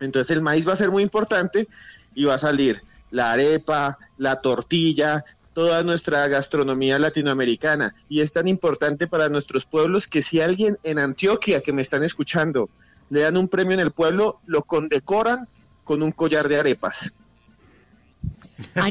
[0.00, 1.68] Entonces el maíz va a ser muy importante
[2.14, 7.94] y va a salir la arepa, la tortilla, toda nuestra gastronomía latinoamericana.
[8.08, 12.02] Y es tan importante para nuestros pueblos que si alguien en Antioquia que me están
[12.02, 12.70] escuchando
[13.10, 15.46] le dan un premio en el pueblo, lo condecoran
[15.84, 17.12] con un collar de arepas.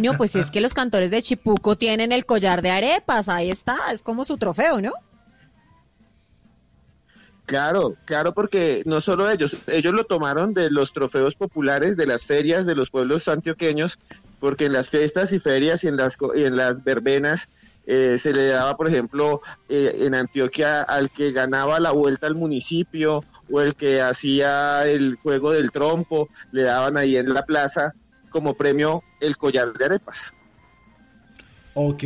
[0.01, 3.92] No, pues es que los cantores de Chipuco tienen el collar de arepas, ahí está,
[3.92, 4.92] es como su trofeo, ¿no?
[7.45, 12.26] Claro, claro, porque no solo ellos, ellos lo tomaron de los trofeos populares de las
[12.26, 14.00] ferias de los pueblos antioqueños,
[14.40, 17.50] porque en las fiestas y ferias y en las, y en las verbenas
[17.88, 22.35] eh, se le daba, por ejemplo, eh, en Antioquia al que ganaba la vuelta al
[22.35, 27.95] municipio o el que hacía el juego del trompo, le daban ahí en la plaza
[28.32, 30.34] como premio el collar de arepas.
[31.76, 32.03] Ok.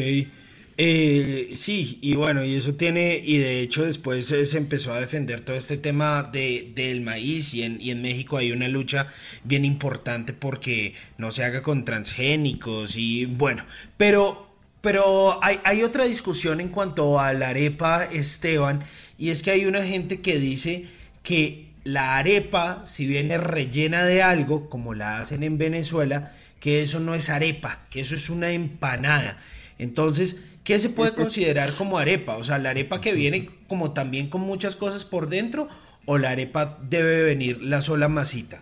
[0.78, 5.00] Eh, sí, y bueno, y eso tiene, y de hecho después eh, se empezó a
[5.00, 9.08] defender todo este tema de, del maíz y en, y en México hay una lucha
[9.46, 13.64] bien importante porque no se haga con transgénicos y bueno,
[13.96, 14.50] pero,
[14.82, 18.84] pero hay, hay otra discusión en cuanto a la arepa, Esteban,
[19.18, 20.88] y es que hay una gente que dice
[21.24, 27.00] que la arepa, si viene rellena de algo, como la hacen en Venezuela, que eso
[27.00, 29.38] no es arepa, que eso es una empanada.
[29.78, 32.38] Entonces, ¿qué se puede considerar como arepa?
[32.38, 35.70] O sea, la arepa que viene como también con muchas cosas por dentro,
[36.06, 38.62] o la arepa debe venir la sola masita.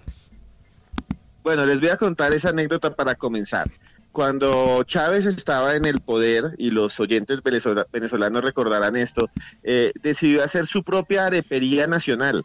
[1.43, 3.69] Bueno, les voy a contar esa anécdota para comenzar.
[4.11, 9.29] Cuando Chávez estaba en el poder, y los oyentes venezola- venezolanos recordarán esto,
[9.63, 12.43] eh, decidió hacer su propia arepería nacional,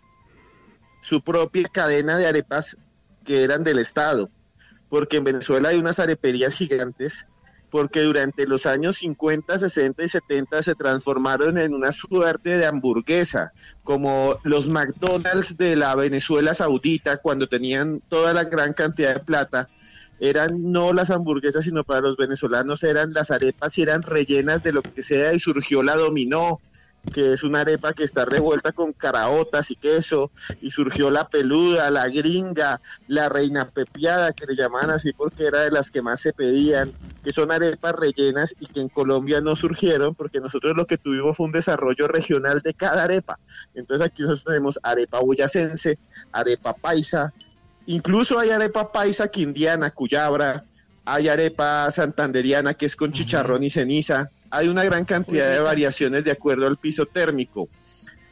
[1.01, 2.77] su propia cadena de arepas
[3.25, 4.31] que eran del Estado,
[4.89, 7.27] porque en Venezuela hay unas areperías gigantes,
[7.71, 13.53] porque durante los años 50, 60 y 70 se transformaron en una suerte de hamburguesa,
[13.85, 19.69] como los McDonald's de la Venezuela Saudita, cuando tenían toda la gran cantidad de plata,
[20.21, 24.73] eran no las hamburguesas, sino para los venezolanos eran las arepas y eran rellenas de
[24.73, 26.61] lo que sea y surgió la dominó,
[27.11, 31.91] que es una arepa que está revuelta con caraotas y queso, y surgió la peluda,
[31.91, 36.21] la gringa, la reina pepiada, que le llamaban así porque era de las que más
[36.21, 40.87] se pedían, que son arepas rellenas y que en Colombia no surgieron porque nosotros lo
[40.87, 43.39] que tuvimos fue un desarrollo regional de cada arepa.
[43.75, 45.99] Entonces aquí nosotros tenemos arepa boyacense,
[46.33, 47.35] arepa paisa,
[47.87, 50.65] incluso hay arepa paisa quindiana, cuyabra,
[51.05, 56.25] hay arepa santanderiana que es con chicharrón y ceniza, hay una gran cantidad de variaciones
[56.25, 57.69] de acuerdo al piso térmico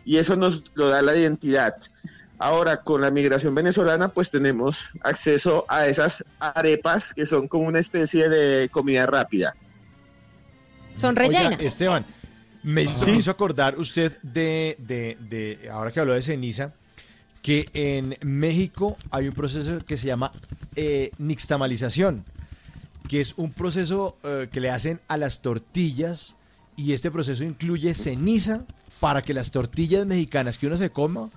[0.05, 1.75] y eso nos lo da la identidad.
[2.39, 7.81] Ahora, con la migración venezolana, pues tenemos acceso a esas arepas que son como una
[7.81, 9.57] especie de comida rápida.
[10.97, 11.53] Son rellenas.
[11.53, 12.07] Oiga, Esteban,
[12.63, 16.73] me hizo acordar usted de, de, de, ahora que habló de ceniza,
[17.43, 20.33] que en México hay un proceso que se llama
[20.75, 22.25] eh, nixtamalización
[23.09, 26.37] que es un proceso eh, que le hacen a las tortillas
[26.77, 28.65] y este proceso incluye ceniza
[29.01, 31.31] para que las tortillas mexicanas que uno se coma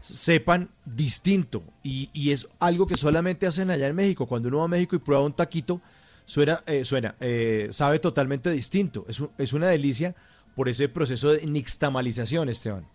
[0.00, 4.26] sepan distinto y, y es algo que solamente hacen allá en México.
[4.26, 5.80] Cuando uno va a México y prueba un taquito,
[6.24, 9.04] suena, eh, suena eh, sabe totalmente distinto.
[9.08, 10.14] Es, un- es una delicia
[10.54, 12.86] por ese proceso de nixtamalización, Esteban.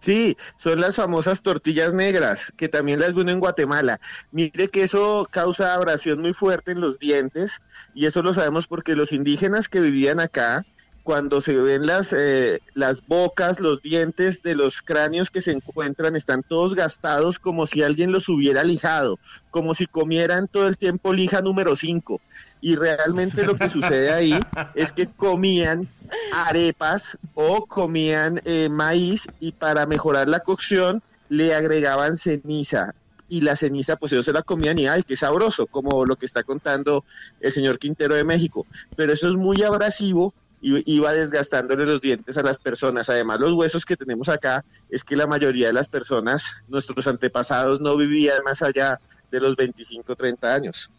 [0.00, 4.00] Sí, son las famosas tortillas negras, que también las vino en Guatemala.
[4.32, 7.60] Mire que eso causa abrasión muy fuerte en los dientes,
[7.94, 10.64] y eso lo sabemos porque los indígenas que vivían acá,
[11.02, 16.16] cuando se ven las, eh, las bocas, los dientes de los cráneos que se encuentran,
[16.16, 19.18] están todos gastados como si alguien los hubiera lijado,
[19.50, 22.20] como si comieran todo el tiempo lija número 5.
[22.60, 24.38] Y realmente lo que sucede ahí
[24.74, 25.88] es que comían
[26.32, 32.94] arepas o comían eh, maíz y para mejorar la cocción le agregaban ceniza.
[33.28, 36.26] Y la ceniza pues ellos se la comían y ay qué sabroso como lo que
[36.26, 37.04] está contando
[37.40, 38.66] el señor Quintero de México.
[38.96, 43.08] Pero eso es muy abrasivo y iba desgastándole los dientes a las personas.
[43.08, 47.80] Además los huesos que tenemos acá es que la mayoría de las personas nuestros antepasados
[47.80, 50.90] no vivían más allá de los 25 30 años.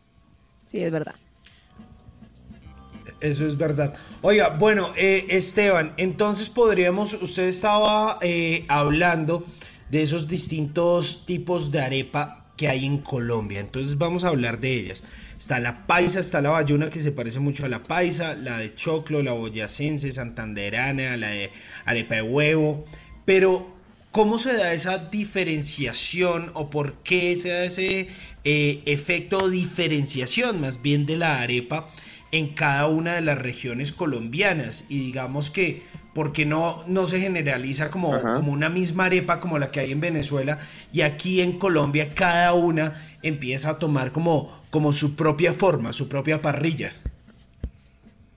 [0.66, 1.16] Sí, es verdad.
[3.22, 3.94] Eso es verdad.
[4.24, 9.46] Oiga, bueno, eh, Esteban, entonces podríamos, usted estaba eh, hablando
[9.92, 13.60] de esos distintos tipos de arepa que hay en Colombia.
[13.60, 15.04] Entonces vamos a hablar de ellas.
[15.38, 18.74] Está la paisa, está la bayuna que se parece mucho a la paisa, la de
[18.74, 21.52] choclo, la boyacense, santanderana, la de
[21.86, 22.86] arepa de huevo.
[23.26, 23.72] Pero,
[24.12, 28.08] ¿cómo se da esa diferenciación o por qué se da ese
[28.44, 31.88] eh, efecto diferenciación más bien de la arepa
[32.32, 34.86] en cada una de las regiones colombianas?
[34.90, 38.36] Y digamos que, ¿por qué no, no se generaliza como, Ajá.
[38.36, 40.60] como una misma arepa como la que hay en Venezuela
[40.92, 46.08] y aquí en Colombia cada una empieza a tomar como, como su propia forma, su
[46.08, 46.94] propia parrilla?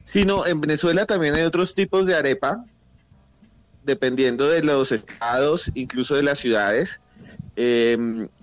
[0.04, 2.64] Sí, no, en Venezuela también hay otros tipos de arepa,
[3.84, 7.00] dependiendo de los estados, incluso de las ciudades
[7.56, 7.96] eh,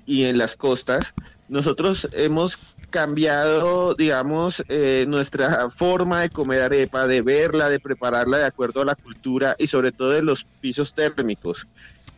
[0.05, 1.13] y en las costas.
[1.47, 2.59] Nosotros hemos
[2.91, 8.85] cambiado, digamos, eh, nuestra forma de comer arepa, de verla, de prepararla de acuerdo a
[8.85, 11.65] la cultura y sobre todo de los pisos térmicos.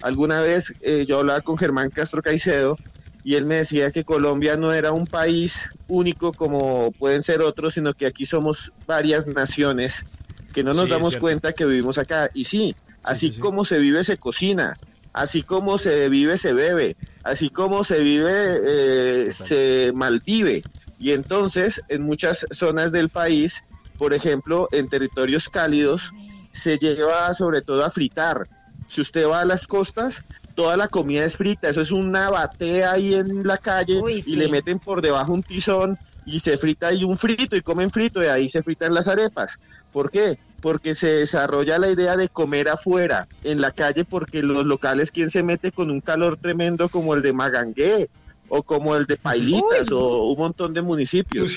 [0.01, 2.81] Alguna vez eh, yo hablaba con Germán Castro Caicedo
[3.23, 7.75] y él me decía que Colombia no era un país único como pueden ser otros,
[7.75, 10.05] sino que aquí somos varias naciones
[10.51, 12.29] que no nos Sí, damos cuenta que vivimos acá.
[12.33, 14.75] Y sí, así como se vive, se cocina,
[15.13, 18.31] así como se vive, se bebe, así como se vive,
[18.65, 20.63] eh, se malvive.
[20.99, 23.63] Y entonces, en muchas zonas del país,
[23.97, 26.11] por ejemplo, en territorios cálidos,
[26.51, 28.47] se lleva sobre todo a fritar.
[28.87, 30.23] Si usted va a las costas,
[30.55, 34.35] toda la comida es frita, eso es una batea ahí en la calle y sí.
[34.35, 38.23] le meten por debajo un tizón y se frita ahí un frito y comen frito
[38.23, 39.59] y ahí se fritan las arepas.
[39.91, 40.37] ¿Por qué?
[40.61, 45.29] Porque se desarrolla la idea de comer afuera, en la calle, porque los locales, ¿quién
[45.29, 48.09] se mete con un calor tremendo como el de Magangué
[48.47, 51.51] o como el de Pailitas o un montón de municipios?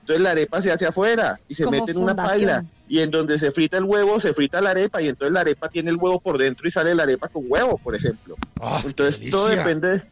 [0.00, 2.46] Entonces la arepa se hace afuera y se Como mete en una fundación.
[2.48, 5.40] paila y en donde se frita el huevo, se frita la arepa y entonces la
[5.40, 8.36] arepa tiene el huevo por dentro y sale la arepa con huevo, por ejemplo.
[8.84, 10.02] entonces todo depende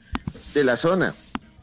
[0.54, 1.12] de la zona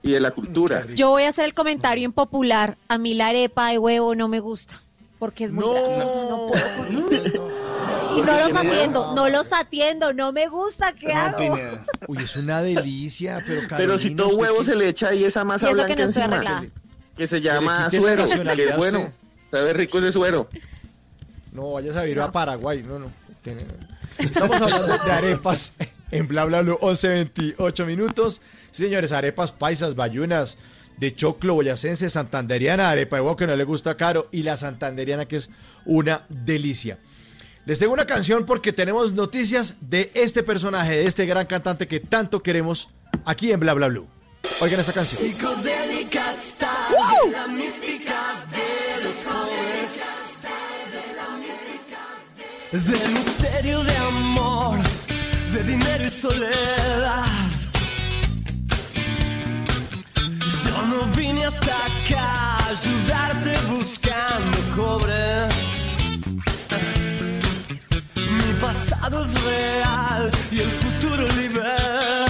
[0.05, 0.85] y de la cultura.
[0.93, 2.77] Yo voy a hacer el comentario impopular.
[2.87, 4.81] A mí la arepa de huevo no me gusta.
[5.19, 7.51] Porque es muy grasosa, no puedo.
[8.17, 11.57] Y no los atiendo, no los atiendo, no me gusta, ¿qué hago?
[12.07, 15.07] Uy, es una delicia, pero Pero si Carolina, todo ¿usted huevo qué- se le echa
[15.09, 16.65] ahí esa masa blanca que no encima, arreglada.
[17.17, 18.25] que se llama suero,
[18.55, 19.11] que es bueno.
[19.47, 20.47] Sabe rico ese suero.
[21.51, 22.83] No, vayas a vivir a Paraguay.
[22.83, 23.11] No, no.
[24.17, 25.73] Estamos hablando de arepas
[26.11, 28.41] en bla bla bla 11 28 minutos.
[28.71, 30.57] Sí, señores, arepas paisas, bayunas,
[30.97, 35.27] de choclo, boyacense, santanderiana, arepa de huevo que no le gusta caro y la santanderiana
[35.27, 35.49] que es
[35.85, 36.99] una delicia.
[37.65, 41.99] Les tengo una canción porque tenemos noticias de este personaje, de este gran cantante que
[41.99, 42.89] tanto queremos
[43.25, 44.07] aquí en Bla Bla Blue.
[44.61, 45.19] Oigan esta canción.
[45.21, 46.71] Psicodélica está
[47.31, 49.65] la mística de los jóvenes.
[52.71, 54.77] De misterio de amor,
[55.55, 57.23] de dinero y soledad.
[60.65, 62.27] Yo no vine hasta acá
[62.57, 65.47] a ayudarte buscando cobre.
[68.37, 72.24] Mi pasado es real y el futuro libertad.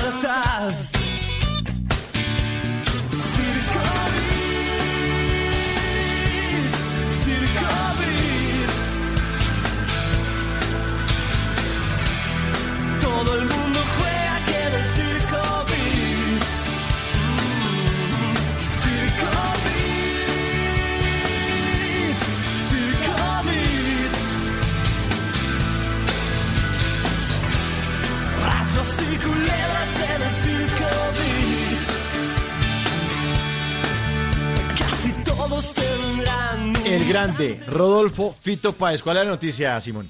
[36.85, 39.01] El grande Rodolfo Fito Páez.
[39.01, 40.09] ¿Cuál es la noticia, Simón?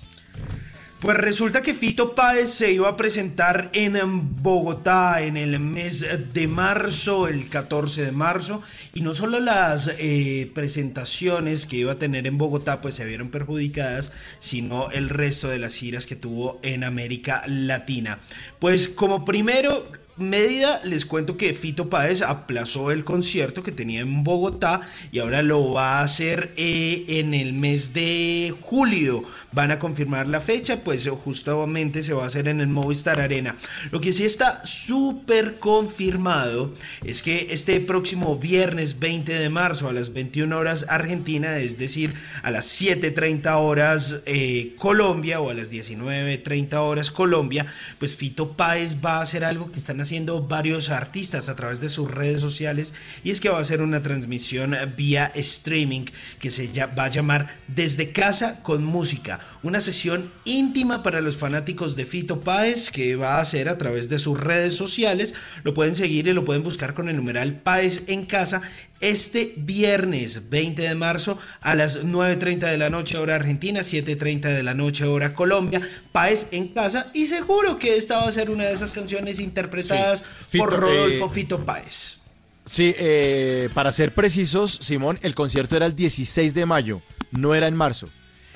[1.00, 6.48] Pues resulta que Fito Páez se iba a presentar en Bogotá en el mes de
[6.48, 12.26] marzo, el 14 de marzo, y no solo las eh, presentaciones que iba a tener
[12.26, 16.84] en Bogotá pues se vieron perjudicadas, sino el resto de las giras que tuvo en
[16.84, 18.20] América Latina.
[18.60, 19.86] Pues como primero
[20.18, 25.42] medida, les cuento que Fito Páez aplazó el concierto que tenía en Bogotá y ahora
[25.42, 29.24] lo va a hacer eh, en el mes de julio.
[29.52, 33.56] Van a confirmar la fecha, pues justamente se va a hacer en el Movistar Arena.
[33.92, 39.94] Lo que sí está súper confirmado es que este próximo viernes 20 de marzo a
[39.94, 45.72] las 21 horas Argentina, es decir, a las 7.30 horas eh, Colombia o a las
[45.72, 47.66] 19.30 horas Colombia,
[48.00, 51.90] pues Fito Páez va a hacer algo que están haciendo varios artistas a través de
[51.90, 52.94] sus redes sociales
[53.24, 56.06] y es que va a hacer una transmisión vía streaming
[56.40, 61.96] que se va a llamar Desde casa con música, una sesión íntima para los fanáticos
[61.96, 65.96] de Fito Páez que va a hacer a través de sus redes sociales, lo pueden
[65.96, 68.62] seguir y lo pueden buscar con el numeral Páez en casa
[69.02, 74.64] este viernes 20 de marzo a las 9.30 de la noche hora Argentina, 7.30 de
[74.64, 78.66] la noche hora Colombia, Páez en casa y seguro que esta va a ser una
[78.66, 80.58] de esas canciones interpretadas Sí.
[80.58, 82.18] por Fito, Rodolfo eh, Fito Páez.
[82.66, 87.02] Sí, eh, para ser precisos, Simón, el concierto era el 16 de mayo,
[87.32, 88.10] no era en marzo.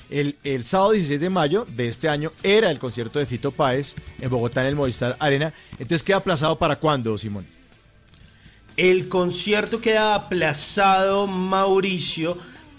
[0.09, 3.93] El, el sábado 16 de mayo de este año era el concierto de Fito Páez
[4.19, 5.53] en Bogotá en el Movistar Arena.
[5.73, 7.45] Entonces queda aplazado para cuándo, Simón?
[8.79, 12.37] El concierto queda aplazado, Mauricio,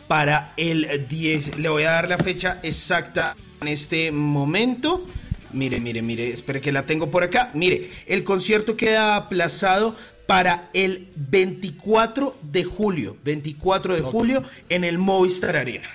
[0.08, 1.58] para el 10.
[1.58, 5.06] Le voy a dar la fecha exacta en este momento.
[5.52, 7.50] Mire, mire, mire, espere que la tengo por acá.
[7.52, 9.94] Mire, el concierto queda aplazado
[10.26, 13.18] para el 24 de julio.
[13.22, 15.88] 24 de julio en el Movistar Arena.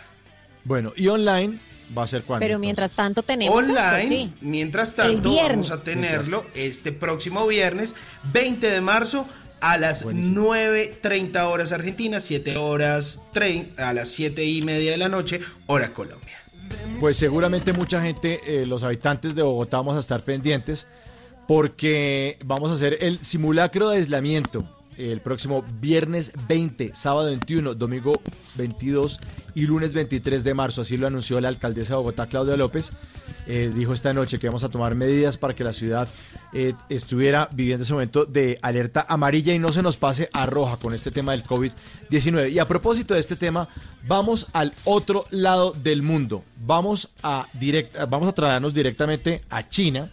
[0.65, 1.57] Bueno, y online
[1.97, 2.45] va a ser cuándo.
[2.45, 4.33] Pero mientras tanto tenemos Online, esto, sí.
[4.41, 7.95] mientras tanto, vamos a tenerlo este próximo viernes,
[8.33, 9.27] 20 de marzo,
[9.65, 13.19] a las 9.30 horas Argentina, 7 horas,
[13.77, 16.37] a las 7 y media de la noche, hora Colombia.
[16.99, 20.85] Pues seguramente mucha gente, eh, los habitantes de Bogotá, vamos a estar pendientes
[21.47, 28.21] porque vamos a hacer el simulacro de aislamiento el próximo viernes 20, sábado 21, domingo
[28.55, 29.19] 22
[29.53, 30.81] y lunes 23 de marzo.
[30.81, 32.93] Así lo anunció la alcaldesa de Bogotá, Claudia López.
[33.47, 36.09] Eh, dijo esta noche que vamos a tomar medidas para que la ciudad
[36.51, 40.77] eh, estuviera viviendo ese momento de alerta amarilla y no se nos pase a roja
[40.77, 42.51] con este tema del COVID-19.
[42.51, 43.69] Y a propósito de este tema,
[44.07, 46.43] vamos al otro lado del mundo.
[46.65, 50.11] Vamos a, direct, vamos a trasladarnos directamente a China,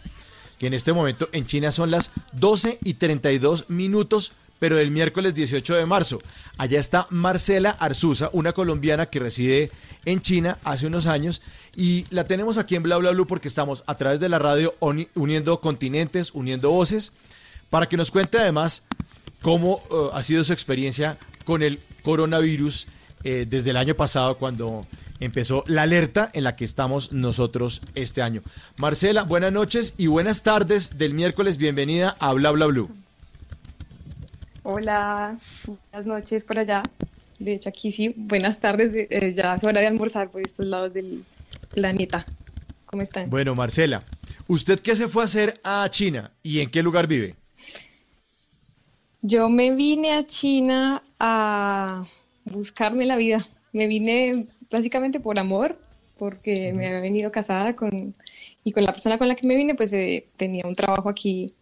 [0.59, 5.33] que en este momento en China son las 12 y 32 minutos pero el miércoles
[5.35, 6.21] 18 de marzo.
[6.57, 9.71] Allá está Marcela Arzuza, una colombiana que reside
[10.05, 11.41] en China hace unos años
[11.75, 14.73] y la tenemos aquí en Bla Bla Blue porque estamos a través de la radio
[14.79, 17.11] uni- uniendo continentes, uniendo voces,
[17.69, 18.83] para que nos cuente además
[19.41, 22.87] cómo eh, ha sido su experiencia con el coronavirus
[23.23, 24.85] eh, desde el año pasado cuando
[25.19, 28.41] empezó la alerta en la que estamos nosotros este año.
[28.77, 31.57] Marcela, buenas noches y buenas tardes del miércoles.
[31.57, 32.89] Bienvenida a Bla Bla Blue.
[34.63, 36.83] Hola, buenas noches por allá.
[37.39, 38.93] De hecho, aquí sí, buenas tardes.
[38.93, 41.25] de- eh, ya es hora de almorzar por estos lados del
[41.73, 42.27] planeta.
[42.85, 43.29] ¿Cómo están?
[43.29, 44.03] Bueno, Marcela,
[44.47, 47.35] ¿usted qué se fue a hacer a China y en qué lugar vive?
[49.21, 52.03] Yo me vine a China a
[52.45, 53.45] buscarme la vida.
[53.71, 55.77] Me vine básicamente por amor,
[56.17, 58.15] porque me había venido casada con,
[58.63, 61.53] y con la persona con la que me vine, pues eh, tenía un trabajo aquí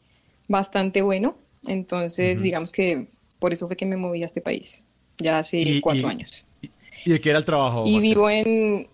[0.47, 1.35] bastante bueno.
[1.67, 3.07] Entonces, digamos que
[3.40, 4.83] por eso fue que me moví a este país,
[5.17, 6.43] ya hace cuatro años.
[7.06, 7.85] ¿Y de qué era el trabajo?
[7.88, 8.88] Y vivo en...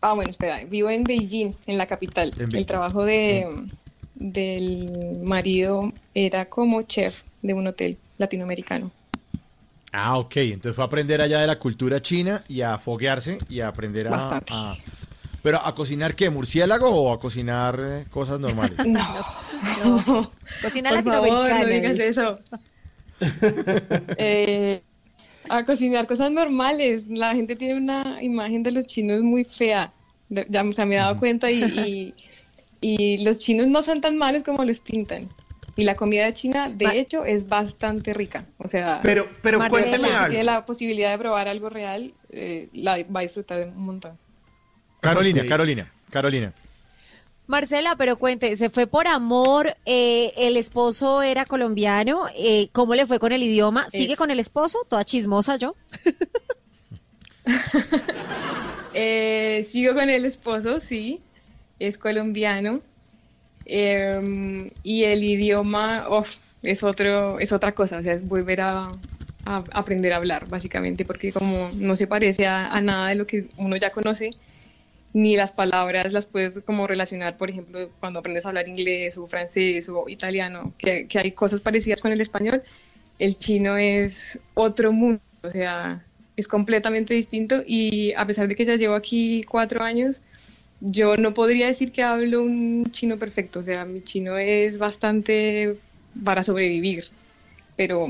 [0.00, 2.32] Ah, bueno, espera, vivo en Beijing, en la capital.
[2.36, 3.46] el trabajo de,
[4.14, 8.90] del marido era como chef de un hotel latinoamericano.
[9.92, 10.36] Ah, ok.
[10.36, 14.08] Entonces fue a aprender allá de la cultura china y a foguearse y a aprender
[14.08, 14.40] a,
[15.48, 18.76] Pero a cocinar qué, murciélago o a cocinar eh, cosas normales?
[18.86, 20.30] No, no.
[20.60, 21.62] Cocinar latinoamericana.
[21.62, 22.38] no digas eso.
[24.18, 24.82] eh,
[25.48, 27.06] a cocinar cosas normales.
[27.08, 29.90] La gente tiene una imagen de los chinos muy fea.
[30.28, 32.14] Ya o sea, me he dado cuenta y,
[32.82, 35.30] y, los chinos no son tan malos como los pintan.
[35.76, 38.44] Y la comida de China, de hecho, es bastante rica.
[38.58, 40.28] O sea, pero, pero cuénteme algo.
[40.28, 44.18] tiene la posibilidad de probar algo real, eh, la va a disfrutar un montón.
[45.00, 46.52] Carolina, Carolina, Carolina.
[47.48, 49.74] Marcela, pero cuente, ¿se fue por amor?
[49.86, 52.26] Eh, ¿El esposo era colombiano?
[52.36, 53.88] Eh, ¿Cómo le fue con el idioma?
[53.88, 54.80] ¿Sigue con el esposo?
[54.86, 55.74] Toda chismosa yo.
[58.94, 61.22] eh, sigo con el esposo, sí.
[61.78, 62.82] Es colombiano.
[63.64, 66.06] Em, y el idioma
[66.62, 68.92] es, otro, es otra cosa, o sea, es volver a,
[69.46, 73.76] aprender a hablar, básicamente, porque como no se parece a nada de lo que uno
[73.76, 74.30] ya conoce,
[75.12, 79.26] ni las palabras las puedes como relacionar, por ejemplo, cuando aprendes a hablar inglés o
[79.26, 82.62] francés o italiano, que, hay cosas parecidas con el español,
[83.18, 86.04] el chino es otro mundo, o sea,
[86.36, 90.20] es completamente distinto y a pesar de que ya llevo aquí cuatro años,
[90.80, 95.74] yo no podría decir que hablo un chino perfecto, o sea, mi chino es bastante
[96.24, 97.06] para sobrevivir,
[97.76, 98.06] pero,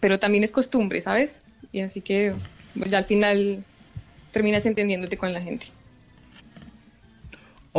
[0.00, 1.42] pero también es costumbre, ¿sabes?
[1.72, 2.34] Y así que
[2.78, 3.62] pues, ya al final
[4.32, 5.66] terminas entendiéndote con la gente.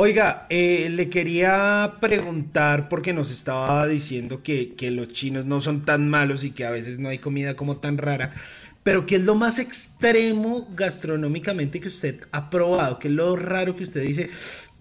[0.02, 6.10] Oiga, eh, le quería preguntar porque nos estaba diciendo que, los chinos no son tan
[6.10, 8.34] malos y que a veces no hay comida como tan rara,
[8.82, 12.98] pero ¿qué es lo más extremo gastronómicamente que usted ha probado?
[12.98, 14.30] ¿Qué es lo raro que usted dice,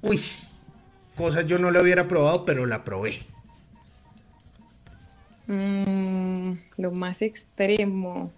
[0.02, 0.20] uy,
[1.16, 3.18] cosas yo no lo hubiera probado, pero la probé?
[5.48, 8.32] Mm, lo más extremo.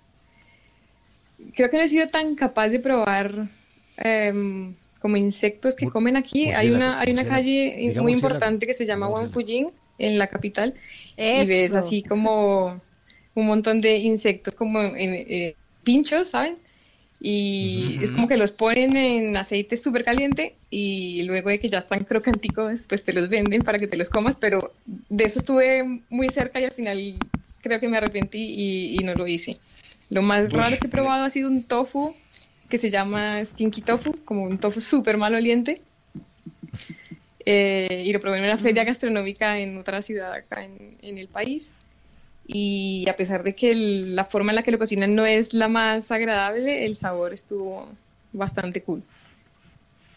[1.54, 3.50] Creo que no he sido tan capaz de probar...
[3.98, 6.50] Em, como insectos que comen aquí.
[6.52, 10.74] Hay una, hay una calle muy importante que se llama Wanfujing en la capital
[11.16, 12.80] y ves así como
[13.34, 16.56] un montón de insectos como en, eh, pinchos, ¿saben?
[17.22, 21.80] Y es como que los ponen en aceite súper caliente y luego de que ya
[21.80, 26.00] están crocanticos, pues te los venden para que te los comas, pero de eso estuve
[26.08, 27.14] muy cerca y al final
[27.60, 29.58] creo que me arrepentí y, no lo hice.
[30.08, 32.14] Lo más raro que he probado ha sido un tofu
[32.70, 35.82] que se llama Stinky Tofu, como un tofu súper mal oliente.
[37.44, 41.72] Eh, y lo probé en una feria gastronómica en otra ciudad acá en, el país.
[42.46, 45.68] Y a pesar de que la forma en la que lo cocinan no es la
[45.68, 47.88] más agradable, el sabor estuvo
[48.32, 49.02] bastante cool.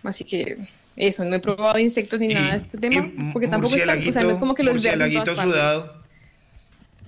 [0.04, 0.58] Así que
[0.96, 4.24] eso, no he probado insectos ni nada de este tema, porque tampoco está, o sea,
[4.24, 5.00] no es como que los veas
[5.40, 6.04] sudado.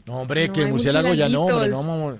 [0.05, 2.19] No, hombre, que el murciélago ya no, hombre, no, amor.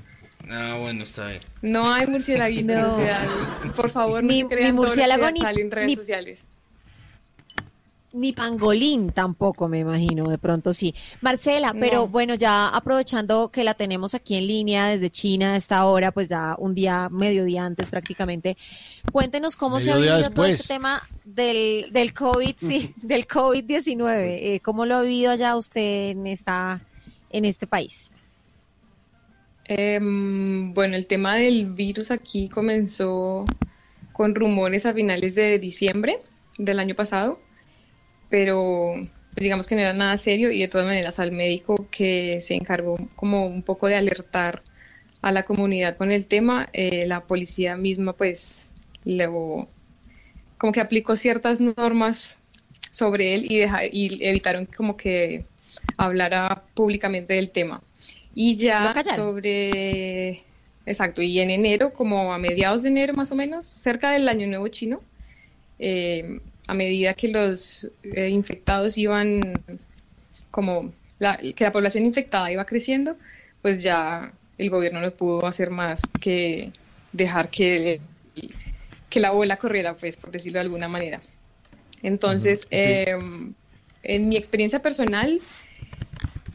[0.49, 1.41] Ah, bueno, está bien.
[1.61, 3.27] No hay murciélaguitos, o sea,
[3.75, 6.45] por favor, no ni, ni murciélago ni, en redes sociales.
[8.13, 10.95] Ni pangolín tampoco, me imagino, de pronto sí.
[11.19, 15.83] Marcela, pero bueno, ya aprovechando que la tenemos aquí en línea desde China a esta
[15.83, 18.55] hora, pues ya un día, mediodía antes prácticamente,
[19.11, 24.07] cuéntenos cómo se ha vivido todo este tema del, del COVID, sí, del COVID-19.
[24.17, 26.81] Eh, ¿Cómo lo ha vivido allá usted en, esta,
[27.31, 28.13] en este país?
[29.67, 33.45] Em, bueno, el tema del virus aquí comenzó
[34.13, 36.19] con rumores a finales de diciembre
[36.57, 37.39] del año pasado,
[38.29, 38.95] pero
[39.35, 42.97] digamos que no era nada serio y de todas maneras al médico que se encargó
[43.15, 44.61] como un poco de alertar
[45.21, 48.69] a la comunidad con el tema, eh, la policía misma pues
[49.03, 49.67] luego
[50.59, 52.37] como que aplicó ciertas normas
[52.91, 55.45] sobre él y, y evitaron como que
[55.97, 57.81] hablara públicamente del tema.
[58.35, 60.43] Y ya sobre,
[60.85, 64.45] exacto, y en enero, como a mediados de enero más o menos, cerca del año
[64.45, 65.01] nuevo chino,
[65.79, 69.63] eh, a medida que los eh, infectados iban,
[70.51, 73.17] como la, que la población infectada iba creciendo,
[73.61, 76.73] pues ya el gobierno no pudo hacer más que
[77.13, 78.01] dejar que,
[79.09, 81.21] que la bola corriera, pues, por decirlo de alguna manera.
[82.03, 83.53] Entonces, em,
[84.03, 85.41] en mi experiencia personal,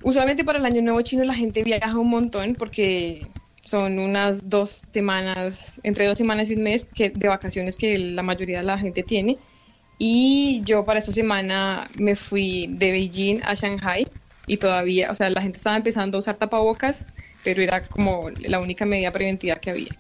[0.03, 3.27] Usualmente para el Año Nuevo Chino la gente viaja un montón porque
[3.63, 8.23] son unas dos semanas, entre dos semanas y un mes que, de vacaciones que la
[8.23, 9.39] mayoría de la gente tiene.
[9.99, 14.07] Y yo para esa semana me fui de Beijing a Shanghai
[14.47, 17.07] y todavía, o sea, la gente estaba empezando a usar tapabocas,
[17.45, 19.93] pero era como la única medida preventiva que había.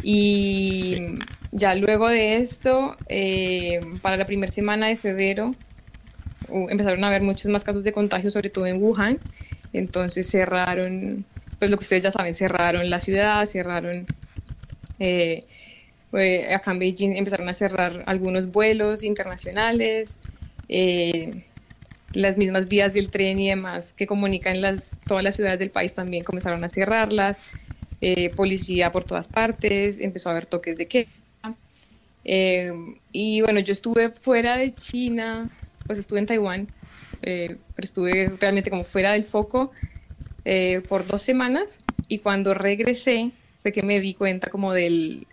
[0.00, 0.96] Y
[1.50, 5.56] ya luego de esto, eh, para la primera semana de febrero,
[6.48, 9.20] empezaron a haber muchos más casos de contagio, sobre todo en Wuhan.
[9.72, 11.26] Entonces cerraron,
[11.58, 14.08] pues lo que ustedes ya saben, cerraron la ciudad, cerraron,
[14.98, 15.46] eh,
[16.12, 20.18] eh, acá en Beijing empezaron a cerrar algunos vuelos internacionales,
[20.68, 21.44] eh,
[22.12, 25.94] las mismas vías del tren y demás que comunican las, todas las ciudades del país
[25.94, 27.40] también comenzaron a cerrarlas,
[28.36, 31.08] policía por todas partes, empezó a haber toques de queda.
[33.12, 35.50] y bueno, yo estuve fuera de China,
[35.88, 36.68] pues estuve en Taiwán
[37.22, 39.72] eh, pero estuve realmente como fuera del foco
[40.44, 43.30] eh, por dos semanas y cuando regresé
[43.62, 45.26] fue que me di cuenta como del,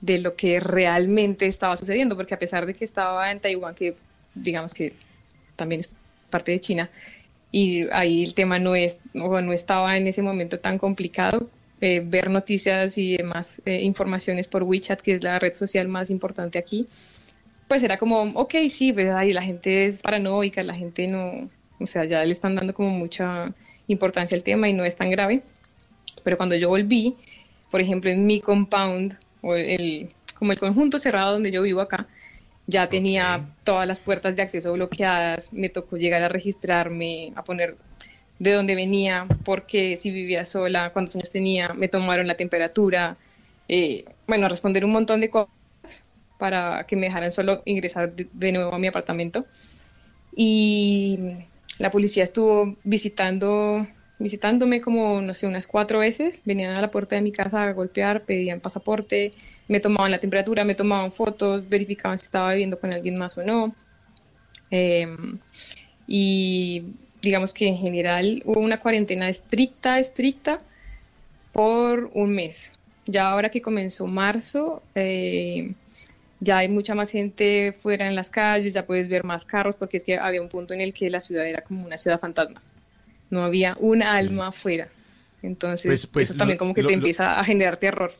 [0.00, 3.96] de lo que realmente estaba sucediendo, porque a pesar de que estaba en Taiwán, que
[4.34, 4.92] digamos que
[5.56, 5.90] también es
[6.30, 6.90] parte de China,
[7.50, 11.50] y ahí el tema no, es, o no estaba en ese momento tan complicado,
[11.80, 16.58] eh, ver noticias y demás informaciones por WeChat, que es la red social más importante
[16.58, 16.88] aquí,
[17.68, 19.22] pues era como, ok, sí, ¿verdad?
[19.24, 21.48] Y la gente es paranoica, la gente no,
[21.78, 23.54] o sea, ya le están dando como mucha
[23.86, 25.42] importancia al tema y no es tan grave.
[26.24, 27.14] Pero cuando yo volví,
[27.70, 32.08] por ejemplo, en mi compound, o el, como el conjunto cerrado donde yo vivo acá,
[32.66, 37.76] ya tenía todas las puertas de acceso bloqueadas, me tocó llegar a registrarme, a poner
[38.38, 43.16] de dónde venía, porque si vivía sola, cuántos años tenía, me tomaron la temperatura,
[43.68, 45.57] eh, bueno, a responder un montón de cosas
[46.38, 49.46] para que me dejaran solo ingresar de, nuevo a mi apartamento.
[50.34, 51.18] Y
[51.78, 53.86] la policía estuvo visitando,
[54.18, 56.42] visitándome como, no sé, unas cuatro veces.
[56.44, 59.32] Venían a la puerta de mi casa a golpear, pedían pasaporte,
[59.66, 63.42] me tomaban la temperatura, me tomaban fotos, verificaban si estaba viviendo con alguien más o
[63.42, 63.74] no.
[64.70, 65.38] Em,
[66.06, 66.84] y
[67.22, 70.58] digamos que en general hubo una cuarentena estricta, estricta,
[71.52, 72.70] por un mes.
[73.06, 75.72] Ya ahora que comenzó marzo, eh,
[76.40, 79.96] ya hay mucha más gente fuera en las calles, ya puedes ver más carros, porque
[79.96, 82.62] es que había un punto en el que la ciudad era como una ciudad fantasma.
[83.30, 84.88] No había un alma afuera.
[85.42, 88.12] Entonces, pues, pues, eso también como que te empieza a generar terror.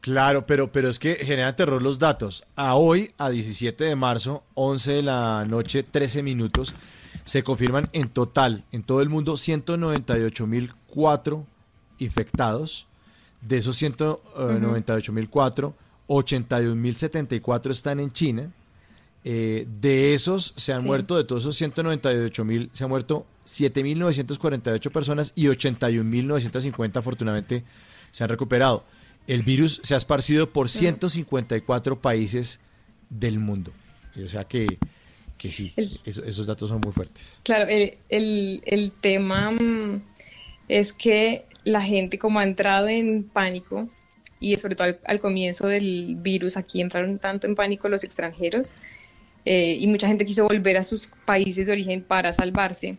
[0.00, 2.44] Claro, pero, pero es que generan terror los datos.
[2.54, 6.74] A hoy, a 17 de marzo, 11 de la noche, 13 minutos,
[7.24, 11.44] se confirman en total, en todo el mundo, 198.004
[11.98, 12.86] infectados.
[13.40, 15.72] De esos 198.004,
[16.08, 18.52] 81.074 están en China.
[19.24, 25.32] Eh, de esos se han muerto, de todos esos 198.000, se han muerto 7.948 personas
[25.34, 27.64] y 81.950 afortunadamente
[28.12, 28.84] se han recuperado.
[29.26, 32.60] El virus se ha esparcido por 154 países
[33.10, 33.72] del mundo.
[34.24, 34.78] O sea que,
[35.36, 37.40] que sí, esos, datos son muy fuertes.
[37.42, 40.02] Claro, el, el, el tema mm,
[40.68, 43.88] es que la gente como ha entrado en pánico,
[44.40, 48.70] y sobre todo al, comienzo del virus aquí entraron tanto en pánico los extranjeros
[49.44, 52.96] eh, y mucha gente quiso volver a sus países de origen para salvarse.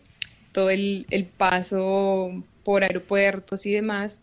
[0.53, 1.05] Todo el,
[1.37, 4.21] paso por aeropuertos y demás,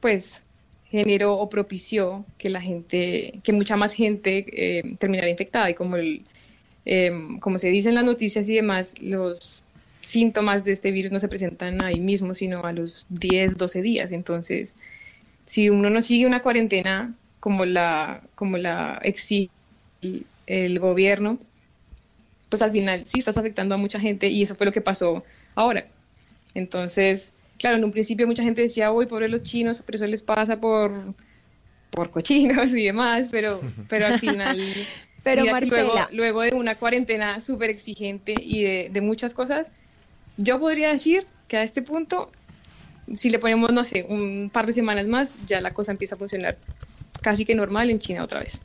[0.00, 0.42] pues
[0.90, 5.96] generó o propició que la gente, que mucha más gente eh, terminara infectada y como
[5.96, 6.22] el,
[6.84, 9.62] em, como se dice en las noticias y demás, los
[10.02, 14.12] síntomas de este virus no se presentan ahí mismo, sino a los 10, 12 días.
[14.12, 14.76] Entonces,
[15.46, 19.50] si uno no sigue una cuarentena como la, como la exige
[20.46, 21.38] el, gobierno,
[22.48, 25.24] pues al final sí estás afectando a mucha gente y eso fue lo que pasó
[25.54, 25.86] ahora.
[26.54, 30.22] Entonces, claro, en un principio mucha gente decía, uy, pobre los chinos, pero eso les
[30.22, 31.14] pasa por,
[31.90, 34.58] por cochinos y demás, pero, pero al final...
[35.22, 39.70] pero luego, luego, de una cuarentena súper exigente y de, de muchas cosas,
[40.36, 42.30] yo podría decir que a este punto
[43.12, 46.18] si le ponemos, no sé, un par de semanas más, ya la cosa empieza a
[46.18, 46.58] funcionar
[47.20, 48.60] casi que normal en China otra vez.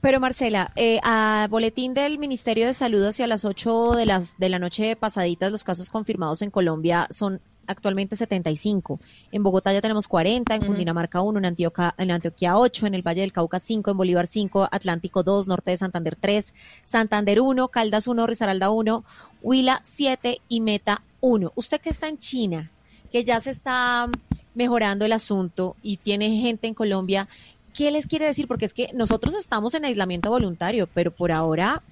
[0.00, 4.48] Pero Marcela, eh, a boletín del Ministerio de Salud hacia las 8 de, las, de
[4.48, 8.98] la noche pasaditas, los casos confirmados en Colombia son actualmente 75.
[9.30, 13.06] En Bogotá ya tenemos 40, en Cundinamarca 1, en Antioquia, en Antioquia 8, en el
[13.06, 16.52] Valle del Cauca 5, en Bolívar 5, Atlántico 2, Norte de Santander 3,
[16.84, 19.04] Santander 1, Caldas 1, Risaralda 1,
[19.40, 21.52] Huila 7 y Meta 1.
[21.54, 22.72] Usted que está en China,
[23.12, 24.08] que ya se está
[24.54, 27.28] mejorando el asunto y tiene gente en Colombia,
[27.74, 28.48] ¿qué les quiere decir?
[28.48, 31.82] Porque es que nosotros estamos en aislamiento voluntario, pero por ahora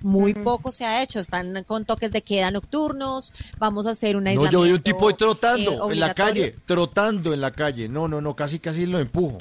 [0.00, 1.18] muy poco se ha hecho.
[1.18, 5.10] Están con toques de queda nocturnos, vamos a hacer una No, yo vi un tipo
[5.10, 7.88] eh, trotando en la calle, trotando en la calle.
[7.88, 9.38] No, no, no, casi, casi lo empujo.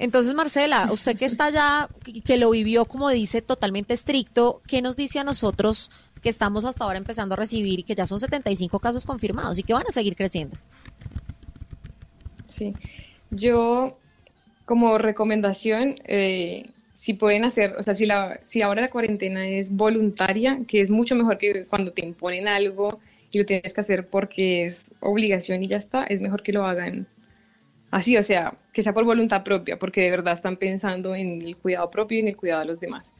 [0.00, 1.88] Entonces, Marcela, usted que está allá,
[2.24, 5.90] que lo vivió, como dice, totalmente estricto, ¿qué nos dice a nosotros
[6.24, 9.62] que estamos hasta ahora empezando a recibir y que ya son 75 casos confirmados y
[9.62, 10.56] que van a seguir creciendo?
[12.46, 12.72] Sí,
[13.30, 13.98] yo
[14.64, 19.70] como recomendación, eh, si pueden hacer, o sea, si, la, si ahora la cuarentena es
[19.70, 22.98] voluntaria, que es mucho mejor que cuando te imponen algo
[23.30, 26.64] y lo tienes que hacer porque es obligación y ya está, es mejor que lo
[26.66, 27.06] hagan
[27.90, 31.56] así, o sea, que sea por voluntad propia, porque de verdad están pensando en el
[31.58, 33.14] cuidado propio y en el cuidado de los demás.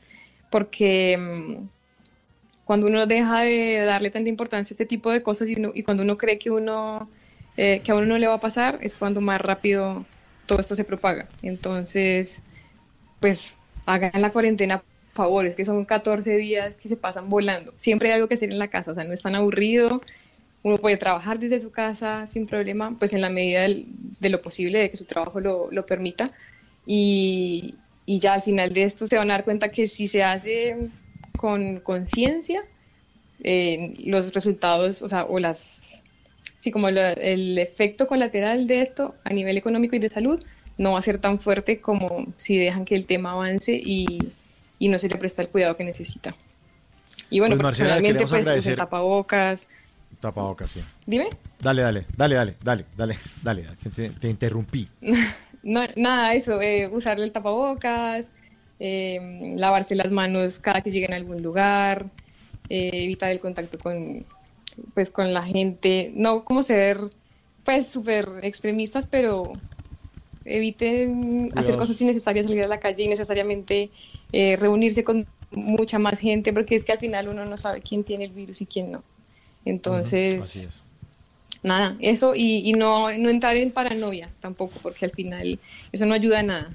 [0.51, 1.69] Porque mm,
[2.65, 6.03] cuando uno deja de darle tanta importancia a este tipo de cosas y, y cuando
[6.03, 7.11] uno cree que, uno,
[7.57, 10.07] eh, que a uno no le va a pasar, es cuando más rápido
[10.47, 11.29] todo esto se propaga.
[11.43, 12.43] Entonces,
[13.21, 13.55] pues
[13.87, 17.73] hagan la cuarentena, por favor, es que son 14 días que se pasan volando.
[17.77, 20.01] Siempre hay algo que hacer en la casa, o sea, no es tan aburrido.
[20.63, 24.79] Uno puede trabajar desde su casa sin problema, pues en la medida de lo posible,
[24.79, 26.33] de que su trabajo lo, lo permita.
[26.87, 27.75] Y,
[28.07, 30.91] y ya al final de esto se van a dar cuenta que si se hace
[31.45, 32.63] con conciencia,
[33.43, 36.03] eh, los resultados, o sea, o las,
[36.59, 40.43] sí, como lo, el efecto colateral de esto a nivel económico y de salud
[40.79, 44.33] no va a ser tan fuerte como si dejan que el tema avance y,
[44.79, 46.35] y no se le presta el cuidado que necesita.
[47.29, 49.69] Y bueno, Pues, Marcela, personalmente, pues, agradecer- tapabocas.
[50.21, 50.81] Tapabocas, sí.
[51.05, 51.29] Dime.
[51.61, 53.65] Dale, dale, dale, dale, dale, dale, dale,
[53.95, 54.89] te, te interrumpí.
[55.67, 58.31] No, nada, eso, eh, usar el tapabocas,
[58.79, 62.11] eh, lavarse las manos cada que lleguen a algún lugar,
[62.69, 64.27] eh, evitar el contacto con,
[64.95, 66.99] pues, con la gente, no como ser,
[67.65, 69.59] pues, súper extremistas, pero
[70.45, 73.91] eviten hacer cosas innecesarias, salir a la calle innecesariamente,
[74.33, 78.05] eh, reunirse con mucha más gente, porque es que al final uno no sabe quién
[78.05, 79.05] tiene el virus y quién no.
[79.65, 80.85] Entonces, Así es.
[81.63, 85.59] nada, eso y, y no, no entrar en paranoia tampoco, porque al final
[85.93, 86.75] eso no ayuda a nada.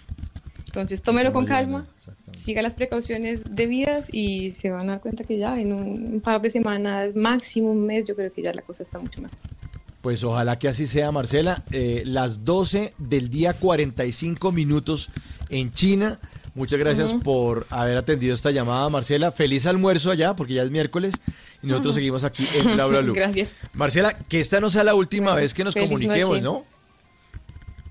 [0.69, 1.87] Entonces, tómelo con calma,
[2.37, 6.41] siga las precauciones debidas y se van a dar cuenta que ya en un, par
[6.41, 9.37] de semanas, máximo un mes, yo creo que ya la cosa está mucho mejor.
[10.01, 11.63] Pues ojalá que así sea, Marcela.
[11.71, 15.09] Eh, las 12 del día 45 minutos
[15.49, 16.19] en China.
[16.53, 19.31] Muchas gracias por haber atendido esta llamada, Marcela.
[19.31, 21.15] Feliz almuerzo allá, porque ya es miércoles
[21.63, 23.01] y nosotros seguimos aquí en Bla Bla.
[23.13, 23.55] Gracias.
[23.73, 26.41] Marcela, que esta no sea la última vez que nos Feliz comuniquemos, noche.
[26.41, 26.78] ¿no?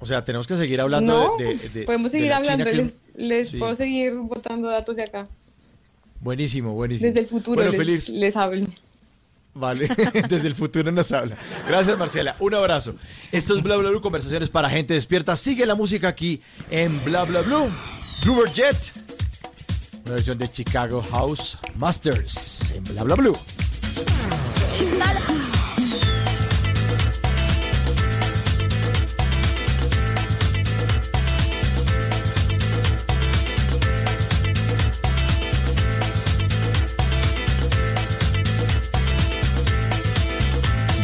[0.01, 2.73] O sea, tenemos que seguir hablando no, de, de- de- podemos de seguir hablando, que-
[2.75, 3.57] les, les Sí.
[3.57, 5.27] puedo seguir botando datos de acá.
[6.21, 7.09] Buenísimo, buenísimo.
[7.09, 8.67] Desde el futuro Bueno, les, hablo.
[9.55, 9.89] Vale,
[10.29, 11.37] desde el futuro nos habla.
[11.67, 12.37] Gracias, Marcela.
[12.39, 12.95] Un abrazo.
[13.33, 15.35] Esto es Bla Bla Blue, conversaciones para gente despierta.
[15.37, 17.69] Sigue la música aquí en Bla Bla Blue.
[18.55, 18.77] Jet,
[20.05, 23.37] una versión de Chicago House Masters en Bla Bla Blue.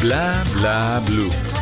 [0.05, 1.53] Bla bla blue.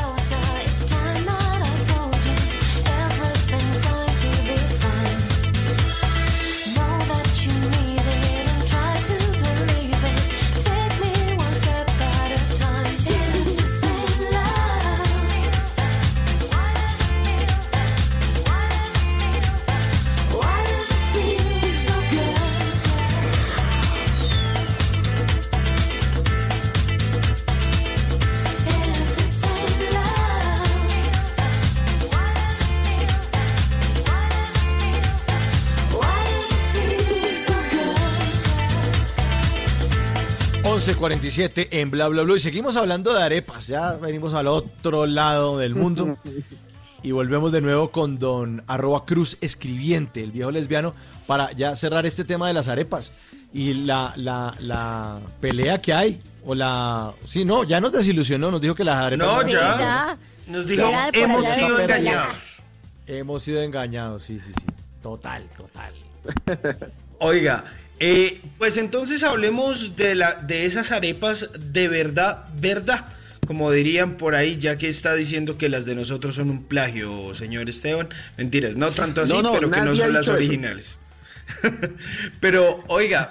[40.83, 42.35] 11.47 en Bla Bla Blue.
[42.35, 43.69] Y seguimos hablando de arepas.
[43.69, 46.19] Ya venimos al otro lado del mundo.
[47.05, 50.95] Y volvemos de nuevo con don arroba cruz escribiente, el viejo lesbiano,
[51.27, 53.13] para ya cerrar este tema de las arepas.
[53.53, 57.13] Y la, la, la pelea que hay, o la...
[57.27, 59.27] Sí, no, ya nos desilusionó, nos dijo que las arepas...
[59.27, 60.17] No, ya.
[60.47, 62.37] Nos dijo, Ya hemos sido engañados.
[63.09, 64.67] Hemos sido engañados, sí, sí, sí.
[65.03, 65.93] Total, total.
[67.19, 67.65] Oiga,
[68.05, 73.07] eh, pues entonces hablemos de, la, de esas arepas de verdad, verdad,
[73.47, 77.33] como dirían por ahí, ya que está diciendo que las de nosotros son un plagio,
[77.35, 78.09] señor Esteban.
[78.37, 80.99] Mentiras, no tanto así, No, no, pero que no son las originales.
[82.41, 83.31] pero, oiga,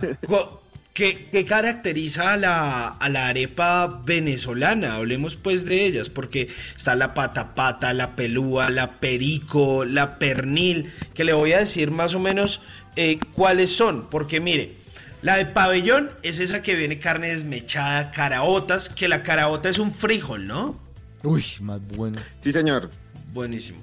[0.94, 4.96] ¿qué, qué caracteriza a la, a la arepa venezolana?
[4.96, 10.92] Hablemos pues de ellas, porque está la pata pata, la pelúa, la perico, la pernil,
[11.14, 12.62] que le voy a decir más o menos
[12.96, 14.76] eh, cuáles son, porque mire,
[15.22, 19.94] La de pabellón es esa que viene carne desmechada, caraotas, que la caraota es un
[19.94, 20.80] frijol, ¿no?
[21.24, 22.20] Uy, más bueno.
[22.40, 22.90] Sí, señor.
[23.32, 23.82] Buenísimo.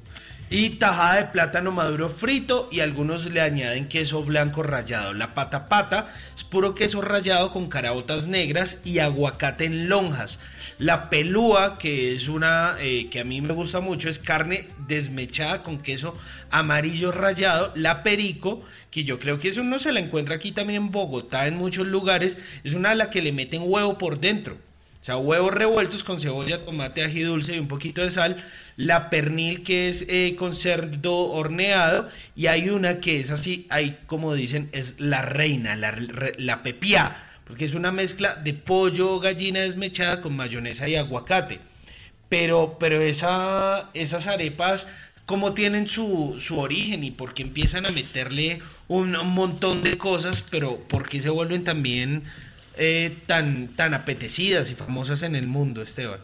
[0.50, 5.12] Y tajada de plátano maduro frito y algunos le añaden queso blanco rallado.
[5.12, 10.38] La pata pata es puro queso rallado con caraotas negras y aguacate en lonjas.
[10.78, 15.64] La pelúa, que es una eh, que a mí me gusta mucho, es carne desmechada
[15.64, 16.16] con queso
[16.50, 17.72] amarillo rallado.
[17.74, 21.48] La perico, que yo creo que eso no se la encuentra aquí también en Bogotá,
[21.48, 24.56] en muchos lugares, es una a la que le meten huevo por dentro.
[25.00, 28.36] O sea, huevos revueltos con cebolla, tomate, ají dulce y un poquito de sal.
[28.76, 32.08] La pernil que es eh, con cerdo horneado.
[32.36, 35.96] Y hay una que es así, ahí como dicen, es la reina, la,
[36.36, 37.16] la pepía.
[37.48, 41.60] Porque es una mezcla de pollo, gallina desmechada con mayonesa y aguacate.
[42.28, 44.86] Pero, pero esa, esas arepas,
[45.24, 47.02] ¿cómo tienen su, su origen?
[47.02, 50.44] ¿Y por qué empiezan a meterle un, montón de cosas?
[50.50, 52.22] Pero ¿por qué se vuelven también
[52.76, 56.20] eh, tan, tan apetecidas y famosas en el mundo, Esteban?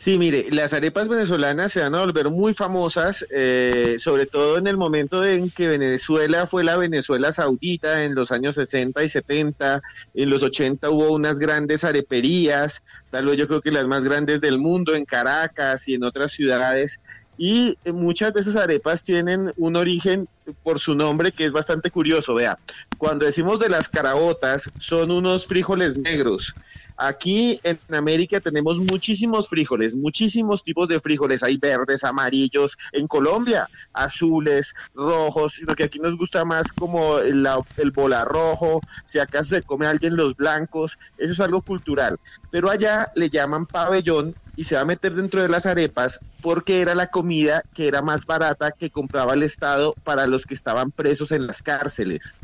[0.00, 4.68] Sí, mire, las arepas venezolanas se van a volver muy famosas, eh, sobre todo en
[4.68, 9.82] el momento en que Venezuela fue la Venezuela saudita en los años 60 y 70,
[10.14, 14.40] en los 80 hubo unas grandes areperías, tal vez yo creo que las más grandes
[14.40, 17.00] del mundo, en Caracas y en otras ciudades,
[17.36, 20.28] y muchas de esas arepas tienen un origen
[20.62, 22.34] por su nombre que es bastante curioso.
[22.34, 22.58] Vea,
[22.98, 26.54] cuando decimos de las caraotas, son unos frijoles negros.
[26.98, 31.44] Aquí en América tenemos muchísimos frijoles, muchísimos tipos de frijoles.
[31.44, 32.76] Hay verdes, amarillos.
[32.92, 37.46] En Colombia, azules, rojos, sino que aquí nos gusta más como el,
[37.76, 38.84] el bola rojo.
[39.06, 42.18] Si acaso se come alguien los blancos, eso es algo cultural.
[42.50, 46.80] Pero allá le llaman pabellón y se va a meter dentro de las arepas porque
[46.80, 50.90] era la comida que era más barata que compraba el Estado para los que estaban
[50.90, 52.36] presos en las cárceles.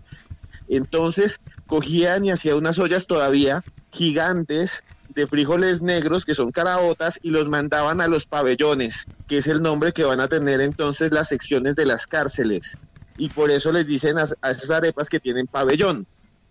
[0.68, 7.30] Entonces cogían y hacían unas ollas todavía gigantes de frijoles negros que son caraotas y
[7.30, 11.28] los mandaban a los pabellones, que es el nombre que van a tener entonces las
[11.28, 12.78] secciones de las cárceles.
[13.16, 16.06] Y por eso les dicen a, a esas arepas que tienen pabellón.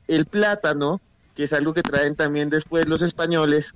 [0.07, 1.01] El plátano,
[1.35, 3.73] que es algo que traen también después los españoles,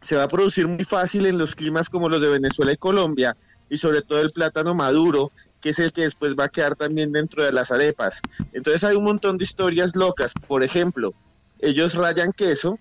[0.00, 3.36] se va a producir muy fácil en los climas como los de Venezuela y Colombia,
[3.68, 7.12] y sobre todo el plátano maduro, que es el que después va a quedar también
[7.12, 8.24] dentro de las arepas.
[8.52, 10.34] Entonces hay un montón de historias locas.
[10.46, 11.14] Por ejemplo,
[11.58, 12.78] ellos rayan queso,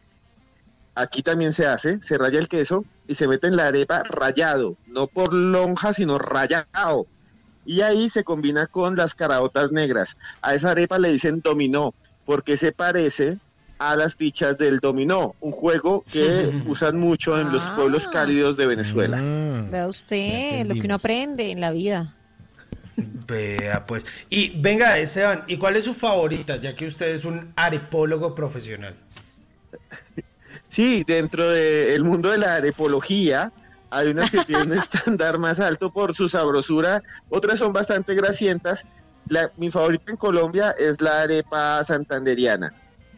[0.95, 4.77] aquí también se hace, se raya el queso y se mete en la arepa rayado,
[4.87, 7.07] no por lonja, sino rayado.
[7.65, 10.17] Y ahí se combina con las caraotas negras.
[10.41, 11.93] A esa arepa le dicen dominó,
[12.25, 13.37] porque se parece
[13.79, 18.67] a las fichas del dominó, un juego que usan mucho en los pueblos cálidos de
[18.67, 19.19] Venezuela.
[19.71, 22.15] Vea usted lo que uno aprende en la vida.
[22.95, 24.05] Vea, pues.
[24.29, 28.95] Y venga, Esteban, ¿y cuál es su favorita, ya que usted es un arepólogo profesional?
[30.73, 33.53] Sí, dentro del mundo de la arepología,
[33.91, 38.87] hay unas que tienen un estándar más alto por su sabrosura, otras son bastante grasientas.
[39.55, 42.73] Mi favorita en Colombia es la arepa santanderiana.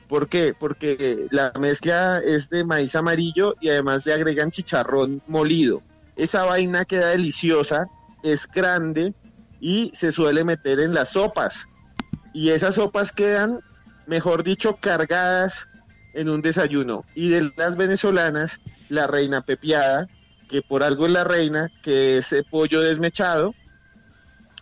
[0.09, 0.53] ¿Por qué?
[0.53, 5.81] Porque la mezcla es de maíz amarillo y además le agregan chicharrón molido.
[6.17, 7.87] Esa vaina queda deliciosa,
[8.21, 9.13] es grande
[9.61, 11.67] y se suele meter en las sopas.
[12.33, 13.61] Y esas sopas quedan,
[14.07, 15.69] mejor dicho, cargadas
[16.15, 17.05] en un desayuno.
[17.13, 20.07] Y de las venezolanas, la reina pepiada,
[20.49, 23.53] que por algo es la reina, que es pollo desmechado,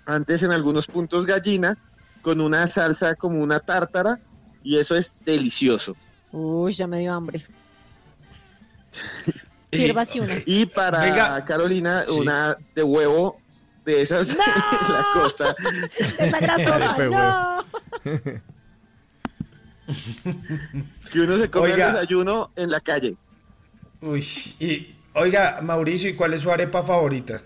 [0.06, 1.78] antes en algunos puntos gallina,
[2.22, 4.20] con una salsa como una tártara
[4.64, 5.96] y eso es delicioso.
[6.32, 7.46] Uy, ya me dio hambre.
[9.72, 10.36] Sírvase una.
[10.46, 13.40] Y para Carolina, una de huevo
[13.86, 14.38] de esas de
[14.90, 15.56] la costa.
[15.98, 17.66] Esa grasosa, no.
[21.12, 23.16] que uno se come el desayuno en la calle.
[24.02, 24.26] Uy,
[24.60, 27.42] y oiga, Mauricio, ¿y cuál es su arepa favorita?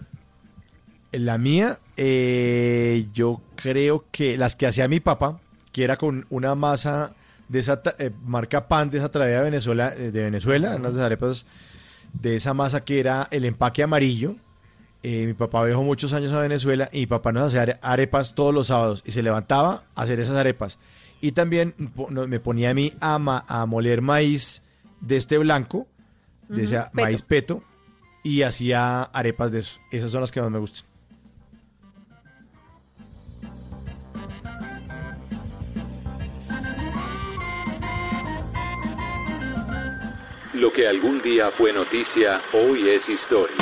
[1.12, 5.40] La mía, eh, yo creo que las que hacía mi papá,
[5.72, 7.16] que era con una masa
[7.48, 11.46] de esa eh, marca Pan, de esa traída de Venezuela, eh, de Venezuela, unas arepas
[12.14, 14.36] de esa masa que era el empaque amarillo.
[15.04, 18.54] Eh, mi papá viajó muchos años a Venezuela y mi papá nos hacía arepas todos
[18.54, 20.80] los sábados y se levantaba a hacer esas arepas.
[21.22, 21.74] Y también
[22.28, 23.16] me ponía a mí a,
[23.48, 24.64] a moler maíz
[25.02, 25.88] de este blanco,
[26.48, 27.64] de ese maíz peto,
[28.24, 29.80] y hacía arepas de eso.
[29.92, 30.86] Esas son las que más me gustan.
[40.54, 43.56] Lo que algún día fue noticia, hoy es historia.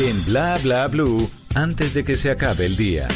[0.00, 3.08] En Bla Bla Blue, antes de que se acabe el día.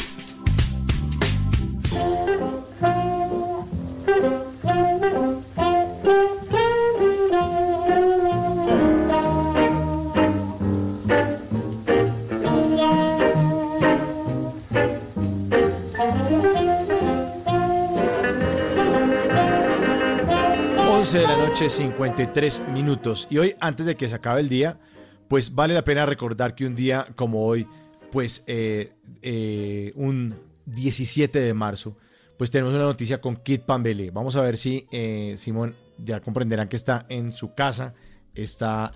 [21.09, 23.25] 11 de la noche, 53 minutos.
[23.31, 24.79] Y hoy, antes de que se acabe el día,
[25.27, 27.65] pues vale la pena recordar que un día como hoy,
[28.11, 28.91] pues eh,
[29.23, 30.35] eh, un
[30.67, 31.97] 17 de marzo,
[32.37, 34.11] pues tenemos una noticia con Kit Pambele.
[34.11, 37.95] Vamos a ver si eh, Simón ya comprenderán que está en su casa,
[38.35, 38.91] está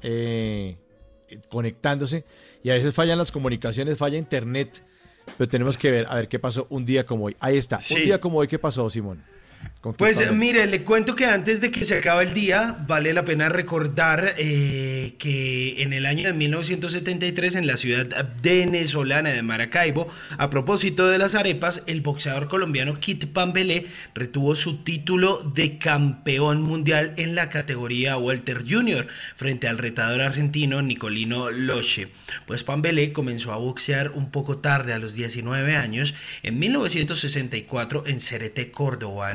[1.50, 2.26] conectándose
[2.62, 4.86] y a veces fallan las comunicaciones, falla internet,
[5.36, 7.36] pero tenemos que ver a ver qué pasó un día como hoy.
[7.40, 9.24] Ahí está, un día como hoy, ¿qué pasó, Simón?
[9.98, 13.50] Pues mire, le cuento que antes de que se acabe el día, vale la pena
[13.50, 20.50] recordar eh, que en el año de 1973 en la ciudad venezolana de Maracaibo, a
[20.50, 27.14] propósito de las arepas, el boxeador colombiano Kit Pambelé retuvo su título de campeón mundial
[27.18, 32.08] en la categoría Welter Junior frente al retador argentino Nicolino Loche.
[32.48, 38.22] Pues Pambelé comenzó a boxear un poco tarde, a los 19 años, en 1964 en
[38.22, 39.34] Cerete, Córdoba,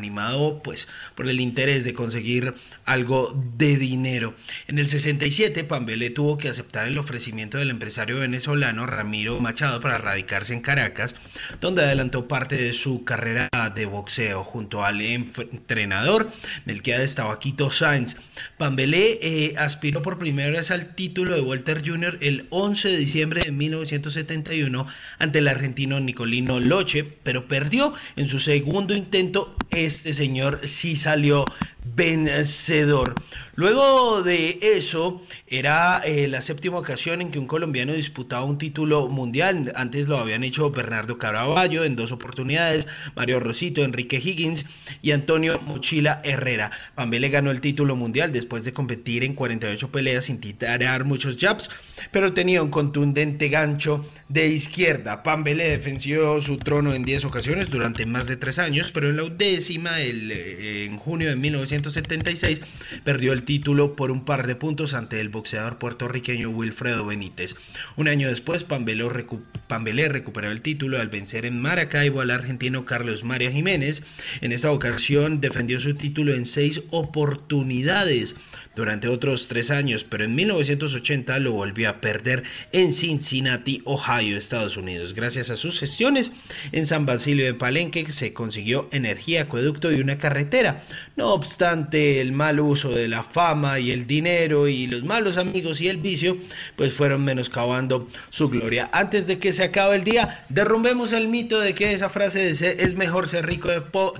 [0.63, 4.35] pues por el interés de conseguir algo de dinero.
[4.67, 9.99] En el 67 Pambele tuvo que aceptar el ofrecimiento del empresario venezolano Ramiro Machado para
[9.99, 11.15] radicarse en Caracas,
[11.61, 16.31] donde adelantó parte de su carrera de boxeo junto al entrenador
[16.65, 18.17] Melquiades Tabaquito Sainz.
[18.57, 22.19] Pambelé eh, aspiró por primera vez al título de Walter Jr.
[22.21, 24.87] el 11 de diciembre de 1971
[25.19, 31.49] ante el argentino Nicolino Loche, pero perdió en su segundo intento este señor sí salió
[31.95, 33.15] vencedor.
[33.55, 39.09] Luego de eso, era eh, la séptima ocasión en que un colombiano disputaba un título
[39.09, 39.73] mundial.
[39.75, 42.87] Antes lo habían hecho Bernardo Caraballo en dos oportunidades,
[43.17, 44.65] Mario Rosito, Enrique Higgins
[45.03, 46.71] y Antonio Mochila Herrera.
[46.95, 51.69] Pambele ganó el título mundial después de competir en 48 peleas sin tirar muchos jabs,
[52.13, 55.23] pero tenía un contundente gancho de izquierda.
[55.25, 59.29] Pambele defendió su trono en 10 ocasiones durante más de tres años, pero en la
[59.29, 61.37] décima, el, eh, en junio de
[61.79, 62.61] 1976,
[63.05, 67.57] perdió el título por un par de puntos ante el boxeador puertorriqueño Wilfredo Benítez.
[67.97, 73.51] Un año después, Pambelé, recuperó el título al vencer en Maracaibo al argentino Carlos María
[73.51, 74.03] Jiménez.
[74.41, 78.37] En esta ocasión defendió su título en seis oportunidades
[78.79, 84.77] durante otros tres años, pero en 1980 lo volvió a perder en Cincinnati, Ohio, Estados
[84.77, 85.15] Unidos.
[85.15, 86.31] Gracias a sus gestiones
[86.71, 90.85] en San Basilio de Palenque se consiguió energía, acueducto y una carretera.
[91.17, 95.81] No obstante, el mal uso de la fama y el dinero y los malos amigos
[95.81, 96.39] y el vicio,
[96.77, 98.89] pues fueron menoscabando su gloria.
[98.93, 102.77] Antes de que se acabe el día, derrumbemos el mito de que esa frase de
[102.79, 103.69] es mejor ser rico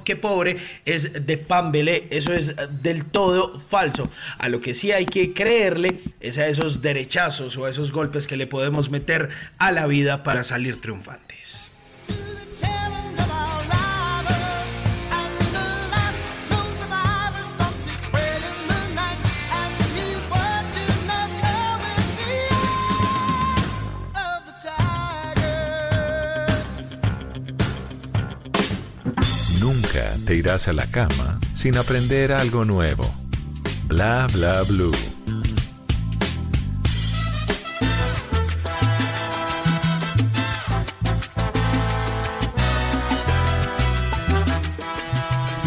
[0.05, 2.09] que pobre es de Pambelé.
[2.11, 4.11] Eso es del todo falso
[4.49, 8.37] lo que sí hay que creerle es a esos derechazos o a esos golpes que
[8.37, 9.29] le podemos meter
[9.59, 11.71] a la vida para salir triunfantes.
[29.61, 33.28] Nunca te irás a la cama sin aprender algo nuevo.
[33.89, 34.93] Bla bla blue.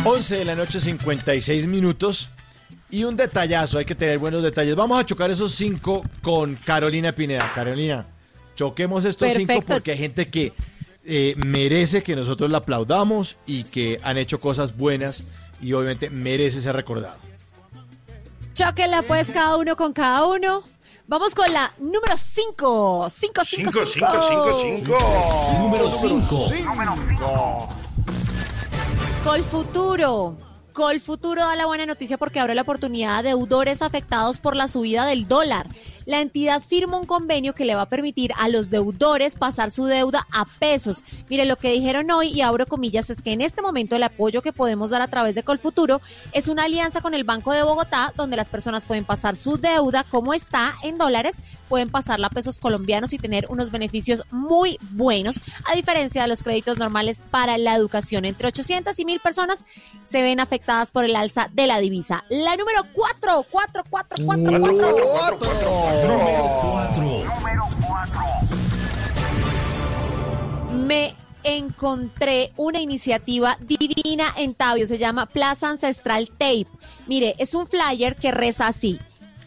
[0.06, 2.30] Once de la noche, 56 minutos.
[2.91, 4.75] Y un detallazo, hay que tener buenos detalles.
[4.75, 7.50] Vamos a chocar esos cinco con Carolina Pineda.
[7.56, 8.06] Carolina,
[8.56, 10.53] choquemos estos cinco porque hay gente que
[11.06, 15.24] eh, merece que nosotros la aplaudamos y que han hecho cosas buenas
[15.59, 17.30] y obviamente merece ser recordado.
[18.53, 20.63] Chóquenla pues cada uno con cada uno.
[21.07, 23.09] Vamos con la número 5.
[23.09, 23.85] 5, 5, 5.
[23.85, 24.53] 5, 5,
[24.85, 24.97] 5.
[25.59, 27.69] Número 5.
[29.23, 30.38] Colfuturo.
[30.73, 35.05] Colfuturo da la buena noticia porque abre la oportunidad a deudores afectados por la subida
[35.05, 35.67] del dólar
[36.05, 39.85] la entidad firma un convenio que le va a permitir a los deudores pasar su
[39.85, 41.03] deuda a pesos.
[41.30, 44.41] Mire, lo que dijeron hoy, y abro comillas, es que en este momento el apoyo
[44.41, 46.01] que podemos dar a través de Colfuturo
[46.33, 50.03] es una alianza con el Banco de Bogotá, donde las personas pueden pasar su deuda
[50.03, 51.38] como está en dólares,
[51.69, 56.43] pueden pasarla a pesos colombianos y tener unos beneficios muy buenos, a diferencia de los
[56.43, 58.25] créditos normales para la educación.
[58.25, 59.65] Entre 800 y 1000 personas
[60.05, 62.25] se ven afectadas por el alza de la divisa.
[62.30, 64.95] La número 4, 4, 4, 4, 4,
[65.39, 65.90] 4.
[65.91, 67.03] Número 4.
[67.03, 68.21] Número 4.
[70.85, 71.13] Me
[71.43, 76.67] encontré una iniciativa divina en Tabio, se llama Plaza Ancestral Tape.
[77.07, 78.99] Mire, es un flyer que reza así.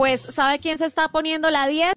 [0.00, 1.92] Pues, ¿sabe quién se está poniendo la 10?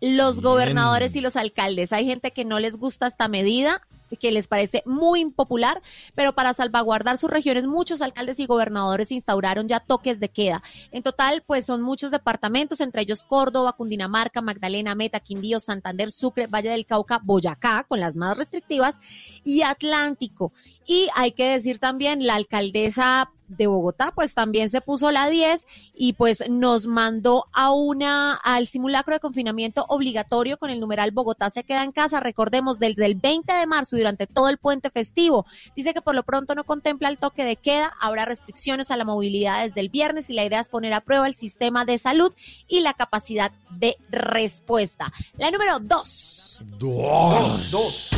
[0.00, 1.92] Los gobernadores y los alcaldes.
[1.92, 3.80] Hay gente que no les gusta esta medida
[4.16, 5.80] que les parece muy impopular,
[6.16, 10.64] pero para salvaguardar sus regiones, muchos alcaldes y gobernadores instauraron ya toques de queda.
[10.90, 16.48] En total, pues son muchos departamentos, entre ellos Córdoba, Cundinamarca, Magdalena, Meta, Quindío, Santander, Sucre,
[16.48, 18.98] Valle del Cauca, Boyacá, con las más restrictivas,
[19.44, 20.52] y Atlántico.
[20.86, 25.66] Y hay que decir también, la alcaldesa de Bogotá, pues también se puso la 10
[25.94, 31.50] y pues nos mandó a una al simulacro de confinamiento obligatorio con el numeral Bogotá
[31.50, 34.90] se queda en casa, recordemos desde el 20 de marzo y durante todo el puente
[34.90, 35.46] festivo.
[35.76, 39.04] Dice que por lo pronto no contempla el toque de queda, habrá restricciones a la
[39.04, 42.32] movilidad desde el viernes y la idea es poner a prueba el sistema de salud
[42.68, 45.12] y la capacidad de respuesta.
[45.36, 46.60] La número 2.
[46.78, 47.70] Dos.
[47.70, 48.10] Dos.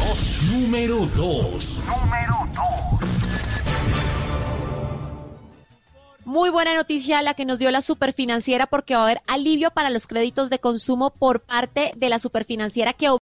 [0.50, 1.80] Número 2.
[1.86, 2.48] Número
[3.00, 3.19] 2.
[6.30, 9.90] Muy buena noticia la que nos dio la superfinanciera porque va a haber alivio para
[9.90, 13.10] los créditos de consumo por parte de la superfinanciera que